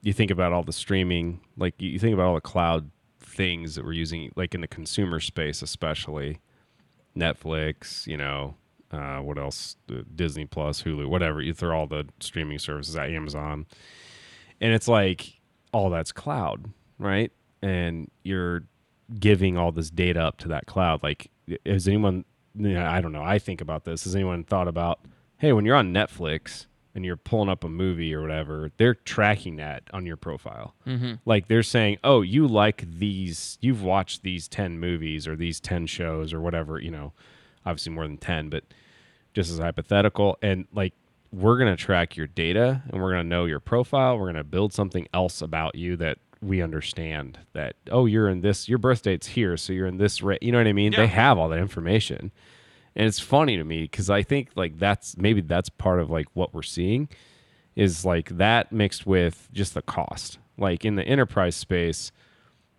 you 0.02 0.12
think 0.12 0.30
about 0.30 0.52
all 0.52 0.62
the 0.62 0.72
streaming, 0.72 1.40
like 1.56 1.74
you 1.80 1.98
think 1.98 2.14
about 2.14 2.26
all 2.26 2.34
the 2.34 2.40
cloud 2.40 2.90
things 3.20 3.74
that 3.74 3.84
we're 3.84 3.92
using, 3.92 4.30
like 4.36 4.54
in 4.54 4.60
the 4.60 4.68
consumer 4.68 5.18
space, 5.20 5.60
especially 5.62 6.38
Netflix. 7.16 8.06
You 8.06 8.16
know, 8.16 8.54
uh, 8.94 9.18
what 9.18 9.38
else? 9.38 9.76
Disney 10.14 10.46
Plus, 10.46 10.82
Hulu, 10.82 11.08
whatever. 11.08 11.42
You 11.42 11.52
throw 11.52 11.76
all 11.76 11.86
the 11.86 12.06
streaming 12.20 12.58
services 12.58 12.96
at 12.96 13.10
Amazon, 13.10 13.66
and 14.60 14.72
it's 14.72 14.86
like 14.86 15.40
all 15.72 15.90
that's 15.90 16.12
cloud, 16.12 16.70
right? 16.98 17.32
And 17.60 18.10
you're 18.22 18.64
giving 19.18 19.56
all 19.56 19.72
this 19.72 19.90
data 19.90 20.20
up 20.20 20.38
to 20.38 20.48
that 20.48 20.66
cloud. 20.66 21.02
Like, 21.02 21.30
has 21.66 21.88
anyone? 21.88 22.24
Yeah, 22.54 22.90
I 22.90 23.00
don't 23.00 23.12
know. 23.12 23.24
I 23.24 23.40
think 23.40 23.60
about 23.60 23.84
this. 23.84 24.04
Has 24.04 24.14
anyone 24.14 24.44
thought 24.44 24.68
about? 24.68 25.00
Hey, 25.38 25.52
when 25.52 25.64
you're 25.64 25.76
on 25.76 25.92
Netflix 25.92 26.66
and 26.94 27.04
you're 27.04 27.16
pulling 27.16 27.48
up 27.48 27.64
a 27.64 27.68
movie 27.68 28.14
or 28.14 28.22
whatever, 28.22 28.70
they're 28.76 28.94
tracking 28.94 29.56
that 29.56 29.82
on 29.92 30.06
your 30.06 30.16
profile. 30.16 30.74
Mm-hmm. 30.86 31.14
Like 31.24 31.48
they're 31.48 31.64
saying, 31.64 31.98
"Oh, 32.04 32.22
you 32.22 32.46
like 32.46 32.84
these? 32.88 33.58
You've 33.60 33.82
watched 33.82 34.22
these 34.22 34.46
ten 34.46 34.78
movies 34.78 35.26
or 35.26 35.34
these 35.34 35.58
ten 35.58 35.88
shows 35.88 36.32
or 36.32 36.40
whatever." 36.40 36.78
You 36.78 36.92
know, 36.92 37.12
obviously 37.66 37.92
more 37.92 38.06
than 38.06 38.18
ten, 38.18 38.50
but 38.50 38.62
just 39.34 39.50
as 39.50 39.58
hypothetical. 39.58 40.38
And 40.40 40.66
like, 40.72 40.94
we're 41.32 41.58
gonna 41.58 41.76
track 41.76 42.16
your 42.16 42.28
data 42.28 42.82
and 42.88 43.02
we're 43.02 43.10
gonna 43.10 43.24
know 43.24 43.44
your 43.44 43.60
profile. 43.60 44.18
We're 44.18 44.28
gonna 44.28 44.44
build 44.44 44.72
something 44.72 45.06
else 45.12 45.42
about 45.42 45.74
you 45.74 45.96
that 45.96 46.18
we 46.40 46.62
understand. 46.62 47.38
That 47.52 47.74
oh, 47.90 48.06
you're 48.06 48.28
in 48.28 48.40
this. 48.40 48.68
Your 48.68 48.78
birth 48.78 49.02
date's 49.02 49.26
here, 49.26 49.56
so 49.56 49.72
you're 49.72 49.86
in 49.86 49.98
this. 49.98 50.22
Ra-. 50.22 50.36
You 50.40 50.52
know 50.52 50.58
what 50.58 50.66
I 50.66 50.72
mean? 50.72 50.92
Yeah. 50.92 51.00
They 51.00 51.06
have 51.08 51.38
all 51.38 51.48
that 51.48 51.58
information. 51.58 52.30
And 52.96 53.06
it's 53.08 53.18
funny 53.18 53.56
to 53.56 53.64
me 53.64 53.82
because 53.82 54.08
I 54.08 54.22
think 54.22 54.50
like 54.54 54.78
that's 54.78 55.16
maybe 55.16 55.40
that's 55.40 55.68
part 55.68 55.98
of 55.98 56.10
like 56.10 56.26
what 56.34 56.54
we're 56.54 56.62
seeing 56.62 57.08
is 57.74 58.04
like 58.04 58.36
that 58.36 58.70
mixed 58.70 59.04
with 59.04 59.48
just 59.52 59.74
the 59.74 59.82
cost. 59.82 60.38
Like 60.56 60.84
in 60.84 60.94
the 60.94 61.02
enterprise 61.02 61.56
space, 61.56 62.12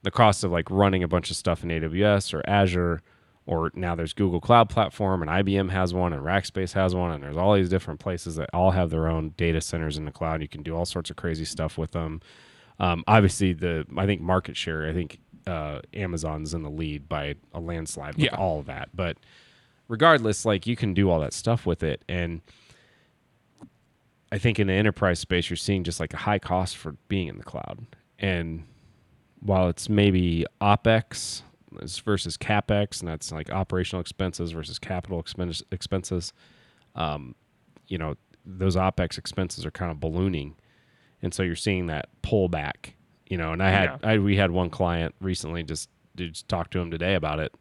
the 0.03 0.11
cost 0.11 0.43
of 0.43 0.51
like 0.51 0.69
running 0.71 1.03
a 1.03 1.07
bunch 1.07 1.29
of 1.29 1.35
stuff 1.35 1.63
in 1.63 1.69
AWS 1.69 2.33
or 2.33 2.41
Azure, 2.47 3.01
or 3.47 3.71
now 3.75 3.93
there's 3.95 4.13
Google 4.13 4.41
Cloud 4.41 4.69
Platform 4.69 5.21
and 5.21 5.29
IBM 5.29 5.69
has 5.69 5.93
one 5.93 6.13
and 6.13 6.23
Rackspace 6.23 6.73
has 6.73 6.95
one, 6.95 7.11
and 7.11 7.23
there's 7.23 7.37
all 7.37 7.53
these 7.53 7.69
different 7.69 7.99
places 7.99 8.35
that 8.37 8.49
all 8.53 8.71
have 8.71 8.89
their 8.89 9.07
own 9.07 9.29
data 9.37 9.61
centers 9.61 9.97
in 9.97 10.05
the 10.05 10.11
cloud. 10.11 10.41
You 10.41 10.47
can 10.47 10.63
do 10.63 10.75
all 10.75 10.85
sorts 10.85 11.09
of 11.09 11.15
crazy 11.15 11.45
stuff 11.45 11.77
with 11.77 11.91
them. 11.91 12.21
Um, 12.79 13.03
obviously, 13.07 13.53
the 13.53 13.85
I 13.97 14.05
think 14.05 14.19
market 14.21 14.57
share, 14.57 14.87
I 14.87 14.93
think 14.93 15.19
uh, 15.47 15.79
Amazon's 15.93 16.53
in 16.53 16.63
the 16.63 16.69
lead 16.71 17.07
by 17.07 17.35
a 17.53 17.59
landslide 17.59 18.15
with 18.15 18.25
Yeah. 18.25 18.35
all 18.35 18.59
of 18.59 18.65
that, 18.65 18.89
but 18.95 19.17
regardless, 19.87 20.43
like 20.45 20.65
you 20.65 20.75
can 20.75 20.93
do 20.95 21.09
all 21.11 21.19
that 21.19 21.31
stuff 21.33 21.65
with 21.67 21.83
it. 21.83 22.03
And 22.09 22.41
I 24.31 24.37
think 24.39 24.59
in 24.59 24.67
the 24.67 24.73
enterprise 24.73 25.19
space, 25.19 25.49
you're 25.49 25.57
seeing 25.57 25.83
just 25.83 25.99
like 25.99 26.13
a 26.13 26.17
high 26.17 26.39
cost 26.39 26.75
for 26.77 26.93
being 27.07 27.27
in 27.27 27.37
the 27.37 27.43
cloud. 27.43 27.85
And 28.19 28.63
while 29.39 29.69
it's 29.69 29.87
maybe 29.87 30.45
OPEX 30.59 31.43
versus 31.81 32.37
CAPEX, 32.37 32.99
and 32.99 33.09
that's 33.09 33.31
like 33.31 33.49
operational 33.49 34.01
expenses 34.01 34.51
versus 34.51 34.79
capital 34.79 35.19
expenses, 35.19 35.63
expenses 35.71 36.33
um, 36.95 37.35
you 37.87 37.97
know, 37.97 38.15
those 38.45 38.75
OPEX 38.75 39.17
expenses 39.17 39.65
are 39.65 39.71
kind 39.71 39.91
of 39.91 39.99
ballooning. 39.99 40.55
And 41.21 41.33
so 41.33 41.43
you're 41.43 41.55
seeing 41.55 41.87
that 41.87 42.09
pullback, 42.21 42.93
you 43.27 43.37
know, 43.37 43.51
and 43.51 43.61
I 43.61 43.69
had, 43.69 43.99
I, 44.03 44.17
we 44.19 44.37
had 44.37 44.51
one 44.51 44.69
client 44.69 45.15
recently 45.19 45.63
just, 45.63 45.89
just 46.15 46.47
talked 46.47 46.71
to 46.71 46.79
him 46.79 46.91
today 46.91 47.15
about 47.15 47.39
it 47.39 47.53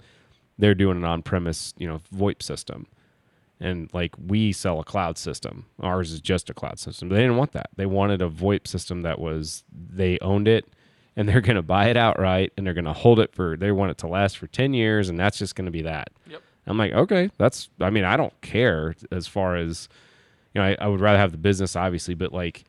they're 0.59 0.75
doing 0.75 0.97
an 0.99 1.05
on-premise, 1.05 1.75
you 1.79 1.87
know, 1.87 2.01
VoIP 2.15 2.43
system, 2.43 2.87
and 3.61 3.91
like 3.93 4.15
we 4.19 4.53
sell 4.53 4.81
a 4.81 4.85
cloud 4.85 5.19
system. 5.19 5.67
Ours 5.81 6.13
is 6.13 6.21
just 6.21 6.51
a 6.51 6.55
cloud 6.55 6.79
system. 6.79 7.09
They 7.09 7.21
didn't 7.21 7.37
want 7.37 7.53
that. 7.53 7.71
They 7.77 7.87
wanted 7.87 8.23
a 8.23 8.29
VoIP 8.29 8.67
system 8.67 9.03
that 9.03 9.19
was 9.19 9.65
they 9.73 10.19
owned 10.21 10.49
it, 10.49 10.67
and 11.17 11.29
they're 11.29 11.41
going 11.41 11.57
to 11.57 11.63
buy 11.63 11.89
it 11.89 11.97
outright, 11.97 12.53
and 12.57 12.67
they're 12.67 12.75
going 12.75 12.85
to 12.85 12.93
hold 12.93 13.21
it 13.21 13.33
for. 13.35 13.57
They 13.57 13.71
want 13.73 13.91
it 13.93 13.99
to 13.99 14.07
last 14.09 14.39
for 14.39 14.47
ten 14.47 14.75
years, 14.75 15.09
and 15.09 15.19
that's 15.19 15.39
just 15.39 15.55
going 15.55 15.67
to 15.67 15.71
be 15.71 15.83
that. 15.83 16.11
Yep. 16.29 16.43
I'm 16.67 16.79
like, 16.79 16.93
okay, 16.93 17.31
that's. 17.39 17.69
I 17.81 17.91
mean, 17.91 18.05
I 18.05 18.17
don't 18.17 18.39
care 18.41 18.95
as 19.13 19.27
far 19.27 19.57
as, 19.57 19.89
you 20.55 20.61
know, 20.61 20.67
I, 20.69 20.77
I 20.81 20.89
would 20.89 21.01
rather 21.01 21.19
have 21.19 21.33
the 21.33 21.39
business, 21.39 21.77
obviously, 21.77 22.15
but 22.15 22.33
like. 22.33 22.65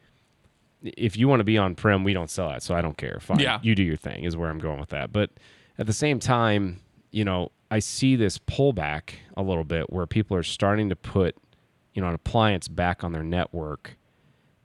If 0.83 1.17
you 1.17 1.27
want 1.27 1.39
to 1.39 1.43
be 1.45 1.57
on 1.57 1.73
prem, 1.73 2.03
we 2.03 2.13
don't 2.13 2.29
sell 2.29 2.49
that, 2.49 2.61
so 2.61 2.75
I 2.75 2.81
don't 2.81 2.95
care. 2.95 3.17
Fine, 3.19 3.39
Yeah. 3.39 3.57
you 3.63 3.73
do 3.73 3.81
your 3.81 3.95
thing. 3.95 4.23
Is 4.23 4.37
where 4.37 4.51
I'm 4.51 4.59
going 4.59 4.79
with 4.79 4.89
that. 4.89 5.11
But 5.11 5.31
at 5.79 5.87
the 5.87 5.93
same 5.93 6.19
time, 6.19 6.79
you 7.09 7.25
know, 7.25 7.51
I 7.71 7.79
see 7.79 8.15
this 8.15 8.37
pullback 8.37 9.15
a 9.35 9.41
little 9.41 9.63
bit 9.63 9.91
where 9.91 10.05
people 10.05 10.37
are 10.37 10.43
starting 10.43 10.89
to 10.89 10.95
put, 10.95 11.35
you 11.95 12.03
know, 12.03 12.09
an 12.09 12.13
appliance 12.13 12.67
back 12.67 13.03
on 13.03 13.13
their 13.13 13.23
network 13.23 13.97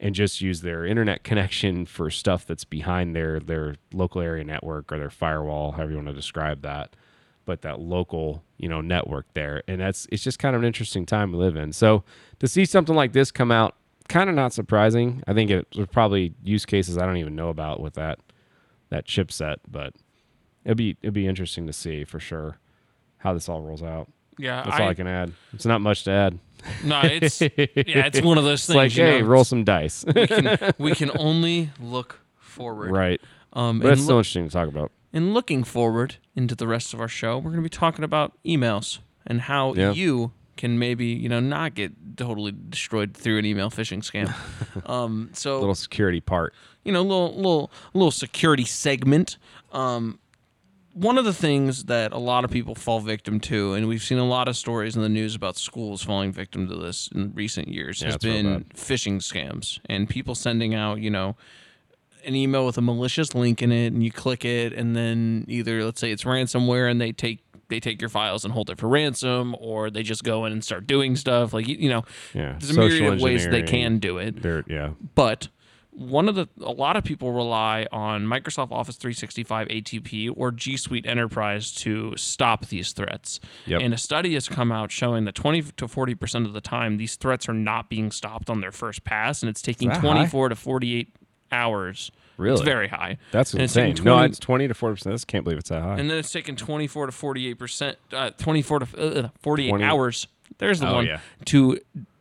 and 0.00 0.14
just 0.14 0.40
use 0.40 0.62
their 0.62 0.84
internet 0.84 1.22
connection 1.22 1.84
for 1.84 2.10
stuff 2.10 2.46
that's 2.46 2.64
behind 2.64 3.14
their 3.14 3.38
their 3.38 3.76
local 3.92 4.20
area 4.20 4.42
network 4.42 4.90
or 4.90 4.98
their 4.98 5.10
firewall, 5.10 5.72
however 5.72 5.90
you 5.90 5.96
want 5.96 6.08
to 6.08 6.14
describe 6.14 6.62
that. 6.62 6.96
But 7.44 7.62
that 7.62 7.80
local, 7.80 8.42
you 8.58 8.68
know, 8.68 8.80
network 8.80 9.26
there, 9.34 9.62
and 9.68 9.80
that's 9.80 10.06
it's 10.10 10.22
just 10.22 10.38
kind 10.38 10.56
of 10.56 10.62
an 10.62 10.66
interesting 10.66 11.04
time 11.04 11.32
we 11.32 11.38
live 11.38 11.56
in. 11.56 11.72
So 11.72 12.04
to 12.38 12.48
see 12.48 12.64
something 12.64 12.94
like 12.94 13.12
this 13.12 13.30
come 13.30 13.50
out, 13.50 13.74
kind 14.08 14.30
of 14.30 14.36
not 14.36 14.52
surprising. 14.52 15.22
I 15.26 15.34
think 15.34 15.50
it 15.50 15.66
was 15.76 15.86
probably 15.88 16.34
use 16.42 16.64
cases 16.64 16.96
I 16.96 17.06
don't 17.06 17.16
even 17.16 17.36
know 17.36 17.48
about 17.48 17.80
with 17.80 17.94
that 17.94 18.18
that 18.90 19.06
chipset, 19.06 19.56
but 19.70 19.94
it'd 20.64 20.76
be 20.76 20.96
it'd 21.02 21.14
be 21.14 21.26
interesting 21.26 21.66
to 21.66 21.72
see 21.72 22.04
for 22.04 22.20
sure 22.20 22.58
how 23.18 23.34
this 23.34 23.48
all 23.48 23.62
rolls 23.62 23.82
out. 23.82 24.08
Yeah, 24.40 24.62
That's 24.64 24.80
all 24.80 24.88
I 24.88 24.94
can 24.94 25.06
add. 25.06 25.32
It's 25.52 25.66
not 25.66 25.80
much 25.80 26.04
to 26.04 26.10
add. 26.10 26.38
no, 26.84 27.00
it's 27.02 27.40
yeah, 27.42 27.48
it's 27.56 28.20
one 28.22 28.38
of 28.38 28.44
those 28.44 28.60
It's 28.60 28.66
things. 28.66 28.76
like, 28.76 28.92
hey, 28.92 29.20
know, 29.20 29.26
roll 29.26 29.44
some 29.44 29.64
dice. 29.64 30.04
we 30.14 30.26
can 30.26 30.58
we 30.78 30.94
can 30.94 31.10
only 31.18 31.70
look 31.80 32.20
forward. 32.38 32.90
right. 32.90 33.20
Um, 33.52 33.80
But 33.80 33.92
it's 33.92 34.02
still 34.02 34.18
interesting 34.18 34.46
to 34.46 34.52
talk 34.52 34.68
about. 34.68 34.92
And 35.12 35.34
looking 35.34 35.64
forward 35.64 36.16
into 36.36 36.54
the 36.54 36.66
rest 36.68 36.94
of 36.94 37.00
our 37.00 37.08
show, 37.08 37.36
we're 37.38 37.50
going 37.50 37.56
to 37.56 37.62
be 37.62 37.68
talking 37.68 38.04
about 38.04 38.32
emails 38.44 38.98
and 39.26 39.40
how 39.42 39.74
Yeah. 39.74 39.92
you 39.92 40.32
can 40.56 40.78
maybe, 40.78 41.06
you 41.06 41.28
know, 41.28 41.40
not 41.40 41.74
get 41.74 41.92
totally 42.16 42.52
destroyed 42.68 43.14
through 43.14 43.38
an 43.38 43.44
email 43.46 43.70
phishing 43.70 44.02
scam. 44.02 44.32
um, 44.88 45.30
so, 45.32 45.58
Little 45.58 45.74
security 45.74 46.20
part. 46.20 46.52
you 46.84 46.92
know, 46.92 47.02
little 47.02 47.34
little 47.34 47.70
little 47.94 48.10
security 48.12 48.64
segment. 48.64 49.36
Um, 49.72 50.18
one 51.00 51.16
of 51.18 51.24
the 51.24 51.32
things 51.32 51.84
that 51.84 52.12
a 52.12 52.18
lot 52.18 52.44
of 52.44 52.50
people 52.50 52.74
fall 52.74 53.00
victim 53.00 53.40
to, 53.40 53.72
and 53.74 53.88
we've 53.88 54.02
seen 54.02 54.18
a 54.18 54.26
lot 54.28 54.48
of 54.48 54.56
stories 54.56 54.96
in 54.96 55.02
the 55.02 55.08
news 55.08 55.34
about 55.34 55.56
schools 55.56 56.02
falling 56.02 56.30
victim 56.32 56.68
to 56.68 56.76
this 56.76 57.08
in 57.14 57.32
recent 57.34 57.68
years, 57.68 58.02
Yeah, 58.02 58.08
has 58.08 58.16
been 58.18 58.64
phishing 58.74 59.16
scams 59.18 59.80
and 59.86 60.08
people 60.08 60.34
sending 60.34 60.74
out, 60.74 61.00
you 61.00 61.10
know, 61.10 61.36
an 62.26 62.34
email 62.34 62.66
with 62.66 62.76
a 62.76 62.82
malicious 62.82 63.34
link 63.34 63.62
in 63.62 63.72
it, 63.72 63.92
and 63.94 64.02
you 64.04 64.10
click 64.12 64.44
it, 64.44 64.74
and 64.74 64.94
then 64.94 65.46
either 65.48 65.82
let's 65.84 66.00
say 66.00 66.10
it's 66.12 66.24
ransomware, 66.24 66.90
and 66.90 67.00
they 67.00 67.12
take 67.12 67.40
they 67.68 67.78
take 67.80 68.00
your 68.02 68.08
files 68.10 68.44
and 68.44 68.52
hold 68.52 68.68
it 68.68 68.78
for 68.78 68.88
ransom, 68.88 69.54
or 69.60 69.90
they 69.90 70.02
just 70.02 70.24
go 70.24 70.44
in 70.44 70.52
and 70.52 70.64
start 70.64 70.86
doing 70.88 71.14
stuff 71.14 71.54
like 71.54 71.68
you, 71.68 71.76
you 71.76 71.88
know, 71.88 72.02
Yeah. 72.34 72.56
there's 72.58 72.70
a 72.70 72.74
myriad 72.74 72.92
Social 72.98 73.12
of 73.14 73.20
ways 73.22 73.48
they 73.48 73.62
can 73.62 73.98
do 74.00 74.18
it. 74.18 74.34
Yeah. 74.68 74.90
But 75.14 75.48
one 75.92 76.28
of 76.28 76.34
the 76.34 76.48
a 76.60 76.70
lot 76.72 76.96
of 76.96 77.04
people 77.04 77.32
rely 77.32 77.86
on 77.92 78.24
Microsoft 78.26 78.70
Office 78.72 78.96
365 78.96 79.68
ATP 79.68 80.32
or 80.36 80.50
G 80.52 80.76
Suite 80.76 81.04
Enterprise 81.06 81.72
to 81.76 82.14
stop 82.16 82.66
these 82.66 82.92
threats. 82.92 83.40
Yep. 83.66 83.80
And 83.82 83.92
a 83.94 83.98
study 83.98 84.34
has 84.34 84.48
come 84.48 84.70
out 84.72 84.90
showing 84.92 85.24
that 85.24 85.34
20 85.34 85.62
to 85.62 85.88
40 85.88 86.14
percent 86.14 86.46
of 86.46 86.52
the 86.52 86.60
time 86.60 86.96
these 86.96 87.16
threats 87.16 87.48
are 87.48 87.54
not 87.54 87.88
being 87.88 88.10
stopped 88.10 88.48
on 88.48 88.60
their 88.60 88.72
first 88.72 89.04
pass, 89.04 89.42
and 89.42 89.50
it's 89.50 89.62
taking 89.62 89.88
that 89.88 89.96
high? 89.98 90.12
24 90.12 90.50
to 90.50 90.56
48 90.56 91.14
hours. 91.52 92.10
Really, 92.36 92.54
it's 92.54 92.62
very 92.62 92.88
high. 92.88 93.18
That's 93.32 93.52
And 93.52 93.62
it's 93.62 93.76
insane. 93.76 93.90
taking 93.94 94.04
no, 94.06 94.18
it's 94.20 94.38
20 94.38 94.68
to 94.68 94.72
40%. 94.74 95.06
I 95.08 95.10
just 95.10 95.26
can't 95.26 95.44
believe 95.44 95.58
it's 95.58 95.68
that 95.68 95.82
high. 95.82 95.98
And 95.98 96.08
then 96.08 96.16
it's 96.16 96.32
taken 96.32 96.56
24 96.56 97.06
to 97.06 97.12
48 97.12 97.54
percent, 97.58 97.98
uh, 98.12 98.30
24 98.30 98.78
to 98.78 99.24
uh, 99.24 99.28
48 99.40 99.68
20 99.68 99.84
hours. 99.84 100.26
There's 100.58 100.80
the 100.80 100.88
Oh, 100.88 100.94
one 100.94 101.06
yeah. 101.06 101.20
to 101.46 101.78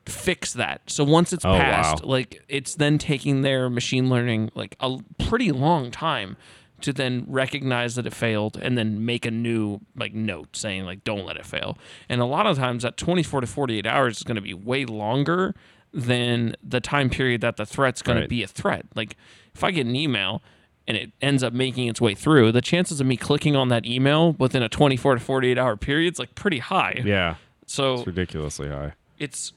fix 0.10 0.53
that. 0.53 0.82
So 0.88 1.03
once 1.03 1.32
it's 1.34 1.45
Oh, 1.45 1.53
passed, 1.57 2.03
wow. 2.03 2.10
like 2.12 2.43
it's 2.49 2.76
then 2.76 2.97
taking 2.97 3.41
their 3.41 3.70
machine 3.70 4.10
learning 4.10 4.51
like 4.55 4.76
a 4.80 4.97
pretty 5.18 5.51
long 5.51 5.91
time 5.91 6.36
to 6.82 6.93
then 6.93 7.26
recognize 7.28 7.95
that 7.95 8.05
it 8.07 8.14
failed 8.14 8.57
and 8.62 8.78
then 8.78 9.05
make 9.05 9.26
a 9.26 9.32
new 9.32 9.80
like 9.97 10.14
note 10.14 10.55
saying 10.55 10.86
like 10.86 11.03
don't 11.03 11.26
let 11.26 11.36
it 11.38 11.45
fail. 11.45 11.78
And 12.07 12.22
a 12.22 12.26
lot 12.26 12.47
of 12.47 12.57
times 12.57 12.84
that 12.84 12.95
24 12.97 13.41
to 13.41 13.47
48 13.47 13.86
hours 13.86 14.18
is 14.18 14.24
going 14.24 14.36
to 14.36 14.41
be 14.41 14.53
way 14.53 14.86
longer 14.86 15.55
than 15.93 16.55
the 16.64 16.80
time 16.80 17.10
period 17.10 17.41
that 17.41 17.57
the 17.57 17.66
threat's 17.66 18.01
going 18.01 18.18
Right. 18.18 18.24
to 18.24 18.30
be 18.30 18.43
a 18.43 18.47
threat. 18.47 18.86
Like 18.95 19.18
if 19.53 19.64
I 19.64 19.72
get 19.72 19.86
an 19.88 19.95
email 19.95 20.41
and 20.88 20.95
it 20.95 21.12
ends 21.22 21.43
up 21.43 21.51
making 21.51 21.88
its 21.88 21.99
way 21.99 22.16
through, 22.16 22.51
the 22.51 22.62
chances 22.62 23.01
of 23.01 23.07
me 23.07 23.18
clicking 23.18 23.55
on 23.55 23.68
that 23.70 23.86
email 23.86 24.34
within 24.34 24.64
a 24.64 24.70
24 24.70 25.16
to 25.16 25.20
48 25.22 25.57
hour 25.57 25.76
period 25.76 26.14
is 26.14 26.20
like 26.20 26.34
pretty 26.36 26.60
high. 26.60 27.01
yeah. 27.03 27.36
So 27.66 27.95
It's 27.95 28.07
ridiculously 28.07 28.70
high. 28.70 28.93
it's 29.20 29.53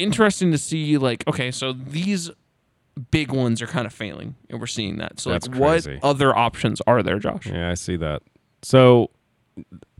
interesting 0.00 0.50
to 0.52 0.58
see 0.58 0.98
like 0.98 1.26
okay 1.28 1.50
so 1.50 1.72
these 1.72 2.30
big 3.10 3.32
ones 3.32 3.62
are 3.62 3.66
kind 3.66 3.86
of 3.86 3.92
failing 3.92 4.34
and 4.48 4.60
we're 4.60 4.66
seeing 4.66 4.96
that 4.98 5.20
so 5.20 5.30
That's 5.30 5.48
like 5.48 5.58
what 5.58 5.88
other 6.02 6.36
options 6.36 6.80
are 6.86 7.02
there 7.02 7.18
josh 7.18 7.46
Yeah, 7.46 7.70
I 7.70 7.74
see 7.74 7.96
that. 7.96 8.22
So, 8.62 9.10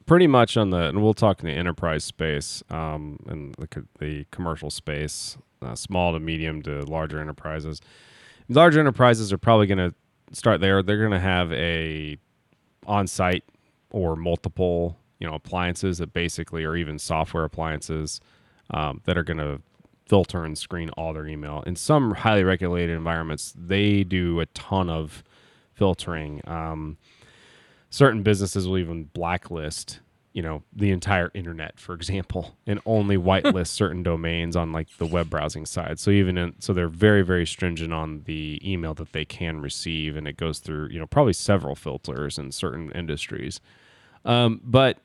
pretty 0.06 0.26
much 0.26 0.56
on 0.56 0.70
the, 0.70 0.88
and 0.88 1.02
we'll 1.02 1.14
talk 1.14 1.40
in 1.40 1.46
the 1.46 1.52
enterprise 1.52 2.04
space, 2.04 2.62
um, 2.68 3.18
and 3.26 3.54
the, 3.54 3.86
the 3.98 4.26
commercial 4.30 4.70
space, 4.70 5.38
uh, 5.62 5.74
small 5.74 6.12
to 6.12 6.20
medium 6.20 6.62
to 6.62 6.80
larger 6.84 7.20
enterprises. 7.20 7.80
Larger 8.48 8.80
enterprises 8.80 9.32
are 9.32 9.38
probably 9.38 9.66
going 9.66 9.78
to 9.78 9.94
start 10.32 10.60
there. 10.60 10.82
They're 10.82 10.98
going 10.98 11.12
to 11.12 11.20
have 11.20 11.52
a 11.52 12.18
on-site 12.86 13.44
or 13.90 14.16
multiple, 14.16 14.98
you 15.20 15.26
know, 15.26 15.34
appliances 15.34 15.98
that 15.98 16.12
basically 16.12 16.64
or 16.64 16.76
even 16.76 16.98
software 16.98 17.44
appliances 17.44 18.20
um, 18.70 19.00
that 19.04 19.16
are 19.16 19.22
going 19.22 19.38
to 19.38 19.60
filter 20.10 20.44
and 20.44 20.58
screen 20.58 20.90
all 20.90 21.14
their 21.14 21.28
email. 21.28 21.62
In 21.68 21.76
some 21.76 22.10
highly 22.10 22.42
regulated 22.42 22.96
environments, 22.96 23.54
they 23.56 24.02
do 24.02 24.40
a 24.40 24.46
ton 24.46 24.90
of 24.90 25.22
filtering. 25.74 26.40
Um, 26.48 26.98
certain 27.90 28.24
businesses 28.24 28.66
will 28.66 28.78
even 28.78 29.04
blacklist 29.04 30.00
you 30.32 30.42
know 30.42 30.62
the 30.72 30.92
entire 30.92 31.28
internet 31.34 31.80
for 31.80 31.92
example 31.92 32.56
and 32.66 32.78
only 32.86 33.16
whitelist 33.16 33.68
certain 33.68 34.04
domains 34.04 34.54
on 34.54 34.70
like 34.70 34.86
the 34.98 35.06
web 35.06 35.28
browsing 35.28 35.66
side 35.66 35.98
so 35.98 36.10
even 36.12 36.38
in, 36.38 36.54
so 36.60 36.72
they're 36.72 36.86
very 36.86 37.22
very 37.22 37.44
stringent 37.44 37.92
on 37.92 38.22
the 38.26 38.60
email 38.64 38.94
that 38.94 39.12
they 39.12 39.24
can 39.24 39.60
receive 39.60 40.16
and 40.16 40.28
it 40.28 40.36
goes 40.36 40.60
through 40.60 40.88
you 40.88 41.00
know 41.00 41.06
probably 41.06 41.32
several 41.32 41.74
filters 41.74 42.38
in 42.38 42.52
certain 42.52 42.92
industries 42.92 43.60
um, 44.24 44.60
but 44.62 44.98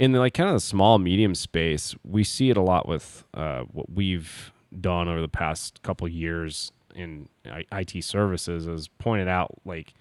in 0.00 0.12
the 0.12 0.18
like 0.18 0.34
kind 0.34 0.48
of 0.48 0.54
the 0.54 0.60
small 0.60 0.98
medium 0.98 1.34
space 1.34 1.94
we 2.02 2.24
see 2.24 2.50
it 2.50 2.56
a 2.56 2.62
lot 2.62 2.88
with 2.88 3.22
uh, 3.34 3.60
what 3.70 3.92
we've 3.92 4.50
done 4.80 5.08
over 5.08 5.20
the 5.20 5.28
past 5.28 5.82
couple 5.82 6.08
years 6.08 6.72
in 6.94 7.28
IT 7.44 8.02
services 8.02 8.66
is 8.66 8.88
pointed 8.88 9.28
out 9.28 9.52
like 9.64 9.94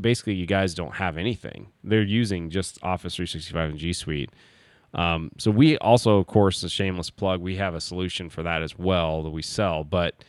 basically 0.00 0.34
you 0.34 0.46
guys 0.46 0.74
don't 0.74 0.94
have 0.94 1.16
anything. 1.16 1.68
They're 1.82 2.02
using 2.02 2.50
just 2.50 2.78
Office 2.82 3.14
365 3.14 3.70
and 3.70 3.78
G 3.78 3.92
Suite. 3.92 4.30
Um, 4.94 5.30
so 5.38 5.50
we 5.50 5.78
also, 5.78 6.18
of 6.18 6.26
course, 6.26 6.62
a 6.62 6.68
shameless 6.68 7.10
plug, 7.10 7.40
we 7.40 7.56
have 7.56 7.74
a 7.74 7.80
solution 7.80 8.28
for 8.28 8.42
that 8.42 8.62
as 8.62 8.78
well 8.78 9.22
that 9.22 9.30
we 9.30 9.42
sell. 9.42 9.84
But 9.84 10.24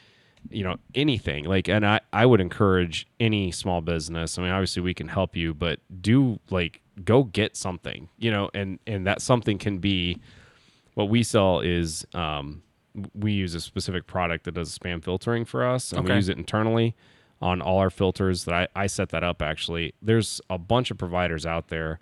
you 0.50 0.64
know, 0.64 0.76
anything 0.96 1.46
like, 1.46 1.68
and 1.70 1.86
I 1.86 2.02
I 2.12 2.26
would 2.26 2.42
encourage 2.42 3.08
any 3.20 3.52
small 3.52 3.82
business. 3.82 4.38
I 4.38 4.44
mean, 4.44 4.52
obviously 4.52 4.82
we 4.82 4.94
can 4.94 5.08
help 5.08 5.36
you, 5.36 5.54
but 5.54 5.80
do 6.02 6.40
like 6.50 6.82
go 7.04 7.24
get 7.24 7.56
something. 7.56 8.10
You 8.18 8.32
know, 8.32 8.50
and 8.54 8.80
and 8.88 9.08
that 9.08 9.22
something 9.22 9.58
can 9.58 9.80
be 9.80 10.20
what 10.94 11.10
we 11.10 11.24
sell 11.24 11.60
is 11.60 12.06
um, 12.14 12.62
we 13.14 13.32
use 13.32 13.56
a 13.56 13.62
specific 13.62 14.06
product 14.08 14.46
that 14.46 14.54
does 14.54 14.78
spam 14.78 15.04
filtering 15.04 15.46
for 15.46 15.66
us, 15.66 15.92
and 15.92 16.04
we 16.04 16.10
use 16.16 16.30
it 16.30 16.38
internally 16.38 16.96
on 17.42 17.62
all 17.62 17.80
our 17.80 17.90
filters. 17.90 18.46
That 18.46 18.70
I, 18.76 18.84
I 18.84 18.88
set 18.88 19.10
that 19.10 19.24
up 19.24 19.42
actually. 19.42 19.94
There's 20.02 20.40
a 20.50 20.58
bunch 20.58 20.92
of 20.92 20.98
providers 20.98 21.46
out 21.46 21.70
there, 21.70 22.00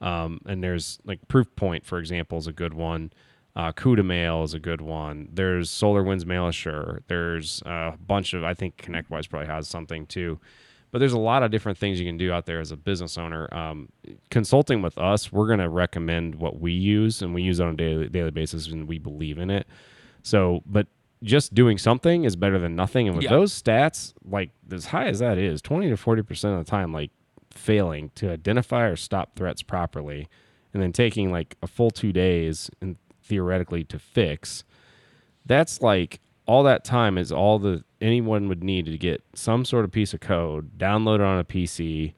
um, 0.00 0.40
and 0.46 0.62
there's 0.62 0.98
like 1.04 1.26
Proofpoint, 1.28 1.84
for 1.84 1.98
example, 1.98 2.38
is 2.38 2.46
a 2.46 2.52
good 2.52 2.74
one. 2.74 3.12
Uh, 3.56 3.72
Cuda 3.72 4.04
Mail 4.04 4.42
is 4.42 4.52
a 4.52 4.58
good 4.58 4.80
one. 4.80 5.28
There's 5.32 5.70
SolarWinds 5.70 6.26
Mail 6.26 6.48
Assure. 6.48 7.02
There's 7.06 7.62
a 7.64 7.94
bunch 8.04 8.34
of 8.34 8.42
I 8.44 8.52
think 8.52 8.76
ConnectWise 8.76 9.30
probably 9.30 9.46
has 9.46 9.68
something 9.68 10.06
too. 10.06 10.40
But 10.94 11.00
there's 11.00 11.12
a 11.12 11.18
lot 11.18 11.42
of 11.42 11.50
different 11.50 11.76
things 11.76 11.98
you 11.98 12.06
can 12.06 12.16
do 12.16 12.30
out 12.30 12.46
there 12.46 12.60
as 12.60 12.70
a 12.70 12.76
business 12.76 13.18
owner. 13.18 13.52
Um, 13.52 13.88
consulting 14.30 14.80
with 14.80 14.96
us, 14.96 15.32
we're 15.32 15.48
going 15.48 15.58
to 15.58 15.68
recommend 15.68 16.36
what 16.36 16.60
we 16.60 16.70
use, 16.70 17.20
and 17.20 17.34
we 17.34 17.42
use 17.42 17.58
it 17.58 17.64
on 17.66 17.72
a 17.72 17.76
daily, 17.76 18.08
daily 18.08 18.30
basis, 18.30 18.68
and 18.68 18.86
we 18.86 19.00
believe 19.00 19.38
in 19.38 19.50
it. 19.50 19.66
So, 20.22 20.62
but 20.64 20.86
just 21.24 21.52
doing 21.52 21.78
something 21.78 22.22
is 22.22 22.36
better 22.36 22.60
than 22.60 22.76
nothing. 22.76 23.08
And 23.08 23.16
with 23.16 23.24
Yeah. 23.24 23.30
those 23.30 23.60
stats, 23.60 24.14
like 24.24 24.50
as 24.70 24.86
high 24.86 25.06
as 25.06 25.18
that 25.18 25.36
is, 25.36 25.60
20 25.60 25.88
to 25.90 25.96
40% 25.96 26.52
of 26.56 26.64
the 26.64 26.70
time, 26.70 26.92
like 26.92 27.10
failing 27.50 28.12
to 28.14 28.30
identify 28.30 28.84
or 28.84 28.94
stop 28.94 29.34
threats 29.34 29.62
properly, 29.62 30.28
and 30.72 30.80
then 30.80 30.92
taking 30.92 31.32
like 31.32 31.56
a 31.60 31.66
full 31.66 31.90
two 31.90 32.12
days 32.12 32.70
and 32.80 32.94
theoretically 33.20 33.82
to 33.82 33.98
fix, 33.98 34.62
that's 35.44 35.82
like 35.82 36.20
all 36.46 36.62
that 36.62 36.84
time 36.84 37.18
is 37.18 37.32
all 37.32 37.58
the 37.58 37.82
anyone 38.04 38.48
would 38.48 38.62
need 38.62 38.84
to 38.84 38.98
get 38.98 39.24
some 39.34 39.64
sort 39.64 39.84
of 39.84 39.90
piece 39.90 40.12
of 40.12 40.20
code 40.20 40.78
downloaded 40.78 41.26
on 41.26 41.38
a 41.38 41.44
PC. 41.44 42.12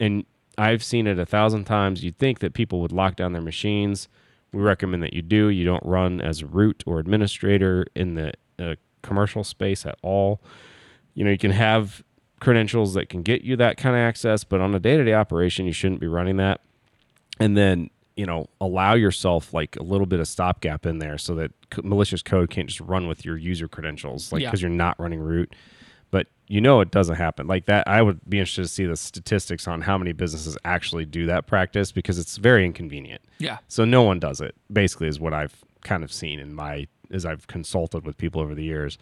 And 0.00 0.24
I've 0.56 0.82
seen 0.82 1.06
it 1.06 1.18
a 1.18 1.26
thousand 1.26 1.64
times. 1.64 2.02
You'd 2.02 2.18
think 2.18 2.38
that 2.38 2.54
people 2.54 2.80
would 2.80 2.92
lock 2.92 3.16
down 3.16 3.32
their 3.32 3.42
machines. 3.42 4.08
We 4.52 4.62
recommend 4.62 5.02
that 5.02 5.12
you 5.12 5.20
do. 5.20 5.50
You 5.50 5.66
don't 5.66 5.84
run 5.84 6.22
as 6.22 6.42
root 6.42 6.82
or 6.86 6.98
administrator 6.98 7.86
in 7.94 8.14
the 8.14 8.32
uh, 8.58 8.76
commercial 9.02 9.44
space 9.44 9.84
at 9.84 9.98
all. 10.02 10.40
You 11.12 11.24
know, 11.24 11.30
you 11.30 11.38
can 11.38 11.50
have 11.50 12.02
credentials 12.40 12.94
that 12.94 13.10
can 13.10 13.22
get 13.22 13.42
you 13.42 13.56
that 13.56 13.76
kind 13.76 13.94
of 13.94 14.00
access, 14.00 14.44
but 14.44 14.60
on 14.60 14.74
a 14.74 14.80
day 14.80 14.96
to 14.96 15.04
day 15.04 15.12
operation, 15.12 15.66
you 15.66 15.72
shouldn't 15.72 16.00
be 16.00 16.06
running 16.06 16.38
that. 16.38 16.62
And 17.38 17.56
then 17.56 17.90
you 18.18 18.26
know, 18.26 18.48
allow 18.60 18.94
yourself 18.94 19.54
like 19.54 19.76
a 19.76 19.82
little 19.82 20.06
bit 20.06 20.18
of 20.20 20.26
stopgap 20.28 20.84
in 20.84 20.98
there 20.98 21.16
so 21.18 21.34
that 21.36 21.52
c- 21.72 21.82
malicious 21.84 22.20
code 22.20 22.50
can't 22.50 22.66
just 22.68 22.80
run 22.80 23.06
with 23.06 23.24
your 23.24 23.36
user 23.36 23.68
credentials, 23.68 24.32
like 24.32 24.42
Yeah. 24.42 24.48
because 24.48 24.60
you're 24.60 24.70
not 24.70 24.98
running 24.98 25.20
root. 25.20 25.54
But 26.10 26.26
you 26.48 26.60
know 26.60 26.80
it 26.80 26.90
doesn't 26.90 27.16
happen 27.16 27.46
like 27.46 27.66
that. 27.66 27.86
I 27.86 28.02
would 28.02 28.18
be 28.28 28.38
interested 28.38 28.62
to 28.62 28.68
see 28.68 28.86
the 28.86 28.96
statistics 28.96 29.68
on 29.68 29.82
how 29.82 29.96
many 29.98 30.12
businesses 30.12 30.58
actually 30.64 31.04
do 31.04 31.26
that 31.26 31.46
practice 31.46 31.92
because 31.92 32.18
it's 32.18 32.38
very 32.38 32.64
inconvenient. 32.64 33.20
Yeah. 33.38 33.58
So 33.68 33.84
no 33.84 34.02
one 34.02 34.18
does 34.18 34.40
it. 34.40 34.54
Basically, 34.72 35.06
is 35.08 35.20
what 35.20 35.32
I've 35.32 35.54
kind 35.82 36.02
of 36.02 36.12
seen 36.12 36.40
in 36.40 36.54
my 36.54 36.88
as 37.12 37.24
I've 37.24 37.46
consulted 37.46 38.04
with 38.04 38.16
people 38.18 38.40
over 38.40 38.54
the 38.54 38.64
years, 38.64 38.98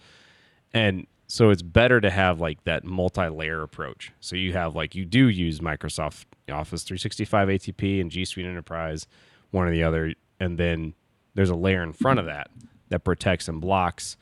and 0.75 1.07
so 1.29 1.51
it's 1.51 1.63
better 1.63 2.01
to 2.01 2.11
have 2.11 2.41
like 2.41 2.63
that 2.65 2.85
multi-layer 2.85 3.63
approach. 3.63 4.13
So 4.21 4.37
you 4.37 4.53
have 4.53 4.75
like 4.77 4.95
you 4.95 5.05
do 5.05 5.29
use 5.29 5.61
Microsoft 5.61 6.25
Office 6.51 6.83
365 6.85 7.49
ATP 7.49 8.01
and 8.01 8.11
G 8.11 8.25
Suite 8.25 8.47
Enterprise, 8.47 9.07
one 9.51 9.67
or 9.67 9.71
the 9.73 9.83
other, 9.83 10.15
and 10.41 10.59
then 10.59 10.95
there's 11.35 11.51
a 11.51 11.57
layer 11.57 11.83
in 11.83 11.93
front 11.93 12.19
of 12.21 12.27
that 12.27 12.49
that 12.89 13.01
protects 13.05 13.49
and 13.49 13.61
blocks, 13.61 14.17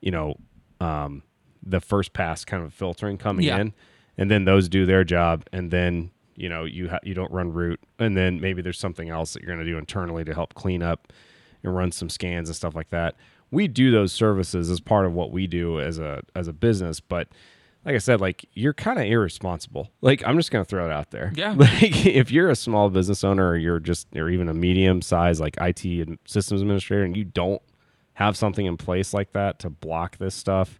you 0.00 0.10
know, 0.10 0.36
um, 0.80 1.22
the 1.62 1.80
first 1.80 2.12
pass 2.12 2.44
kind 2.44 2.64
of 2.64 2.74
filtering 2.74 3.16
coming 3.18 3.46
Yeah. 3.46 3.58
in, 3.60 3.72
and 4.18 4.30
then 4.30 4.44
those 4.44 4.68
do 4.68 4.84
their 4.86 5.04
job, 5.04 5.44
and 5.52 5.70
then 5.70 6.10
you 6.34 6.48
know 6.48 6.64
you 6.64 6.88
ha- 6.88 6.98
you 7.04 7.14
don't 7.14 7.30
run 7.30 7.52
root, 7.52 7.78
and 7.98 8.16
then 8.16 8.40
maybe 8.40 8.60
there's 8.62 8.78
something 8.78 9.08
else 9.08 9.32
that 9.34 9.42
you're 9.42 9.54
going 9.54 9.64
to 9.64 9.70
do 9.70 9.78
internally 9.78 10.24
to 10.24 10.34
help 10.34 10.54
clean 10.54 10.82
up 10.82 11.12
and 11.62 11.74
run 11.76 11.92
some 11.92 12.08
scans 12.08 12.48
and 12.48 12.56
stuff 12.56 12.74
like 12.74 12.88
that. 12.90 13.14
We 13.52 13.68
do 13.68 13.90
those 13.92 14.12
services 14.12 14.68
as 14.70 14.80
part 14.80 15.06
of 15.06 15.12
what 15.12 15.30
we 15.30 15.46
do 15.46 15.80
as 15.80 15.98
a 15.98 16.22
as 16.34 16.48
a 16.48 16.52
business, 16.52 16.98
but 16.98 17.28
like 17.84 17.94
I 17.94 17.98
said, 17.98 18.20
like 18.20 18.44
you're 18.52 18.72
kind 18.74 18.98
of 18.98 19.06
irresponsible. 19.06 19.90
Like 20.00 20.22
I'm 20.26 20.36
just 20.36 20.50
going 20.50 20.64
to 20.64 20.68
throw 20.68 20.86
it 20.86 20.92
out 20.92 21.10
there. 21.10 21.32
Yeah. 21.34 21.54
Like 21.58 22.06
if 22.06 22.30
you're 22.30 22.48
a 22.50 22.56
small 22.56 22.90
business 22.90 23.24
owner 23.24 23.48
or 23.50 23.56
you're 23.56 23.80
just 23.80 24.06
or 24.14 24.28
even 24.28 24.48
a 24.48 24.54
medium 24.54 25.02
size 25.02 25.40
like 25.40 25.56
IT 25.60 25.84
and 25.84 26.18
systems 26.26 26.60
administrator 26.60 27.02
and 27.04 27.16
you 27.16 27.24
don't 27.24 27.60
have 28.14 28.36
something 28.36 28.66
in 28.66 28.76
place 28.76 29.12
like 29.14 29.32
that 29.32 29.58
to 29.60 29.70
block 29.70 30.18
this 30.18 30.34
stuff, 30.34 30.78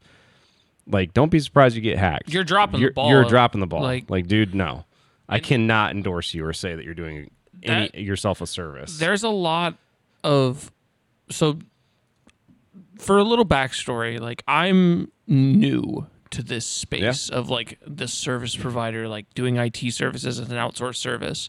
like 0.87 1.13
don't 1.15 1.31
be 1.31 1.41
surprised 1.41 1.75
you 1.75 1.83
get 1.83 1.99
hacked. 1.99 2.33
You're 2.33 2.45
dropping 2.45 2.75
the 2.75 2.79
you're, 2.81 2.93
ball. 2.93 3.09
You're 3.11 3.25
dropping 3.25 3.61
the 3.61 3.67
ball. 3.67 3.83
Like- 3.83 4.09
Like, 4.11 4.27
dude, 4.27 4.55
no. 4.55 4.85
I 5.29 5.39
cannot 5.41 5.93
endorse 5.93 6.35
you 6.35 6.45
or 6.45 6.53
say 6.53 6.75
that 6.77 6.85
you're 6.85 6.95
doing 6.95 7.31
any, 7.63 7.89
That- 7.89 7.95
yourself 8.01 8.41
a 8.41 8.47
service. 8.47 8.99
there's 8.99 9.23
a 9.23 9.29
lot 9.29 9.77
of 10.25 10.71
so 11.31 11.59
for 12.99 13.19
a 13.19 13.25
little 13.25 13.45
backstory 13.45 14.21
like 14.21 14.43
i'm 14.47 15.11
new 15.27 16.07
to 16.33 16.43
this 16.43 16.67
space 16.67 17.29
of 17.29 17.49
like 17.49 17.79
the 17.87 18.09
service 18.09 18.57
provider 18.57 19.07
like 19.09 19.33
doing 19.35 19.57
it 19.57 19.93
services 19.93 20.39
as 20.41 20.51
an 20.51 20.57
outsourced 20.57 20.97
service. 20.97 21.49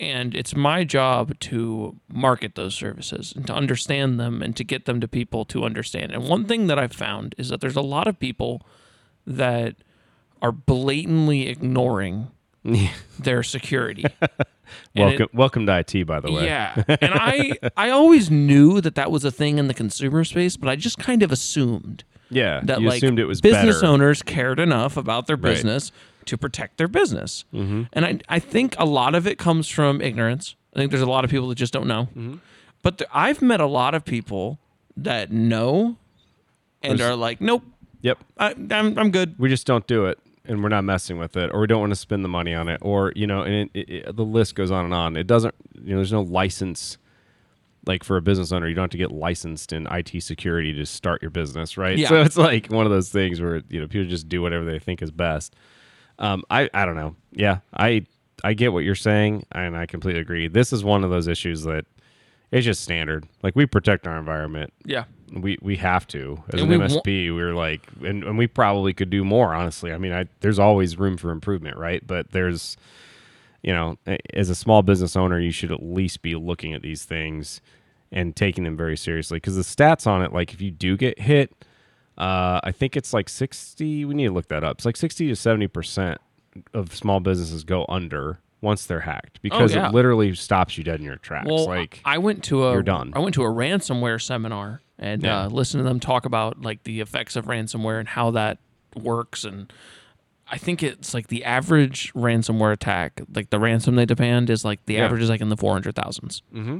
And 0.00 0.34
it's 0.34 0.56
my 0.56 0.82
job 0.82 1.38
to 1.40 1.96
market 2.08 2.56
those 2.56 2.74
services 2.74 3.32
and 3.36 3.46
to 3.46 3.54
understand 3.54 4.18
them 4.18 4.42
and 4.42 4.56
to 4.56 4.64
get 4.64 4.86
them 4.86 5.00
to 5.00 5.06
people 5.06 5.44
to 5.46 5.64
understand. 5.64 6.10
And 6.12 6.28
one 6.28 6.44
thing 6.46 6.66
that 6.66 6.78
i've 6.78 6.92
found 6.92 7.34
is 7.38 7.48
that 7.50 7.60
there's 7.60 7.76
a 7.76 7.80
lot 7.82 8.08
of 8.08 8.18
people 8.18 8.66
that 9.26 9.76
are 10.42 10.52
blatantly 10.52 11.48
ignoring 11.48 12.28
their 13.18 13.42
security. 13.42 14.04
And 14.96 15.12
it- 15.12 15.18
welcome, 15.20 15.28
welcome 15.34 15.66
to 15.66 15.78
IT, 15.80 16.06
by 16.06 16.20
the 16.20 16.32
way. 16.32 16.46
yeah, 16.46 16.82
and 16.88 17.12
I 17.14 17.52
I 17.76 17.90
always 17.90 18.30
knew 18.30 18.80
that 18.80 18.94
that 18.94 19.10
was 19.10 19.22
a 19.22 19.30
thing 19.30 19.58
in 19.58 19.68
the 19.68 19.74
consumer 19.74 20.24
space, 20.24 20.56
but 20.56 20.70
I 20.70 20.74
just 20.74 20.98
kind 20.98 21.22
of 21.22 21.30
assumed 21.30 22.02
Yeah, 22.34 22.60
that 22.64 22.80
you 22.80 22.88
like 22.88 22.98
assumed 22.98 23.18
it 23.18 23.24
was 23.26 23.40
business 23.40 23.76
better. 23.80 23.86
owners 23.92 24.22
cared 24.22 24.58
enough 24.60 24.96
about 24.96 25.26
their 25.26 25.36
Right. 25.36 25.54
business 25.54 25.92
to 26.26 26.36
protect 26.38 26.78
their 26.78 26.88
business, 26.88 27.44
Mm-hmm. 27.52 27.82
and 27.92 28.04
I 28.04 28.18
I 28.28 28.38
think 28.38 28.74
a 28.78 28.84
lot 28.86 29.14
of 29.14 29.26
it 29.26 29.38
comes 29.38 29.68
from 29.68 30.00
ignorance. 30.00 30.56
I 30.74 30.78
think 30.80 30.90
there's 30.90 31.02
a 31.02 31.06
lot 31.06 31.24
of 31.24 31.30
people 31.30 31.48
that 31.48 31.54
just 31.56 31.72
don't 31.72 31.86
know, 31.86 32.08
Mm-hmm. 32.16 32.34
but 32.82 33.02
I've 33.12 33.40
met 33.42 33.60
a 33.60 33.66
lot 33.66 33.94
of 33.94 34.04
people 34.04 34.58
that 34.96 35.30
know 35.32 35.96
and 36.82 36.98
There's- 36.98 37.10
are 37.12 37.16
like, 37.16 37.40
nope, 37.40 37.62
Yep, 38.02 38.18
I, 38.38 38.50
I'm 38.70 38.98
I'm 38.98 39.10
good. 39.10 39.34
we 39.38 39.48
just 39.48 39.66
don't 39.66 39.86
do 39.86 40.04
it, 40.06 40.18
and 40.44 40.62
we're 40.62 40.68
not 40.68 40.84
messing 40.84 41.18
with 41.18 41.36
it, 41.36 41.50
or 41.54 41.60
we 41.60 41.66
don't 41.66 41.80
want 41.80 41.90
to 41.92 41.96
spend 41.96 42.22
the 42.24 42.28
money 42.28 42.54
on 42.54 42.68
it, 42.68 42.78
or 42.82 43.12
you 43.16 43.26
know, 43.26 43.42
and 43.42 43.54
it, 43.54 43.70
it, 43.74 43.90
it- 44.08 44.16
the 44.16 44.24
list 44.24 44.54
goes 44.54 44.70
on 44.70 44.84
and 44.84 44.92
on. 44.94 45.16
It 45.16 45.26
doesn't, 45.26 45.54
you 45.82 45.90
know, 45.90 45.96
there's 45.96 46.12
no 46.12 46.20
license. 46.22 46.98
Like 47.86 48.04
for 48.04 48.16
a 48.16 48.22
business 48.22 48.50
owner, 48.52 48.66
you 48.68 48.74
don't 48.74 48.84
have 48.84 48.90
to 48.90 48.98
get 48.98 49.12
licensed 49.12 49.72
in 49.72 49.86
IT 49.90 50.22
security 50.22 50.72
to 50.74 50.86
start 50.86 51.20
your 51.22 51.30
business, 51.30 51.76
right? 51.76 51.98
Yeah. 51.98 52.08
So 52.08 52.22
it's 52.22 52.36
like 52.36 52.66
one 52.68 52.86
of 52.86 52.92
those 52.92 53.08
things 53.10 53.40
where 53.40 53.62
you 53.68 53.80
know 53.80 53.86
people 53.88 54.08
just 54.08 54.28
do 54.28 54.40
whatever 54.42 54.64
they 54.64 54.78
think 54.78 55.02
is 55.02 55.10
best. 55.10 55.54
Um, 56.18 56.44
I 56.50 56.70
I 56.72 56.84
don't 56.86 56.96
know. 56.96 57.16
Yeah, 57.32 57.58
I 57.76 58.06
I 58.42 58.54
get 58.54 58.72
what 58.72 58.84
you're 58.84 58.94
saying, 58.94 59.44
and 59.52 59.76
I 59.76 59.86
completely 59.86 60.20
agree. 60.20 60.48
This 60.48 60.72
is 60.72 60.84
one 60.84 61.04
of 61.04 61.10
those 61.10 61.28
issues 61.28 61.62
that 61.64 61.84
it's 62.50 62.64
just 62.64 62.82
standard. 62.82 63.26
Like 63.42 63.56
we 63.56 63.66
protect 63.66 64.06
our 64.06 64.16
environment. 64.16 64.72
Yeah, 64.84 65.04
We 65.32 65.58
we 65.60 65.76
have 65.76 66.06
to 66.08 66.42
as 66.52 66.60
And 66.60 66.62
an 66.62 66.68
we 66.68 66.76
wa- 66.78 66.84
MSP. 66.86 67.34
we 67.34 67.42
are 67.42 67.54
like, 67.54 67.82
and, 68.04 68.22
and 68.22 68.38
we 68.38 68.46
probably 68.46 68.92
could 68.94 69.10
do 69.10 69.24
more. 69.24 69.52
Honestly, 69.54 69.92
I 69.92 69.98
mean, 69.98 70.12
I 70.12 70.26
there's 70.40 70.58
always 70.60 70.96
room 70.98 71.16
for 71.16 71.30
improvement, 71.30 71.76
right? 71.78 72.06
But 72.06 72.30
there's, 72.30 72.76
you 73.64 73.72
know, 73.72 73.96
as 74.34 74.50
a 74.50 74.54
small 74.54 74.82
business 74.82 75.16
owner, 75.16 75.40
you 75.40 75.50
should 75.50 75.72
at 75.72 75.82
least 75.82 76.22
be 76.22 76.34
looking 76.36 76.72
at 76.74 76.82
these 76.82 77.04
things 77.04 77.60
and 78.12 78.36
taking 78.36 78.62
them 78.64 78.76
very 78.76 78.96
seriously 78.96 79.36
because 79.38 79.56
the 79.56 79.62
stats 79.62 80.06
on 80.06 80.22
it, 80.22 80.32
like 80.32 80.52
if 80.52 80.60
you 80.60 80.70
do 80.70 80.96
get 80.96 81.18
hit, 81.18 81.50
uh, 82.18 82.60
I 82.62 82.70
think 82.72 82.96
it's 82.96 83.12
like 83.12 83.28
sixty. 83.28 84.04
We 84.04 84.14
need 84.14 84.26
to 84.26 84.32
look 84.32 84.48
that 84.48 84.62
up. 84.62 84.76
It's 84.76 84.84
like 84.84 84.96
sixty 84.96 85.26
to 85.28 85.34
seventy 85.34 85.66
percent 85.66 86.20
of 86.72 86.94
small 86.94 87.18
businesses 87.18 87.64
go 87.64 87.84
under 87.88 88.38
once 88.60 88.86
they're 88.86 89.00
hacked 89.00 89.42
because 89.42 89.74
Oh, 89.74 89.80
yeah. 89.80 89.88
it 89.88 89.94
literally 89.94 90.32
stops 90.34 90.78
you 90.78 90.84
dead 90.84 91.00
in 91.00 91.04
your 91.04 91.16
tracks. 91.16 91.48
Well, 91.50 91.66
like 91.66 92.00
I 92.04 92.18
went 92.18 92.44
to 92.44 92.64
a 92.66 92.72
you're 92.72 92.82
done. 92.84 93.12
I 93.16 93.18
went 93.18 93.34
to 93.34 93.42
a 93.42 93.48
ransomware 93.48 94.22
seminar 94.22 94.80
and 94.98 95.22
Yeah. 95.22 95.42
uh, 95.42 95.48
listened 95.48 95.80
to 95.80 95.84
them 95.88 95.98
talk 96.00 96.24
about 96.24 96.62
like 96.62 96.84
the 96.84 97.00
effects 97.00 97.34
of 97.34 97.46
ransomware 97.46 97.98
and 97.98 98.08
how 98.08 98.30
that 98.30 98.58
works. 98.94 99.42
And 99.44 99.72
I 100.50 100.58
think 100.58 100.82
it's 100.82 101.14
like 101.14 101.28
the 101.28 101.44
average 101.44 102.12
ransomware 102.14 102.72
attack, 102.72 103.20
like 103.34 103.50
the 103.50 103.58
ransom 103.58 103.96
they 103.96 104.06
demand, 104.06 104.50
is 104.50 104.64
like 104.64 104.84
the 104.86 104.94
Yeah. 104.94 105.04
average 105.06 105.22
is 105.22 105.28
like 105.30 105.40
in 105.40 105.48
the 105.48 105.56
four 105.56 105.72
hundred 105.72 105.94
thousands. 105.94 106.42
Mm-hmm. 106.54 106.78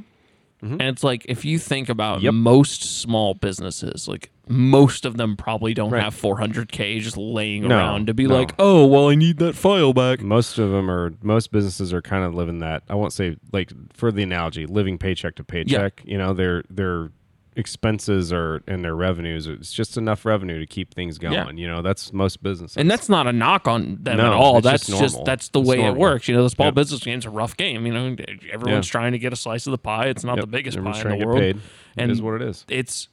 And 0.62 0.80
it's 0.82 1.04
like 1.04 1.26
if 1.28 1.44
you 1.44 1.58
think 1.58 1.90
about 1.90 2.22
Yep. 2.22 2.32
most 2.32 2.82
small 3.00 3.34
businesses, 3.34 4.08
like 4.08 4.30
most 4.48 5.04
of 5.04 5.18
them 5.18 5.36
probably 5.36 5.74
don't 5.74 5.90
Right. 5.90 6.02
have 6.02 6.14
400k 6.14 7.00
just 7.00 7.18
laying 7.18 7.68
No, 7.68 7.76
around 7.76 8.06
to 8.06 8.14
be 8.14 8.26
no. 8.26 8.34
like, 8.34 8.52
oh, 8.58 8.86
well, 8.86 9.10
I 9.10 9.14
need 9.14 9.36
that 9.38 9.54
file 9.54 9.92
back. 9.92 10.22
most 10.22 10.56
of 10.58 10.70
them 10.70 10.90
are 10.90 11.12
most 11.22 11.52
businesses 11.52 11.92
are 11.92 12.00
kind 12.00 12.24
of 12.24 12.34
living 12.34 12.60
that 12.60 12.82
i 12.88 12.94
won't 12.94 13.12
say 13.12 13.36
like 13.52 13.72
for 13.92 14.10
the 14.10 14.22
analogy 14.22 14.64
living 14.64 14.96
paycheck 14.96 15.34
to 15.36 15.44
paycheck 15.44 16.00
you 16.06 16.16
know 16.16 16.32
their 16.32 16.62
their 16.70 17.10
expenses 17.56 18.32
or 18.32 18.62
and 18.66 18.84
their 18.84 18.96
revenues 18.96 19.46
it's 19.46 19.72
just 19.72 19.96
enough 19.96 20.24
revenue 20.24 20.58
to 20.58 20.66
keep 20.66 20.92
things 20.92 21.18
going 21.18 21.34
Yeah. 21.34 21.50
you 21.52 21.68
know 21.68 21.82
that's 21.82 22.12
most 22.12 22.42
businesses 22.42 22.76
And 22.76 22.90
that's 22.90 23.08
not 23.08 23.26
a 23.28 23.32
knock 23.32 23.68
on 23.68 23.98
them 24.02 24.16
No, 24.16 24.26
at 24.26 24.32
all. 24.32 24.60
That's 24.60 24.86
just 24.86 25.00
just, 25.00 25.24
that's 25.24 25.48
the 25.50 25.60
It's 25.60 25.68
way 25.68 25.84
it 25.84 25.94
works. 25.96 26.26
You 26.26 26.34
know, 26.34 26.42
the 26.42 26.50
small 26.50 26.66
Yep. 26.68 26.74
business 26.74 27.00
game's 27.04 27.26
a 27.26 27.30
rough 27.30 27.56
game. 27.56 27.86
You 27.86 27.92
know, 27.94 28.16
everyone's 28.50 28.88
trying 28.88 29.12
to 29.12 29.18
get 29.18 29.32
a 29.32 29.36
slice 29.36 29.66
of 29.66 29.70
the 29.70 29.78
pie. 29.78 30.06
It's 30.06 30.24
not 30.24 30.36
Yep, 30.36 30.40
the 30.44 30.46
biggest 30.50 30.76
everyone's 30.76 31.02
pie 31.02 31.12
in 31.12 31.18
the 31.20 31.26
world. 31.26 31.38
paid 31.40 31.60
And- 31.96 32.10
it 32.10 32.14
is 32.14 32.20
what 32.22 32.34
it 32.40 32.42
is 32.42 32.64
It's 32.68 33.08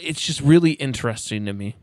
it's 0.00 0.20
just 0.20 0.40
really 0.40 0.72
interesting 0.72 1.46
to 1.46 1.52
me 1.52 1.76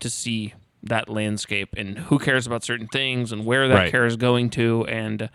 to 0.00 0.08
see 0.10 0.54
that 0.84 1.08
landscape 1.08 1.70
and 1.76 1.98
who 1.98 2.18
cares 2.18 2.46
about 2.46 2.62
certain 2.64 2.86
things 2.88 3.32
and 3.32 3.44
where 3.46 3.66
that 3.68 3.74
Right. 3.74 3.90
care 3.90 4.04
is 4.06 4.16
going 4.16 4.50
to. 4.50 4.84
And 4.86 5.30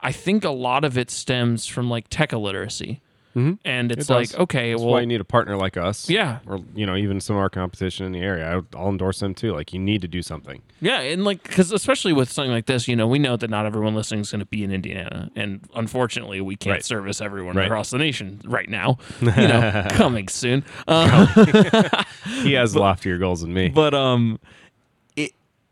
I 0.00 0.12
think 0.12 0.44
a 0.44 0.50
lot 0.50 0.84
of 0.84 0.96
it 0.98 1.10
stems 1.10 1.66
from 1.66 1.88
like 1.90 2.06
tech 2.10 2.32
illiteracy. 2.32 3.00
Mhm. 3.36 3.58
And 3.64 3.92
it's 3.92 4.10
It 4.10 4.12
like, 4.12 4.34
okay, 4.34 4.72
that's 4.72 4.82
well, 4.82 4.90
why 4.92 5.00
you 5.00 5.06
need 5.06 5.20
a 5.20 5.24
partner 5.24 5.56
like 5.56 5.76
us 5.76 6.10
yeah, 6.10 6.40
or 6.46 6.58
you 6.74 6.84
know 6.84 6.96
even 6.96 7.20
some 7.20 7.36
of 7.36 7.40
our 7.42 7.48
competition 7.50 8.04
in 8.06 8.10
the 8.12 8.18
area 8.20 8.56
I, 8.58 8.76
i'll 8.76 8.88
endorse 8.88 9.20
them 9.20 9.34
too 9.34 9.52
like 9.52 9.72
you 9.72 9.78
need 9.78 10.00
to 10.02 10.08
do 10.08 10.20
something 10.22 10.62
Yeah, 10.80 11.00
and 11.00 11.24
like 11.24 11.42
because 11.44 11.70
especially 11.70 12.12
with 12.12 12.30
something 12.32 12.50
like 12.50 12.66
this, 12.66 12.88
you 12.88 12.96
know, 12.96 13.06
we 13.06 13.18
know 13.20 13.36
that 13.36 13.48
not 13.50 13.66
everyone 13.66 13.94
listening 13.94 14.20
is 14.22 14.30
going 14.32 14.40
to 14.40 14.46
be 14.46 14.64
in 14.64 14.72
Indiana, 14.72 15.30
and 15.36 15.60
unfortunately, 15.76 16.40
we 16.40 16.56
can't 16.56 16.74
Right. 16.76 16.84
service 16.84 17.20
everyone 17.20 17.54
Right. 17.56 17.66
across 17.66 17.90
the 17.90 17.98
nation 17.98 18.40
right 18.44 18.68
now. 18.68 18.98
You 19.20 19.30
know, 19.48 19.86
coming 19.90 20.26
soon. 20.28 20.64
Uh, 20.88 21.26
he 22.42 22.54
has 22.54 22.74
loftier 22.84 23.18
goals 23.18 23.42
than 23.42 23.52
me 23.54 23.68
but 23.68 23.94
um, 23.94 24.38
it 24.42 24.69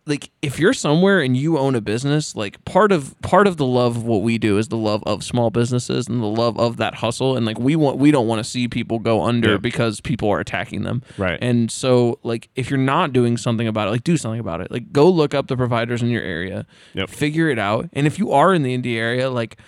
like 0.09 0.31
if 0.43 0.59
you're 0.59 0.73
somewhere 0.73 1.21
and 1.21 1.37
you 1.37 1.59
own 1.59 1.75
a 1.75 1.81
business, 1.81 2.35
like 2.35 2.65
part 2.65 2.91
of 2.91 3.15
part 3.23 3.47
of 3.47 3.57
the 3.59 3.67
love 3.67 3.97
of 3.97 4.05
what 4.05 4.23
we 4.23 4.39
do 4.39 4.59
is 4.59 4.69
the 4.69 4.77
love 4.77 5.03
of 5.07 5.23
small 5.23 5.51
businesses 5.51 6.09
and 6.09 6.23
the 6.23 6.27
love 6.27 6.59
of 6.59 6.79
that 6.79 6.95
hustle, 6.95 7.37
and 7.37 7.45
like 7.47 7.59
we 7.59 7.77
want 7.77 7.99
we 7.99 8.11
don't 8.11 8.27
want 8.27 8.39
to 8.39 8.45
see 8.45 8.67
people 8.67 8.99
go 8.99 9.23
under 9.23 9.59
because 9.59 10.01
people 10.01 10.29
are 10.31 10.41
attacking 10.41 10.83
them. 10.83 11.03
Right. 11.19 11.39
And 11.43 11.71
so, 11.71 12.19
like, 12.23 12.49
if 12.57 12.71
you're 12.71 12.79
not 12.79 13.13
doing 13.13 13.37
something 13.37 13.69
about 13.69 13.89
it, 13.89 13.91
like, 13.91 14.05
do 14.05 14.17
something 14.17 14.41
about 14.41 14.61
it. 14.63 14.71
Like, 14.71 14.93
go 14.93 15.09
look 15.11 15.35
up 15.35 15.47
the 15.49 15.57
providers 15.57 16.03
in 16.03 16.09
your 16.09 16.23
area, 16.23 16.67
Yep. 16.95 17.11
figure 17.11 17.49
it 17.51 17.59
out. 17.59 17.89
And 17.93 18.07
if 18.07 18.19
you 18.19 18.33
are 18.33 18.55
in 18.55 18.63
the 18.63 18.77
indie 18.77 18.97
area, 18.97 19.29
like, 19.31 19.59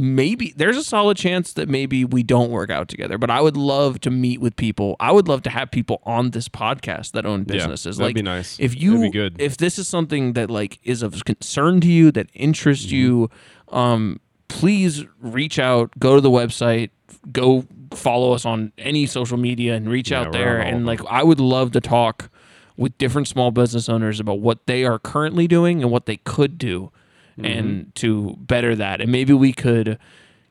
maybe 0.00 0.52
there's 0.56 0.76
a 0.76 0.84
solid 0.84 1.16
chance 1.16 1.52
that 1.54 1.68
maybe 1.68 2.04
we 2.04 2.22
don't 2.22 2.50
work 2.50 2.70
out 2.70 2.88
together. 2.88 3.18
But 3.18 3.30
I 3.30 3.40
would 3.40 3.56
love 3.56 4.00
to 4.02 4.10
meet 4.10 4.40
with 4.40 4.54
people. 4.56 4.94
I 5.00 5.10
would 5.12 5.26
love 5.26 5.42
to 5.42 5.50
have 5.50 5.70
people 5.72 6.00
on 6.04 6.30
this 6.30 6.48
podcast 6.48 7.12
that 7.12 7.26
own 7.26 7.42
businesses. 7.42 7.96
that'd 7.96 8.08
like, 8.10 8.14
be 8.14 8.22
nice. 8.22 8.58
If 8.60 8.80
you, 8.80 8.92
That'd 8.98 9.12
be 9.12 9.18
good. 9.18 9.40
if 9.40 9.56
this 9.56 9.78
is 9.78 9.88
something 9.88 10.34
that 10.34 10.50
like 10.50 10.78
is 10.84 11.02
of 11.02 11.24
concern 11.24 11.80
to 11.80 11.88
you, 11.88 12.12
that 12.12 12.28
interests 12.32 12.86
Mm-hmm. 12.86 12.94
you, 12.96 13.30
um. 13.72 14.20
please 14.48 15.04
reach 15.20 15.58
out, 15.58 15.90
go 15.98 16.14
to 16.14 16.20
the 16.22 16.30
website, 16.30 16.88
go 17.32 17.66
follow 17.90 18.32
us 18.32 18.46
on 18.46 18.72
any 18.78 19.04
social 19.04 19.36
media 19.36 19.74
and 19.74 19.90
reach 19.90 20.10
Yeah, 20.10 20.20
out 20.22 20.32
there. 20.32 20.60
on 20.60 20.62
all 20.62 20.68
of 20.68 20.74
And 20.76 20.86
like, 20.86 21.00
I 21.10 21.22
would 21.22 21.40
love 21.40 21.72
to 21.72 21.80
talk 21.80 22.30
with 22.76 22.96
different 22.98 23.26
small 23.28 23.50
business 23.50 23.88
owners 23.88 24.20
about 24.20 24.38
what 24.40 24.66
they 24.66 24.84
are 24.84 24.98
currently 24.98 25.48
doing 25.48 25.82
and 25.82 25.90
what 25.90 26.06
they 26.06 26.16
could 26.18 26.56
do 26.56 26.90
Mm-hmm. 27.38 27.58
and 27.58 27.94
to 27.96 28.36
better 28.40 28.74
that. 28.76 29.00
And 29.00 29.12
maybe 29.12 29.32
we 29.32 29.52
could, 29.52 29.98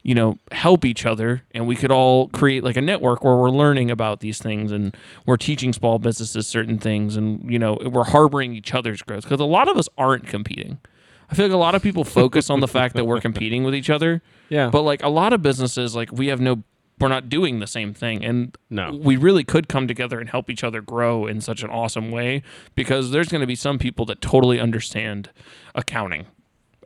you 0.04 0.16
know, 0.16 0.38
help 0.52 0.86
each 0.86 1.06
other 1.06 1.44
and 1.52 1.68
we 1.68 1.76
could 1.76 1.92
all 1.92 2.30
create 2.30 2.64
like 2.64 2.78
a 2.78 2.82
network 2.82 3.24
where 3.24 3.36
we're 3.36 3.50
learning 3.50 3.92
about 3.92 4.22
these 4.22 4.40
things 4.40 4.72
and 4.72 4.96
we're 5.26 5.38
teaching 5.38 5.74
small 5.74 6.00
businesses 6.00 6.48
certain 6.48 6.78
things 6.80 7.18
and, 7.18 7.52
you 7.52 7.60
know, 7.60 7.78
we're 7.86 8.06
harboring 8.06 8.54
each 8.56 8.74
other's 8.74 9.02
growth 9.02 9.24
because 9.24 9.42
a 9.42 9.46
lot 9.46 9.68
of 9.68 9.76
us 9.78 9.90
aren't 9.98 10.26
competing. 10.28 10.80
I 11.30 11.36
feel 11.36 11.46
like 11.46 11.54
a 11.54 11.58
lot 11.58 11.76
of 11.76 11.84
people 11.84 12.06
focus 12.06 12.50
on 12.50 12.62
the 12.62 12.70
fact 12.70 12.96
that 12.96 13.04
we're 13.06 13.20
competing 13.20 13.66
with 13.66 13.76
each 13.76 13.90
other, 13.90 14.22
Yeah. 14.48 14.70
but 14.70 14.84
like 14.84 15.04
a 15.04 15.10
lot 15.10 15.34
of 15.34 15.42
businesses, 15.42 15.94
like 15.94 16.10
we 16.14 16.28
have 16.28 16.40
no, 16.40 16.64
we're 17.00 17.10
not 17.10 17.28
doing 17.28 17.60
the 17.60 17.68
same 17.68 17.94
thing. 17.94 18.24
And 18.24 18.58
No. 18.70 18.92
we 18.94 19.18
really 19.18 19.44
could 19.44 19.68
come 19.68 19.90
together 19.90 20.22
and 20.22 20.30
help 20.30 20.50
each 20.50 20.64
other 20.64 20.80
grow 20.82 21.28
in 21.28 21.42
such 21.42 21.64
an 21.64 21.70
awesome 21.70 22.12
way 22.12 22.44
because 22.76 23.12
there's 23.12 23.28
going 23.28 23.42
to 23.42 23.46
be 23.48 23.56
some 23.56 23.78
people 23.78 24.06
that 24.06 24.22
totally 24.22 24.58
understand 24.58 25.32
accounting 25.76 26.28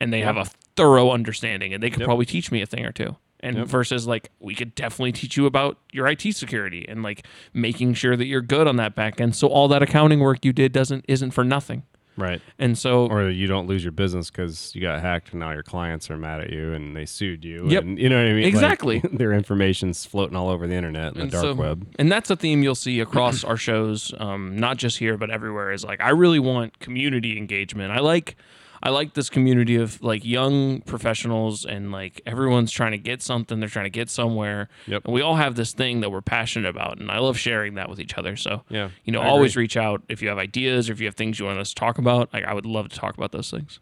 and 0.01 0.11
they 0.11 0.21
have 0.21 0.35
a 0.37 0.45
thorough 0.75 1.11
understanding 1.11 1.73
and 1.73 1.81
they 1.81 1.89
could 1.89 1.99
Yep. 2.01 2.07
probably 2.07 2.25
teach 2.25 2.51
me 2.51 2.61
a 2.61 2.65
thing 2.65 2.85
or 2.85 2.91
two. 2.91 3.15
And 3.43 3.57
Yep. 3.57 3.67
versus 3.67 4.05
like 4.07 4.29
we 4.39 4.53
could 4.53 4.75
definitely 4.75 5.11
teach 5.13 5.35
you 5.37 5.45
about 5.45 5.77
your 5.93 6.07
IT 6.07 6.31
security 6.33 6.85
and 6.87 7.01
like 7.01 7.25
making 7.53 7.93
sure 7.95 8.15
that 8.15 8.25
you're 8.25 8.41
good 8.41 8.67
on 8.67 8.75
that 8.75 8.93
back 8.95 9.19
end 9.21 9.35
so 9.35 9.47
all 9.47 9.67
that 9.69 9.81
accounting 9.81 10.19
work 10.19 10.45
you 10.45 10.53
did 10.53 10.71
doesn't 10.71 11.05
isn't 11.07 11.31
for 11.31 11.43
nothing. 11.43 11.83
right. 12.17 12.39
And 12.59 12.77
so 12.77 13.07
Or 13.07 13.29
you 13.29 13.47
don't 13.47 13.65
lose 13.67 13.83
your 13.83 13.93
business 13.93 14.29
because 14.29 14.75
you 14.75 14.81
got 14.81 15.01
hacked 15.01 15.31
and 15.31 15.39
now 15.39 15.51
your 15.51 15.63
clients 15.63 16.11
are 16.11 16.17
mad 16.17 16.41
at 16.41 16.51
you 16.51 16.73
and 16.73 16.95
they 16.95 17.05
sued 17.05 17.43
you. 17.43 17.67
Yep. 17.67 17.83
And 17.83 17.97
you 17.97 18.09
know 18.09 18.17
what 18.17 18.27
I 18.29 18.33
mean? 18.33 18.43
Like, 18.43 18.53
Exactly. 18.53 18.99
their 19.13 19.31
information's 19.33 20.05
floating 20.05 20.35
all 20.35 20.49
over 20.49 20.67
the 20.67 20.75
internet 20.75 21.13
and 21.15 21.23
the 21.23 21.31
dark 21.31 21.43
so- 21.43 21.53
web. 21.55 21.87
And 21.97 22.11
that's 22.11 22.29
a 22.29 22.35
theme 22.35 22.61
you'll 22.61 22.75
see 22.75 22.99
across 22.99 23.43
our 23.43 23.57
shows, 23.57 24.13
um, 24.19 24.55
not 24.57 24.77
just 24.77 24.99
here 24.99 25.17
but 25.17 25.31
everywhere. 25.31 25.71
Is 25.71 25.83
like 25.83 25.99
I 26.01 26.09
really 26.09 26.39
want 26.39 26.77
community 26.79 27.37
engagement. 27.39 27.91
I 27.91 28.01
like, 28.01 28.35
I 28.83 28.89
like 28.89 29.13
this 29.13 29.29
community 29.29 29.75
of 29.75 30.01
like 30.01 30.25
young 30.25 30.81
professionals 30.81 31.65
and 31.65 31.91
like 31.91 32.21
everyone's 32.25 32.71
trying 32.71 32.91
to 32.91 32.97
get 32.97 33.21
something. 33.21 33.59
They're 33.59 33.69
trying 33.69 33.85
to 33.85 33.89
get 33.91 34.09
somewhere. 34.09 34.69
Yep. 34.87 35.05
And 35.05 35.13
we 35.13 35.21
all 35.21 35.35
have 35.35 35.55
this 35.55 35.71
thing 35.73 36.01
that 36.01 36.09
we're 36.11 36.21
passionate 36.21 36.69
about, 36.69 36.99
and 36.99 37.11
I 37.11 37.19
love 37.19 37.37
sharing 37.37 37.75
that 37.75 37.89
with 37.89 37.99
each 37.99 38.17
other. 38.17 38.35
So 38.35 38.63
Yeah. 38.69 38.89
you 39.05 39.13
know, 39.13 39.21
I 39.21 39.27
always 39.27 39.53
agree. 39.53 39.63
reach 39.63 39.77
out 39.77 40.01
if 40.09 40.21
you 40.21 40.29
have 40.29 40.37
ideas 40.37 40.89
or 40.89 40.93
if 40.93 40.99
you 40.99 41.05
have 41.05 41.15
things 41.15 41.39
you 41.39 41.45
want 41.45 41.59
us 41.59 41.69
to 41.69 41.75
talk 41.75 41.97
about. 41.97 42.33
Like 42.33 42.45
I 42.45 42.53
would 42.53 42.65
love 42.65 42.89
to 42.89 42.95
talk 42.97 43.15
about 43.17 43.31
those 43.31 43.51
things. 43.51 43.79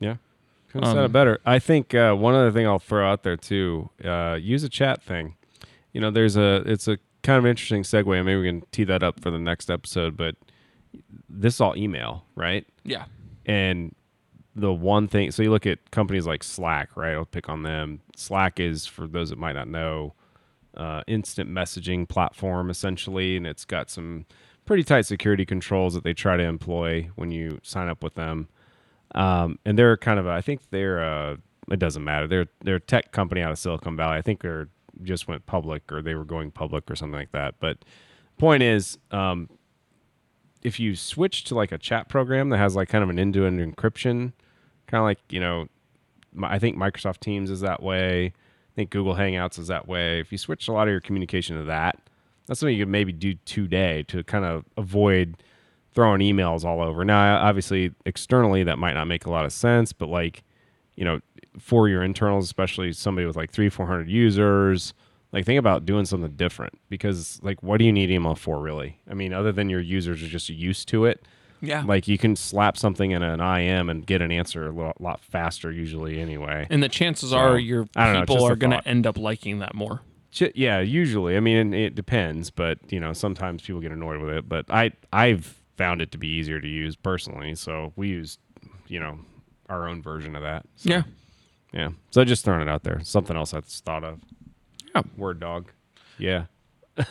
Yeah. 0.00 0.16
Couldn't 0.70 0.86
Um, 0.88 0.98
it 0.98 1.12
better. 1.12 1.40
I 1.46 1.58
think 1.58 1.94
uh, 1.94 2.12
one 2.14 2.34
other 2.34 2.50
thing 2.52 2.66
I'll 2.66 2.78
throw 2.78 3.10
out 3.10 3.22
there 3.22 3.36
too, 3.38 3.88
uh, 4.04 4.36
use 4.40 4.62
a 4.64 4.68
chat 4.68 5.02
thing. 5.02 5.34
You 5.94 6.00
know, 6.02 6.10
there's 6.10 6.36
a 6.36 6.56
it's 6.66 6.86
a 6.86 6.98
kind 7.22 7.38
of 7.38 7.46
interesting 7.46 7.82
segue, 7.82 8.14
and 8.14 8.26
maybe 8.26 8.40
we 8.40 8.46
can 8.48 8.62
tee 8.70 8.84
that 8.84 9.02
up 9.02 9.20
for 9.20 9.30
the 9.30 9.38
next 9.38 9.70
episode. 9.70 10.16
But 10.18 10.36
this 11.28 11.54
is 11.54 11.60
all 11.62 11.74
email, 11.76 12.24
right? 12.34 12.66
Yeah. 12.84 13.06
And 13.46 13.94
the 14.58 14.72
one 14.72 15.08
thing, 15.08 15.30
so 15.30 15.42
you 15.42 15.50
look 15.50 15.66
at 15.66 15.90
companies 15.90 16.26
like 16.26 16.42
Slack, 16.42 16.96
right? 16.96 17.14
I'll 17.14 17.24
pick 17.24 17.48
on 17.48 17.62
them. 17.62 18.00
Slack 18.16 18.60
is, 18.60 18.86
for 18.86 19.06
those 19.06 19.30
that 19.30 19.38
might 19.38 19.54
not 19.54 19.68
know, 19.68 20.14
uh, 20.76 21.02
instant 21.06 21.50
messaging 21.50 22.08
platform 22.08 22.70
essentially, 22.70 23.36
and 23.36 23.46
it's 23.46 23.64
got 23.64 23.90
some 23.90 24.26
pretty 24.64 24.82
tight 24.82 25.06
security 25.06 25.46
controls 25.46 25.94
that 25.94 26.04
they 26.04 26.12
try 26.12 26.36
to 26.36 26.42
employ 26.42 27.10
when 27.16 27.30
you 27.30 27.58
sign 27.62 27.88
up 27.88 28.02
with 28.02 28.14
them. 28.14 28.48
Um, 29.14 29.58
and 29.64 29.78
they're 29.78 29.96
kind 29.96 30.20
of, 30.20 30.26
a, 30.26 30.30
I 30.30 30.40
think 30.40 30.60
they're, 30.70 31.02
uh, 31.02 31.36
it 31.70 31.78
doesn't 31.78 32.04
matter. 32.04 32.26
They're 32.26 32.46
they're 32.60 32.76
a 32.76 32.80
tech 32.80 33.12
company 33.12 33.42
out 33.42 33.50
of 33.50 33.58
Silicon 33.58 33.96
Valley. 33.96 34.16
I 34.16 34.22
think 34.22 34.40
they're 34.40 34.68
just 35.02 35.28
went 35.28 35.44
public 35.46 35.92
or 35.92 36.00
they 36.00 36.14
were 36.14 36.24
going 36.24 36.50
public 36.50 36.90
or 36.90 36.96
something 36.96 37.18
like 37.18 37.32
that. 37.32 37.56
But 37.60 37.84
point 38.38 38.62
is, 38.62 38.98
um, 39.10 39.50
if 40.62 40.80
you 40.80 40.96
switch 40.96 41.44
to 41.44 41.54
like 41.54 41.70
a 41.70 41.78
chat 41.78 42.08
program 42.08 42.48
that 42.48 42.58
has 42.58 42.74
like 42.74 42.88
kind 42.88 43.04
of 43.04 43.10
an 43.10 43.18
end-to-end 43.18 43.60
encryption, 43.60 44.32
kind 44.88 45.00
of 45.00 45.04
like 45.04 45.20
you 45.30 45.40
know, 45.40 45.68
I 46.42 46.58
think 46.58 46.76
Microsoft 46.76 47.20
Teams 47.20 47.50
is 47.50 47.60
that 47.60 47.82
way. 47.82 48.26
I 48.26 48.74
think 48.74 48.90
Google 48.90 49.14
Hangouts 49.14 49.58
is 49.58 49.68
that 49.68 49.86
way. 49.88 50.20
If 50.20 50.32
you 50.32 50.38
switch 50.38 50.68
a 50.68 50.72
lot 50.72 50.88
of 50.88 50.92
your 50.92 51.00
communication 51.00 51.56
to 51.56 51.64
that, 51.64 51.98
that's 52.46 52.60
something 52.60 52.76
you 52.76 52.84
could 52.84 52.90
maybe 52.90 53.12
do 53.12 53.34
today 53.44 54.04
to 54.08 54.24
kind 54.24 54.44
of 54.44 54.64
avoid 54.76 55.36
throwing 55.94 56.20
emails 56.20 56.64
all 56.64 56.80
over. 56.80 57.04
Now, 57.04 57.38
obviously, 57.38 57.92
externally 58.04 58.62
that 58.64 58.78
might 58.78 58.94
not 58.94 59.06
make 59.06 59.26
a 59.26 59.30
lot 59.30 59.44
of 59.44 59.52
sense, 59.52 59.92
but 59.92 60.08
like, 60.08 60.44
you 60.94 61.04
know, 61.04 61.20
for 61.58 61.88
your 61.88 62.02
internals, 62.02 62.44
especially 62.44 62.92
somebody 62.92 63.26
with 63.26 63.36
like 63.36 63.50
three, 63.50 63.68
four 63.68 63.86
hundred 63.86 64.08
users, 64.08 64.94
like 65.32 65.44
think 65.44 65.58
about 65.58 65.84
doing 65.84 66.04
something 66.04 66.30
different 66.32 66.78
because 66.88 67.40
like, 67.42 67.62
what 67.62 67.78
do 67.78 67.84
you 67.84 67.92
need 67.92 68.10
email 68.10 68.34
for 68.34 68.60
really? 68.60 69.00
I 69.10 69.14
mean, 69.14 69.32
other 69.32 69.52
than 69.52 69.68
your 69.68 69.80
users 69.80 70.22
are 70.22 70.28
just 70.28 70.48
used 70.48 70.88
to 70.88 71.04
it. 71.04 71.26
Yeah. 71.60 71.82
Like 71.82 72.06
you 72.08 72.18
can 72.18 72.36
slap 72.36 72.76
something 72.76 73.10
in 73.10 73.22
an 73.22 73.40
IM 73.40 73.88
and 73.88 74.06
get 74.06 74.22
an 74.22 74.30
answer 74.30 74.68
a 74.68 74.72
lot, 74.72 75.00
lot 75.00 75.20
faster 75.24 75.70
usually 75.72 76.20
anyway. 76.20 76.66
and 76.70 76.82
the 76.82 76.88
chances 76.88 77.30
So, 77.30 77.38
are 77.38 77.58
your 77.58 77.86
don't 77.96 78.12
know, 78.12 78.20
people 78.20 78.44
are 78.44 78.56
going 78.56 78.70
to 78.78 78.86
end 78.86 79.06
up 79.06 79.18
liking 79.18 79.58
that 79.60 79.74
more. 79.74 80.00
Ch- 80.30 80.52
yeah, 80.54 80.80
usually. 80.80 81.36
I 81.36 81.40
mean, 81.40 81.72
it 81.74 81.94
depends, 81.94 82.50
but 82.50 82.78
you 82.92 83.00
know, 83.00 83.12
sometimes 83.12 83.62
people 83.62 83.80
get 83.80 83.92
annoyed 83.92 84.20
with 84.20 84.30
it. 84.34 84.48
But 84.48 84.66
I, 84.70 84.92
I've 85.12 85.56
found 85.76 86.00
it 86.02 86.12
to 86.12 86.18
be 86.18 86.28
easier 86.28 86.60
to 86.60 86.68
use 86.68 86.94
personally, 86.96 87.54
so 87.54 87.92
we 87.96 88.08
use, 88.08 88.38
you 88.86 89.00
know, 89.00 89.18
our 89.68 89.88
own 89.88 90.02
version 90.02 90.36
of 90.36 90.42
that. 90.42 90.64
So, 90.76 90.90
Yeah. 90.90 91.02
yeah. 91.72 91.88
So 92.10 92.24
just 92.24 92.44
throwing 92.44 92.62
it 92.62 92.68
out 92.68 92.82
there. 92.84 93.00
Something 93.02 93.36
else 93.36 93.52
I 93.54 93.60
just 93.60 93.84
thought 93.84 94.04
of. 94.04 94.20
Yeah. 94.94 95.02
Word 95.16 95.40
dog. 95.40 95.70
Yeah. 96.18 96.44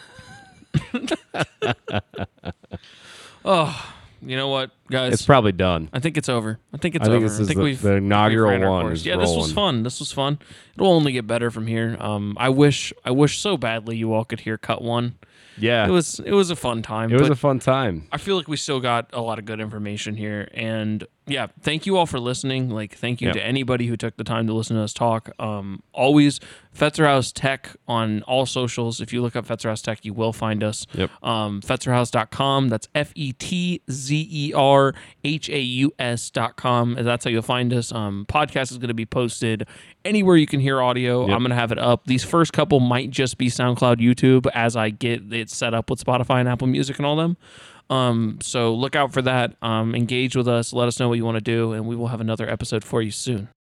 Oh, 3.46 3.94
you 4.22 4.36
know 4.36 4.48
what, 4.50 4.72
guys? 4.90 5.14
It's 5.14 5.26
probably 5.26 5.52
done. 5.52 5.90
I 5.94 6.00
think 6.00 6.18
it's 6.18 6.30
over. 6.30 6.60
I 6.74 6.78
think 6.78 6.96
it's 6.96 7.04
I 7.04 7.06
think 7.12 7.16
over. 7.18 7.28
this 7.30 7.40
I 7.40 7.42
is 7.42 7.48
think 7.48 7.58
the- 7.58 7.64
we've 7.64 7.82
the 7.82 7.94
inaugural 7.94 8.52
we've 8.60 8.68
one 8.68 8.92
is 8.92 9.06
Yeah, 9.06 9.18
this 9.18 9.36
was 9.36 9.52
fun. 9.54 9.84
This 9.84 10.00
was 10.00 10.12
fun. 10.12 10.40
It'll 10.76 10.92
only 10.94 11.12
get 11.12 11.28
better 11.28 11.52
from 11.52 11.68
here. 11.68 11.98
Um, 12.00 12.36
I 12.40 12.50
wish 12.50 12.94
I 13.06 13.12
wish 13.12 13.40
so 13.40 13.58
badly 13.58 13.98
you 13.98 14.14
all 14.14 14.26
could 14.26 14.42
hear 14.42 14.58
cut 14.58 14.82
one. 14.82 15.16
Yeah. 15.58 15.88
It 15.88 15.92
was 15.92 16.20
it 16.20 16.34
was 16.34 16.52
a 16.52 16.56
fun 16.56 16.82
time. 16.84 17.12
it 17.12 17.20
was 17.20 17.30
a 17.30 17.36
fun 17.36 17.60
time. 17.60 18.08
I 18.12 18.18
feel 18.18 18.36
like 18.38 18.48
we 18.48 18.58
still 18.58 18.80
got 18.80 19.10
a 19.14 19.22
lot 19.22 19.40
of 19.40 19.46
good 19.46 19.60
information 19.60 20.16
here. 20.16 20.48
And 20.54 21.06
yeah, 21.28 21.48
thank 21.62 21.86
you 21.86 21.98
all 21.98 22.06
for 22.06 22.20
listening. 22.20 22.70
Like, 22.70 22.96
thank 22.96 23.22
you 23.22 23.28
Yep. 23.28 23.36
to 23.36 23.46
anybody 23.46 23.88
who 23.88 23.98
took 23.98 24.18
the 24.18 24.24
time 24.24 24.48
to 24.48 24.54
listen 24.54 24.76
to 24.78 24.82
us 24.84 24.94
talk. 24.94 25.30
Um, 25.40 25.84
always 25.94 26.40
Fetzer 26.76 27.06
Haus 27.06 27.32
Tech 27.32 27.76
on 27.88 28.22
all 28.24 28.46
socials. 28.46 29.02
If 29.02 29.12
you 29.12 29.22
look 29.22 29.36
up 29.36 29.46
Fetzer 29.48 29.70
Haus 29.70 29.82
Tech, 29.82 30.06
you 30.06 30.14
will 30.14 30.32
find 30.34 30.64
us. 30.64 30.86
Yep. 30.94 31.10
Um, 31.24 31.62
Fetzerhaus.com. 31.62 32.70
That's 32.70 32.88
F 32.96 33.12
E 33.16 33.34
T 33.34 33.82
Z 33.90 34.28
E 34.32 34.54
R 34.54 34.94
H 35.24 35.50
A 35.50 35.60
U 35.60 35.92
S.com. 36.00 36.96
That's 37.00 37.26
how 37.26 37.32
you'll 37.32 37.42
find 37.42 37.74
us. 37.74 37.92
Um, 37.92 38.26
podcast 38.30 38.72
is 38.72 38.78
going 38.78 38.88
to 38.90 38.94
be 38.94 39.06
posted 39.06 39.68
anywhere 40.06 40.38
you 40.38 40.48
can 40.48 40.60
hear 40.60 40.82
audio. 40.82 41.22
Yep. 41.28 41.36
I'm 41.36 41.40
going 41.40 41.50
to 41.50 41.56
have 41.56 41.72
it 41.72 41.80
up. 41.80 42.06
These 42.06 42.24
first 42.24 42.54
couple 42.54 42.80
might 42.80 43.10
just 43.10 43.38
be 43.38 43.48
SoundCloud, 43.48 43.98
YouTube 43.98 44.48
as 44.54 44.76
I 44.76 44.90
get 44.92 45.34
it 45.34 45.50
set 45.50 45.74
up 45.74 45.90
with 45.90 46.04
Spotify 46.04 46.40
and 46.40 46.48
Apple 46.48 46.68
Music 46.68 46.98
and 46.98 47.06
all 47.06 47.16
them. 47.16 47.38
Um, 47.90 48.40
so 48.42 48.74
look 48.74 48.96
out 48.96 49.14
for 49.14 49.22
that. 49.22 49.56
Um, 49.62 49.96
engage 49.96 50.36
with 50.36 50.48
us. 50.48 50.74
Let 50.74 50.88
us 50.88 51.00
know 51.00 51.08
what 51.10 51.16
you 51.16 51.26
want 51.26 51.36
to 51.36 51.42
do, 51.42 51.74
and 51.74 51.88
we 51.88 51.96
will 51.96 52.08
have 52.08 52.22
another 52.22 52.50
episode 52.50 52.84
for 52.84 53.02
you 53.02 53.12
soon. 53.12 53.50